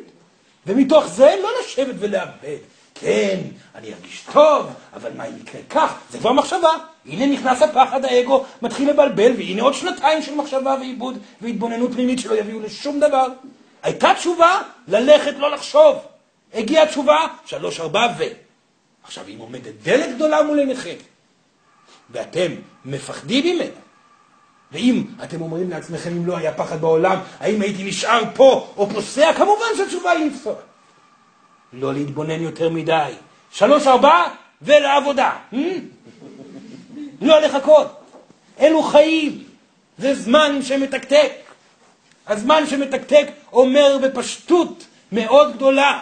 [0.67, 2.57] ומתוך זה לא לשבת ולאבד.
[2.95, 3.39] כן,
[3.75, 5.93] אני ארגיש טוב, אבל מה אם יקרה כך?
[6.11, 6.69] זה כבר מחשבה.
[7.05, 12.35] הנה נכנס הפחד, האגו מתחיל לבלבל, והנה עוד שנתיים של מחשבה ועיבוד והתבוננות פנימית שלא
[12.35, 13.27] יביאו לשום דבר.
[13.83, 15.95] הייתה תשובה, ללכת לא לחשוב.
[16.53, 18.23] הגיעה תשובה, שלוש ארבע ו...
[19.03, 20.95] עכשיו, אם עומדת דלת גדולה מול עיניכם,
[22.11, 22.51] ואתם
[22.85, 23.69] מפחדים ממנה,
[24.71, 29.33] ואם אתם אומרים לעצמכם, אם לא היה פחד בעולם, האם הייתי נשאר פה או פוסע,
[29.33, 30.55] כמובן שהתשובה היא לפסוע.
[31.73, 33.11] לא להתבונן יותר מדי.
[33.51, 34.23] שלוש ארבע
[34.61, 35.31] ולעבודה.
[35.53, 35.55] Hmm?
[37.21, 37.87] לא לחכות.
[38.59, 39.43] אלו חיים.
[39.97, 41.31] זה זמן שמתקתק.
[42.27, 45.99] הזמן שמתקתק אומר בפשטות מאוד גדולה,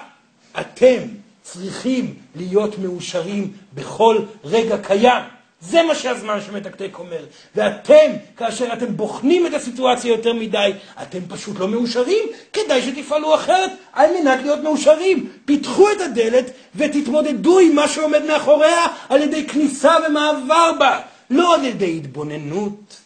[0.59, 0.97] אתם
[1.41, 5.38] צריכים להיות מאושרים בכל רגע קיים.
[5.61, 7.25] זה מה שהזמן שמתקתק אומר.
[7.55, 10.71] ואתם, כאשר אתם בוחנים את הסיטואציה יותר מדי,
[11.01, 15.31] אתם פשוט לא מאושרים, כדאי שתפעלו אחרת על מנת להיות מאושרים.
[15.45, 16.45] פיתחו את הדלת
[16.75, 22.97] ותתמודדו עם מה שעומד מאחוריה על ידי כניסה ומעבר בה, לא על ידי התבוננות.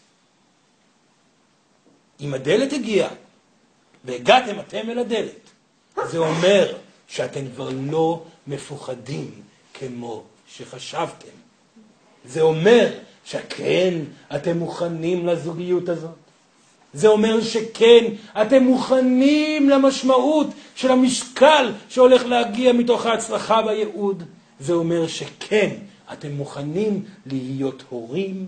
[2.22, 3.10] אם הדלת הגיעה
[4.06, 5.50] והגעתם אתם אל הדלת,
[6.06, 6.74] זה אומר
[7.08, 9.32] שאתם כבר לא מפוחדים
[9.74, 11.43] כמו שחשבתם.
[12.26, 12.92] זה אומר
[13.26, 13.94] שכן,
[14.36, 16.24] אתם מוכנים לזוגיות הזאת.
[16.94, 18.06] זה אומר שכן,
[18.42, 24.24] אתם מוכנים למשמעות של המשקל שהולך להגיע מתוך ההצלחה בייעוד.
[24.60, 25.70] זה אומר שכן,
[26.14, 28.46] אתם מוכנים להיות הורים.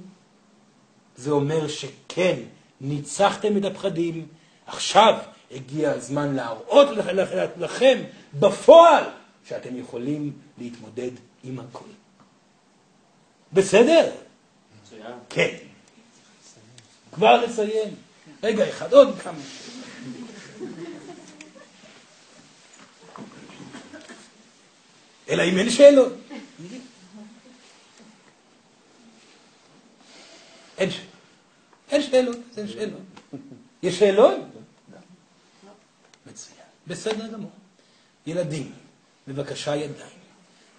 [1.18, 2.36] זה אומר שכן,
[2.82, 4.26] ניצחתם את הפחדים.
[4.68, 5.14] עכשיו
[5.52, 6.88] הגיע הזמן להראות
[7.58, 7.98] לכם
[8.40, 9.04] בפועל
[9.48, 11.12] שאתם יכולים להתמודד
[11.44, 11.95] עם הכול.
[13.54, 14.12] בסדר?
[14.84, 15.14] מצוין.
[15.30, 15.58] כן.
[17.12, 17.96] כבר לסיים.
[18.44, 19.40] רגע אחד, עוד כמה.
[25.30, 26.14] אלא אם אין שאלות.
[30.78, 31.16] אין שאלות.
[31.92, 33.02] אין שאלות, אין שאלות.
[33.84, 34.36] יש שאלות?
[36.26, 36.58] מצוין.
[36.88, 37.52] בסדר גמור.
[38.28, 38.74] ילדים,
[39.28, 40.15] בבקשה ידיים.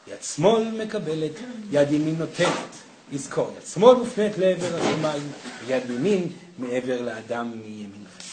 [0.06, 1.32] יד שמאל מקבלת,
[1.70, 2.86] יד ימין נותנת.
[3.12, 5.32] לזכור, יד שמאל מופנית לעבר השמיים,
[5.66, 8.26] ויד ימין מעבר לאדם מימינכם.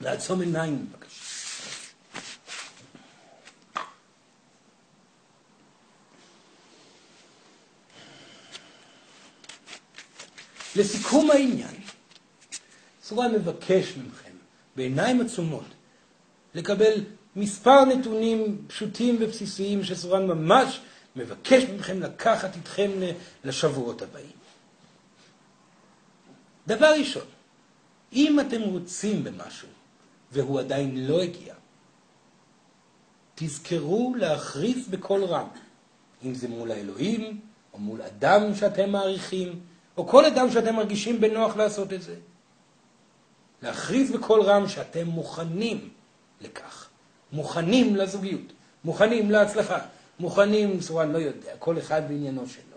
[0.00, 1.20] לעצום עיניים בבקשה.
[10.76, 11.79] לסיכום העניין,
[13.10, 14.30] סורן מבקש מכם,
[14.76, 15.64] בעיניים עצומות,
[16.54, 17.04] לקבל
[17.36, 20.80] מספר נתונים פשוטים ובסיסיים שסורן ממש
[21.16, 22.90] מבקש מכם לקחת איתכם
[23.44, 24.32] לשבועות הבאים.
[26.66, 27.24] דבר ראשון,
[28.12, 29.68] אם אתם רוצים במשהו
[30.32, 31.54] והוא עדיין לא הגיע,
[33.34, 35.48] תזכרו להכריז בקול רם,
[36.24, 37.40] אם זה מול האלוהים,
[37.72, 39.60] או מול אדם שאתם מעריכים,
[39.96, 42.16] או כל אדם שאתם מרגישים בנוח לעשות את זה.
[43.62, 45.88] להכריז בקול רם שאתם מוכנים
[46.40, 46.88] לכך,
[47.32, 48.52] מוכנים לזוגיות,
[48.84, 49.78] מוכנים להצלחה,
[50.20, 52.76] מוכנים, סורן לא יודע, כל אחד בעניינו שלו.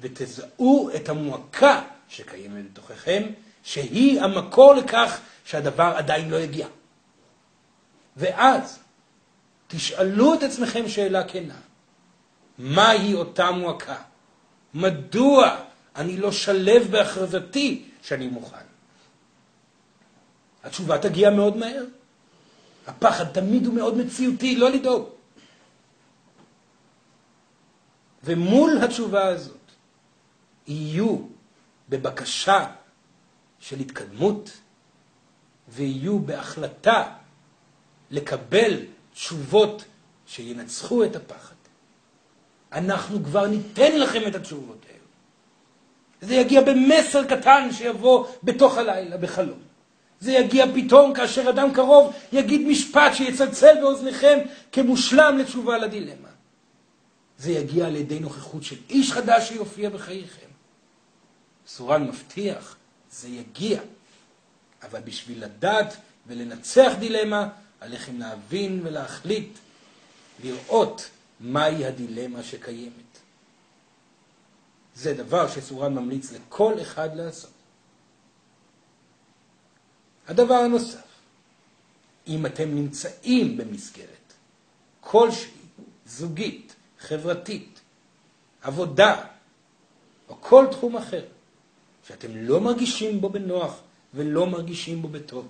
[0.00, 3.22] ותזהו את המועקה שקיימת בתוככם,
[3.62, 6.66] שהיא המקור לכך שהדבר עדיין לא הגיע.
[8.16, 8.78] ואז
[9.66, 11.54] תשאלו את עצמכם שאלה כנה,
[12.58, 13.96] מהי אותה מועקה?
[14.74, 15.56] מדוע
[15.96, 18.67] אני לא שלב בהכרזתי שאני מוכן?
[20.68, 21.84] התשובה תגיע מאוד מהר.
[22.86, 25.08] הפחד תמיד הוא מאוד מציאותי, לא לדאוג.
[28.24, 29.56] ומול התשובה הזאת
[30.66, 31.16] יהיו
[31.88, 32.66] בבקשה
[33.58, 34.50] של התקדמות
[35.68, 37.14] ויהיו בהחלטה
[38.10, 38.80] לקבל
[39.14, 39.84] תשובות
[40.26, 41.54] שינצחו את הפחד.
[42.72, 44.98] אנחנו כבר ניתן לכם את התשובות האלה.
[46.20, 49.67] זה יגיע במסר קטן שיבוא בתוך הלילה, בחלום.
[50.20, 54.38] זה יגיע פתאום כאשר אדם קרוב יגיד משפט שיצלצל באוזניכם
[54.72, 56.28] כמושלם לתשובה לדילמה.
[57.38, 60.46] זה יגיע על ידי נוכחות של איש חדש שיופיע בחייכם.
[61.66, 62.76] סורן מבטיח,
[63.10, 63.80] זה יגיע.
[64.82, 65.96] אבל בשביל לדעת
[66.26, 67.48] ולנצח דילמה,
[67.80, 69.58] עליכם להבין ולהחליט,
[70.44, 73.18] לראות מהי הדילמה שקיימת.
[74.94, 77.57] זה דבר שסורן ממליץ לכל אחד לעשות.
[80.28, 81.08] הדבר הנוסף,
[82.26, 84.32] אם אתם נמצאים במסגרת
[85.00, 85.50] כלשהי,
[86.06, 87.80] זוגית, חברתית,
[88.62, 89.24] עבודה,
[90.28, 91.24] או כל תחום אחר,
[92.08, 93.80] שאתם לא מרגישים בו בנוח
[94.14, 95.48] ולא מרגישים בו בטוב,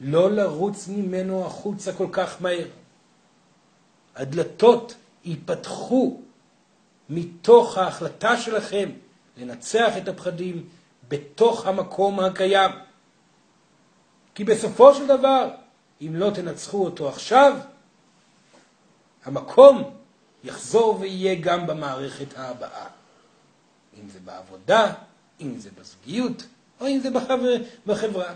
[0.00, 2.68] לא לרוץ ממנו החוצה כל כך מהר.
[4.16, 4.94] הדלתות
[5.24, 6.20] ייפתחו
[7.08, 8.90] מתוך ההחלטה שלכם
[9.36, 10.68] לנצח את הפחדים
[11.08, 12.70] בתוך המקום הקיים.
[14.34, 15.50] כי בסופו של דבר,
[16.00, 17.56] אם לא תנצחו אותו עכשיו,
[19.24, 19.94] המקום
[20.44, 22.86] יחזור ויהיה גם במערכת הבאה.
[24.00, 24.94] אם זה בעבודה,
[25.40, 26.42] אם זה בזוגיות,
[26.80, 27.56] או אם זה בחבר,
[27.86, 28.34] בחברה.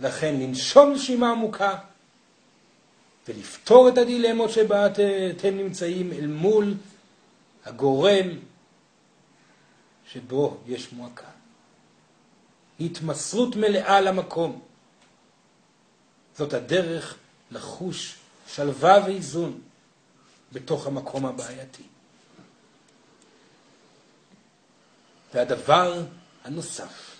[0.00, 1.78] לכן לנשום נשימה עמוקה
[3.28, 6.74] ולפתור את הדילמות שבה אתם נמצאים אל מול
[7.64, 8.28] הגורם
[10.06, 11.31] שבו יש מועקה.
[12.80, 14.60] התמסרות מלאה למקום.
[16.36, 17.16] זאת הדרך
[17.50, 18.16] לחוש
[18.46, 19.60] שלווה ואיזון
[20.52, 21.82] בתוך המקום הבעייתי.
[25.34, 26.02] והדבר
[26.44, 27.16] הנוסף,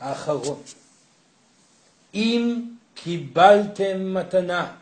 [0.00, 0.62] האחרון,
[2.14, 2.62] אם
[2.94, 4.76] קיבלתם מתנה,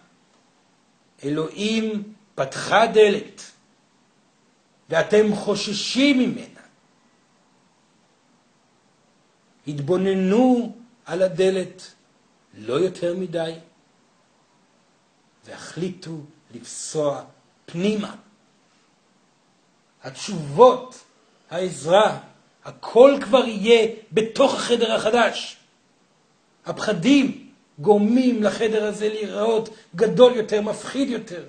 [1.24, 3.42] אלוהים פתחה דלת,
[4.88, 6.57] ואתם חוששים ממנה,
[9.68, 10.72] התבוננו
[11.06, 11.94] על הדלת
[12.58, 13.52] לא יותר מדי,
[15.46, 16.12] והחליטו
[16.54, 17.22] לפסוע
[17.66, 18.14] פנימה.
[20.02, 21.04] התשובות,
[21.50, 22.18] העזרה,
[22.64, 25.56] הכל כבר יהיה בתוך החדר החדש.
[26.66, 31.44] הפחדים גורמים לחדר הזה להיראות גדול יותר, מפחיד יותר.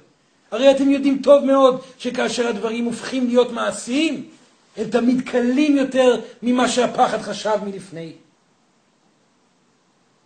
[0.52, 4.30] הרי אתם יודעים טוב מאוד שכאשר הדברים הופכים להיות מעשיים,
[4.78, 8.14] הם תמיד קלים יותר ממה שהפחד חשב מלפני.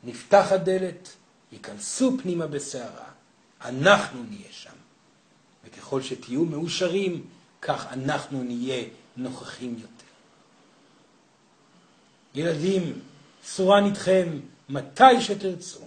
[0.04, 1.10] נפתח הדלת,
[1.52, 3.10] ייכנסו פנימה בסערה,
[3.62, 4.74] אנחנו נהיה שם.
[5.66, 7.26] וככל שתהיו מאושרים,
[7.62, 8.84] כך אנחנו נהיה
[9.18, 9.94] נוכחים יותר.
[12.36, 13.00] ילדים,
[13.46, 14.40] סורן איתכם
[14.70, 15.80] מתי שתרצו.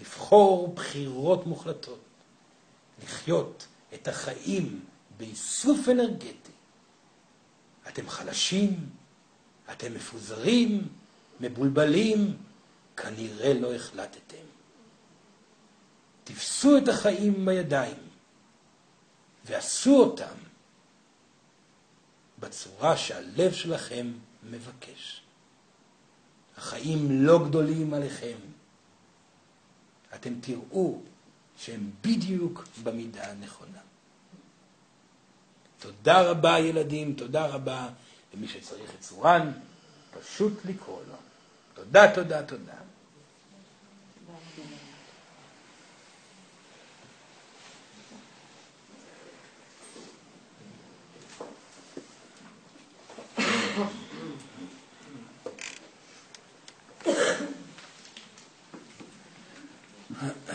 [0.00, 2.00] לבחור בחירות מוחלטות,
[3.04, 4.80] לחיות את החיים
[5.16, 6.43] באיסוף אנרגטי.
[7.88, 8.90] אתם חלשים,
[9.72, 10.88] אתם מפוזרים,
[11.40, 12.36] מבולבלים,
[12.96, 14.44] כנראה לא החלטתם.
[16.24, 17.96] תפסו את החיים בידיים
[19.44, 20.34] ועשו אותם
[22.38, 24.12] בצורה שהלב שלכם
[24.50, 25.22] מבקש.
[26.56, 28.36] החיים לא גדולים עליכם.
[30.14, 31.00] אתם תראו
[31.56, 33.83] שהם בדיוק במידה הנכונה.
[35.84, 37.88] תודה רבה ילדים, תודה רבה
[38.34, 39.52] למי שצריך את צורן,
[40.20, 41.14] פשוט לקרוא לו.
[41.74, 42.72] תודה, תודה, תודה.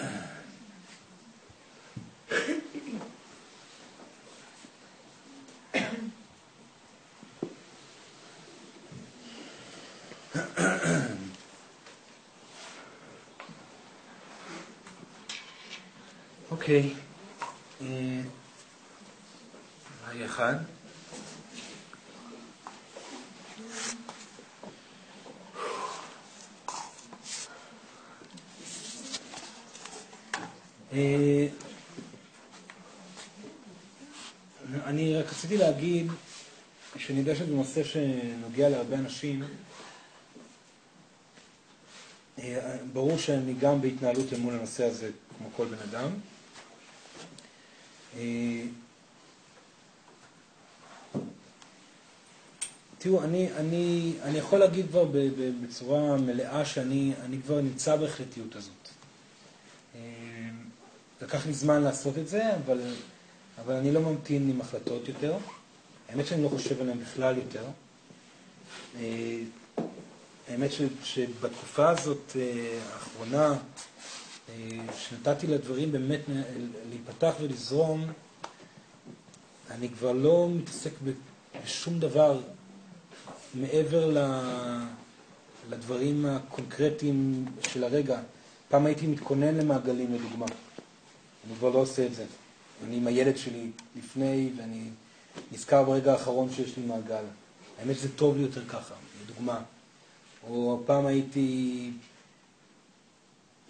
[16.52, 16.94] אוקיי.
[20.10, 20.56] רגע אחד.
[34.86, 36.12] אני רק רציתי להגיד
[36.98, 39.44] שאני יודע שזה נושא שנוגע להרבה אנשים.
[42.40, 46.10] אה, ברור שאני גם בהתנהלות אל מול הנושא הזה כמו כל בן אדם.
[48.18, 48.64] אה,
[52.98, 55.06] תראו, אני, אני, אני יכול להגיד כבר
[55.64, 57.14] בצורה מלאה שאני
[57.46, 58.90] כבר נמצא בהחלטיות הזאת.
[59.96, 60.00] אה,
[61.22, 62.82] לקח לי זמן לעשות את זה, אבל,
[63.66, 65.38] אבל אני לא ממתין עם החלטות יותר.
[66.10, 67.64] האמת שאני לא חושב עליהן בכלל יותר.
[70.50, 70.70] אה, האמת
[71.04, 72.36] שבתקופה הזאת
[72.94, 73.54] האחרונה,
[74.98, 76.20] שנתתי לדברים באמת
[76.90, 78.06] להיפתח ולזרום,
[79.72, 80.92] אני כבר לא מתעסק
[81.64, 82.40] בשום דבר
[83.54, 84.18] מעבר
[85.70, 88.20] לדברים הקונקרטיים של הרגע.
[88.70, 90.46] פעם הייתי מתכונן למעגלים, לדוגמה.
[90.46, 92.26] אני כבר לא עושה את זה.
[92.86, 94.90] אני עם הילד שלי לפני, ואני
[95.52, 97.24] נזכר ברגע האחרון שיש לי מעגל.
[97.80, 99.62] האמת שזה טוב לי יותר ככה, לדוגמה.
[100.44, 101.92] או פעם הייתי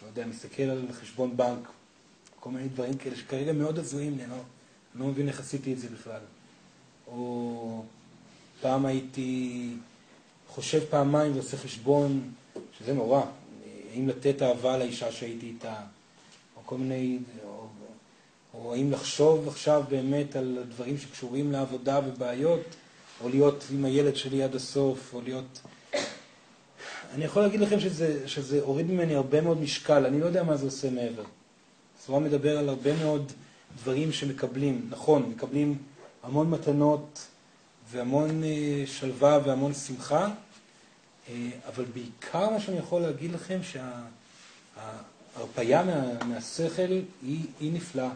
[0.01, 1.67] לא יודע, מסתכל על חשבון בנק,
[2.39, 4.37] כל מיני דברים כאלה שכרגע מאוד הזויים לי, אני לא,
[4.95, 6.21] לא מבין איך עשיתי את זה בכלל.
[7.07, 7.83] או
[8.61, 9.73] פעם הייתי
[10.47, 12.31] חושב פעמיים ועושה חשבון,
[12.77, 13.21] שזה נורא,
[13.93, 15.75] האם לתת אהבה לאישה שהייתי איתה,
[16.55, 17.67] או כל מיני, או,
[18.53, 22.61] או האם לחשוב עכשיו באמת על דברים שקשורים לעבודה ובעיות,
[23.21, 25.61] או להיות עם הילד שלי עד הסוף, או להיות
[27.13, 30.57] אני יכול להגיד לכם שזה, שזה הוריד ממני הרבה מאוד משקל, אני לא יודע מה
[30.57, 31.23] זה עושה מעבר.
[32.01, 33.31] סברה מדבר על הרבה מאוד
[33.81, 35.77] דברים שמקבלים, נכון, מקבלים
[36.23, 37.27] המון מתנות
[37.91, 40.29] והמון אה, שלווה והמון שמחה,
[41.29, 43.59] אה, אבל בעיקר מה שאני יכול להגיד לכם
[45.35, 46.91] שההרפאיה מה, מהשכל
[47.21, 48.09] היא, היא נפלאה.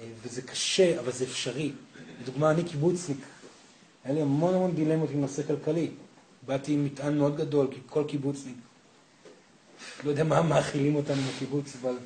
[0.00, 1.72] אה, וזה קשה, אבל זה אפשרי.
[2.22, 3.18] לדוגמה, אני קיבוצניק,
[4.04, 5.90] היה לי המון המון דילמות עם נושא כלכלי.
[6.46, 8.56] באתי עם מטען מאוד גדול, כי כל קיבוצניק,
[10.04, 11.96] לא יודע מה מאכילים אותנו בקיבוץ, אבל,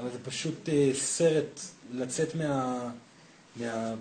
[0.00, 1.60] אבל זה פשוט אה, סרט
[1.92, 2.44] לצאת מה,
[3.56, 3.94] מה, אה,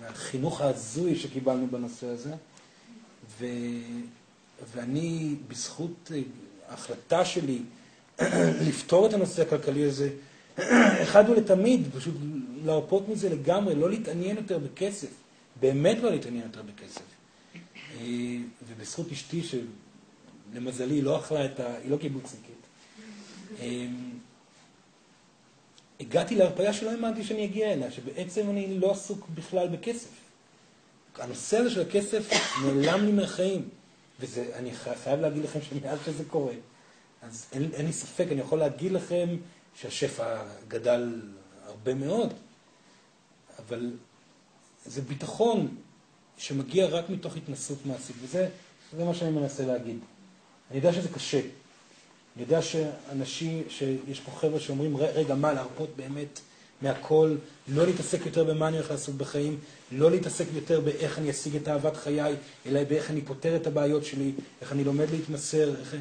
[0.00, 2.34] מהחינוך ההזוי שקיבלנו בנושא הזה.
[3.40, 3.46] ו,
[4.72, 6.20] ואני, בזכות אה,
[6.68, 7.58] ההחלטה שלי
[8.68, 10.10] לפתור את הנושא הכלכלי הזה,
[11.02, 12.14] אחד ולתמיד, פשוט
[12.64, 15.10] להרפות מזה לגמרי, לא להתעניין יותר בכסף,
[15.60, 17.17] באמת לא להתעניין יותר בכסף.
[18.68, 19.42] ובזכות אשתי,
[20.52, 21.76] שלמזלי היא לא אכלה את ה...
[21.76, 22.54] היא לא קיבוצניקית,
[23.60, 23.86] אה,
[26.00, 30.08] הגעתי להרפאיה שלא האמנתי שאני אגיע אליה, שבעצם אני לא עסוק בכלל בכסף.
[31.18, 32.32] הנושא הזה של הכסף
[32.64, 33.68] נעלם לי מהחיים,
[34.20, 36.54] ואני חייב להגיד לכם שמאז שזה קורה,
[37.22, 39.36] אז אין, אין לי ספק, אני יכול להגיד לכם
[39.74, 41.22] שהשפע גדל
[41.66, 42.34] הרבה מאוד,
[43.58, 43.92] אבל
[44.86, 45.76] זה ביטחון
[46.38, 48.48] שמגיע רק מתוך התנסות מעשית, וזה
[49.04, 49.98] מה שאני מנסה להגיד.
[50.70, 51.40] אני יודע שזה קשה.
[51.40, 56.40] אני יודע שאנשים, שיש פה חבר'ה שאומרים, רגע, מה, להרפות באמת
[56.82, 57.36] מהכל,
[57.68, 59.58] לא להתעסק יותר במה אני הולך לעשות בחיים,
[59.92, 62.34] לא להתעסק יותר באיך אני אשיג את אהבת חיי,
[62.66, 65.96] אלא באיך אני פותר את הבעיות שלי, איך אני לומד להתמסר, איך...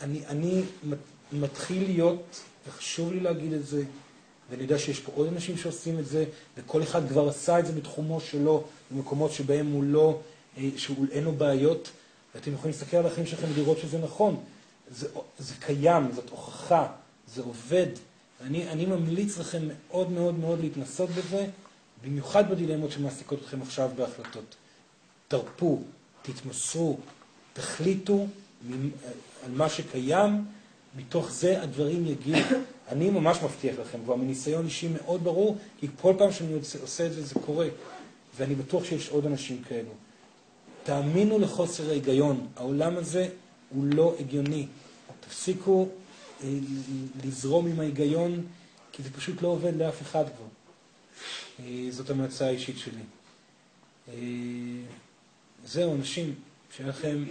[0.00, 0.62] אני, אני
[1.32, 3.82] מתחיל להיות, וחשוב לי להגיד את זה,
[4.50, 6.24] ואני יודע שיש פה עוד אנשים שעושים את זה,
[6.56, 10.20] וכל אחד כבר עשה את זה בתחומו שלו, במקומות שבהם הוא לא
[10.58, 11.90] אה, שאין לו בעיות,
[12.34, 14.36] ואתם יכולים להסתכל על החיים שלכם ולראות שזה נכון.
[14.90, 15.08] זה,
[15.38, 16.86] זה קיים, זאת הוכחה,
[17.34, 17.86] זה עובד.
[18.40, 21.46] אני, אני ממליץ לכם מאוד מאוד מאוד להתנסות בזה,
[22.04, 24.54] במיוחד בדילמות שמעסיקות אתכם עכשיו בהחלטות.
[25.28, 25.82] תרפו,
[26.22, 26.98] תתמסרו,
[27.52, 28.26] תחליטו
[29.44, 30.44] על מה שקיים,
[30.96, 32.38] מתוך זה הדברים יגיעו.
[32.92, 36.52] אני ממש מבטיח לכם, כבר מניסיון אישי מאוד ברור, כי כל פעם שאני
[36.82, 37.68] עושה את זה, זה קורה.
[38.36, 39.90] ואני בטוח שיש עוד אנשים כאלו.
[40.84, 42.46] תאמינו לחוסר ההיגיון.
[42.56, 43.28] העולם הזה
[43.70, 44.66] הוא לא הגיוני.
[45.20, 45.88] תפסיקו
[46.44, 46.48] אה,
[47.24, 48.46] לזרום עם ההיגיון,
[48.92, 50.46] כי זה פשוט לא עובד לאף אחד כבר.
[51.60, 53.02] אה, זאת המלצה האישית שלי.
[54.08, 54.14] אה,
[55.66, 56.34] זהו, אנשים,
[56.76, 57.24] שיהיה לכם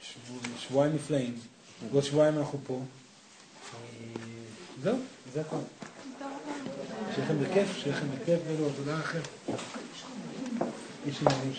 [0.00, 1.34] שבוע, שבועיים נפלאים.
[1.92, 2.80] עוד שבועיים אנחנו פה.
[4.82, 4.96] זהו,
[5.34, 5.56] זה הכל.
[7.14, 9.20] שיהיה לכם בכיף, שיהיה לכם בכיף, ולא, תודה לכם.
[11.06, 11.52] יש עניינים.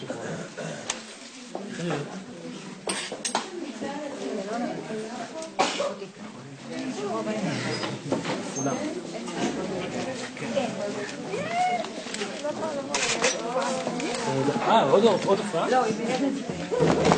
[14.68, 15.04] אה, עוד
[15.40, 15.70] הופעה?
[15.70, 15.96] לא, היא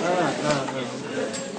[0.04, 1.59] אה, אה, אה.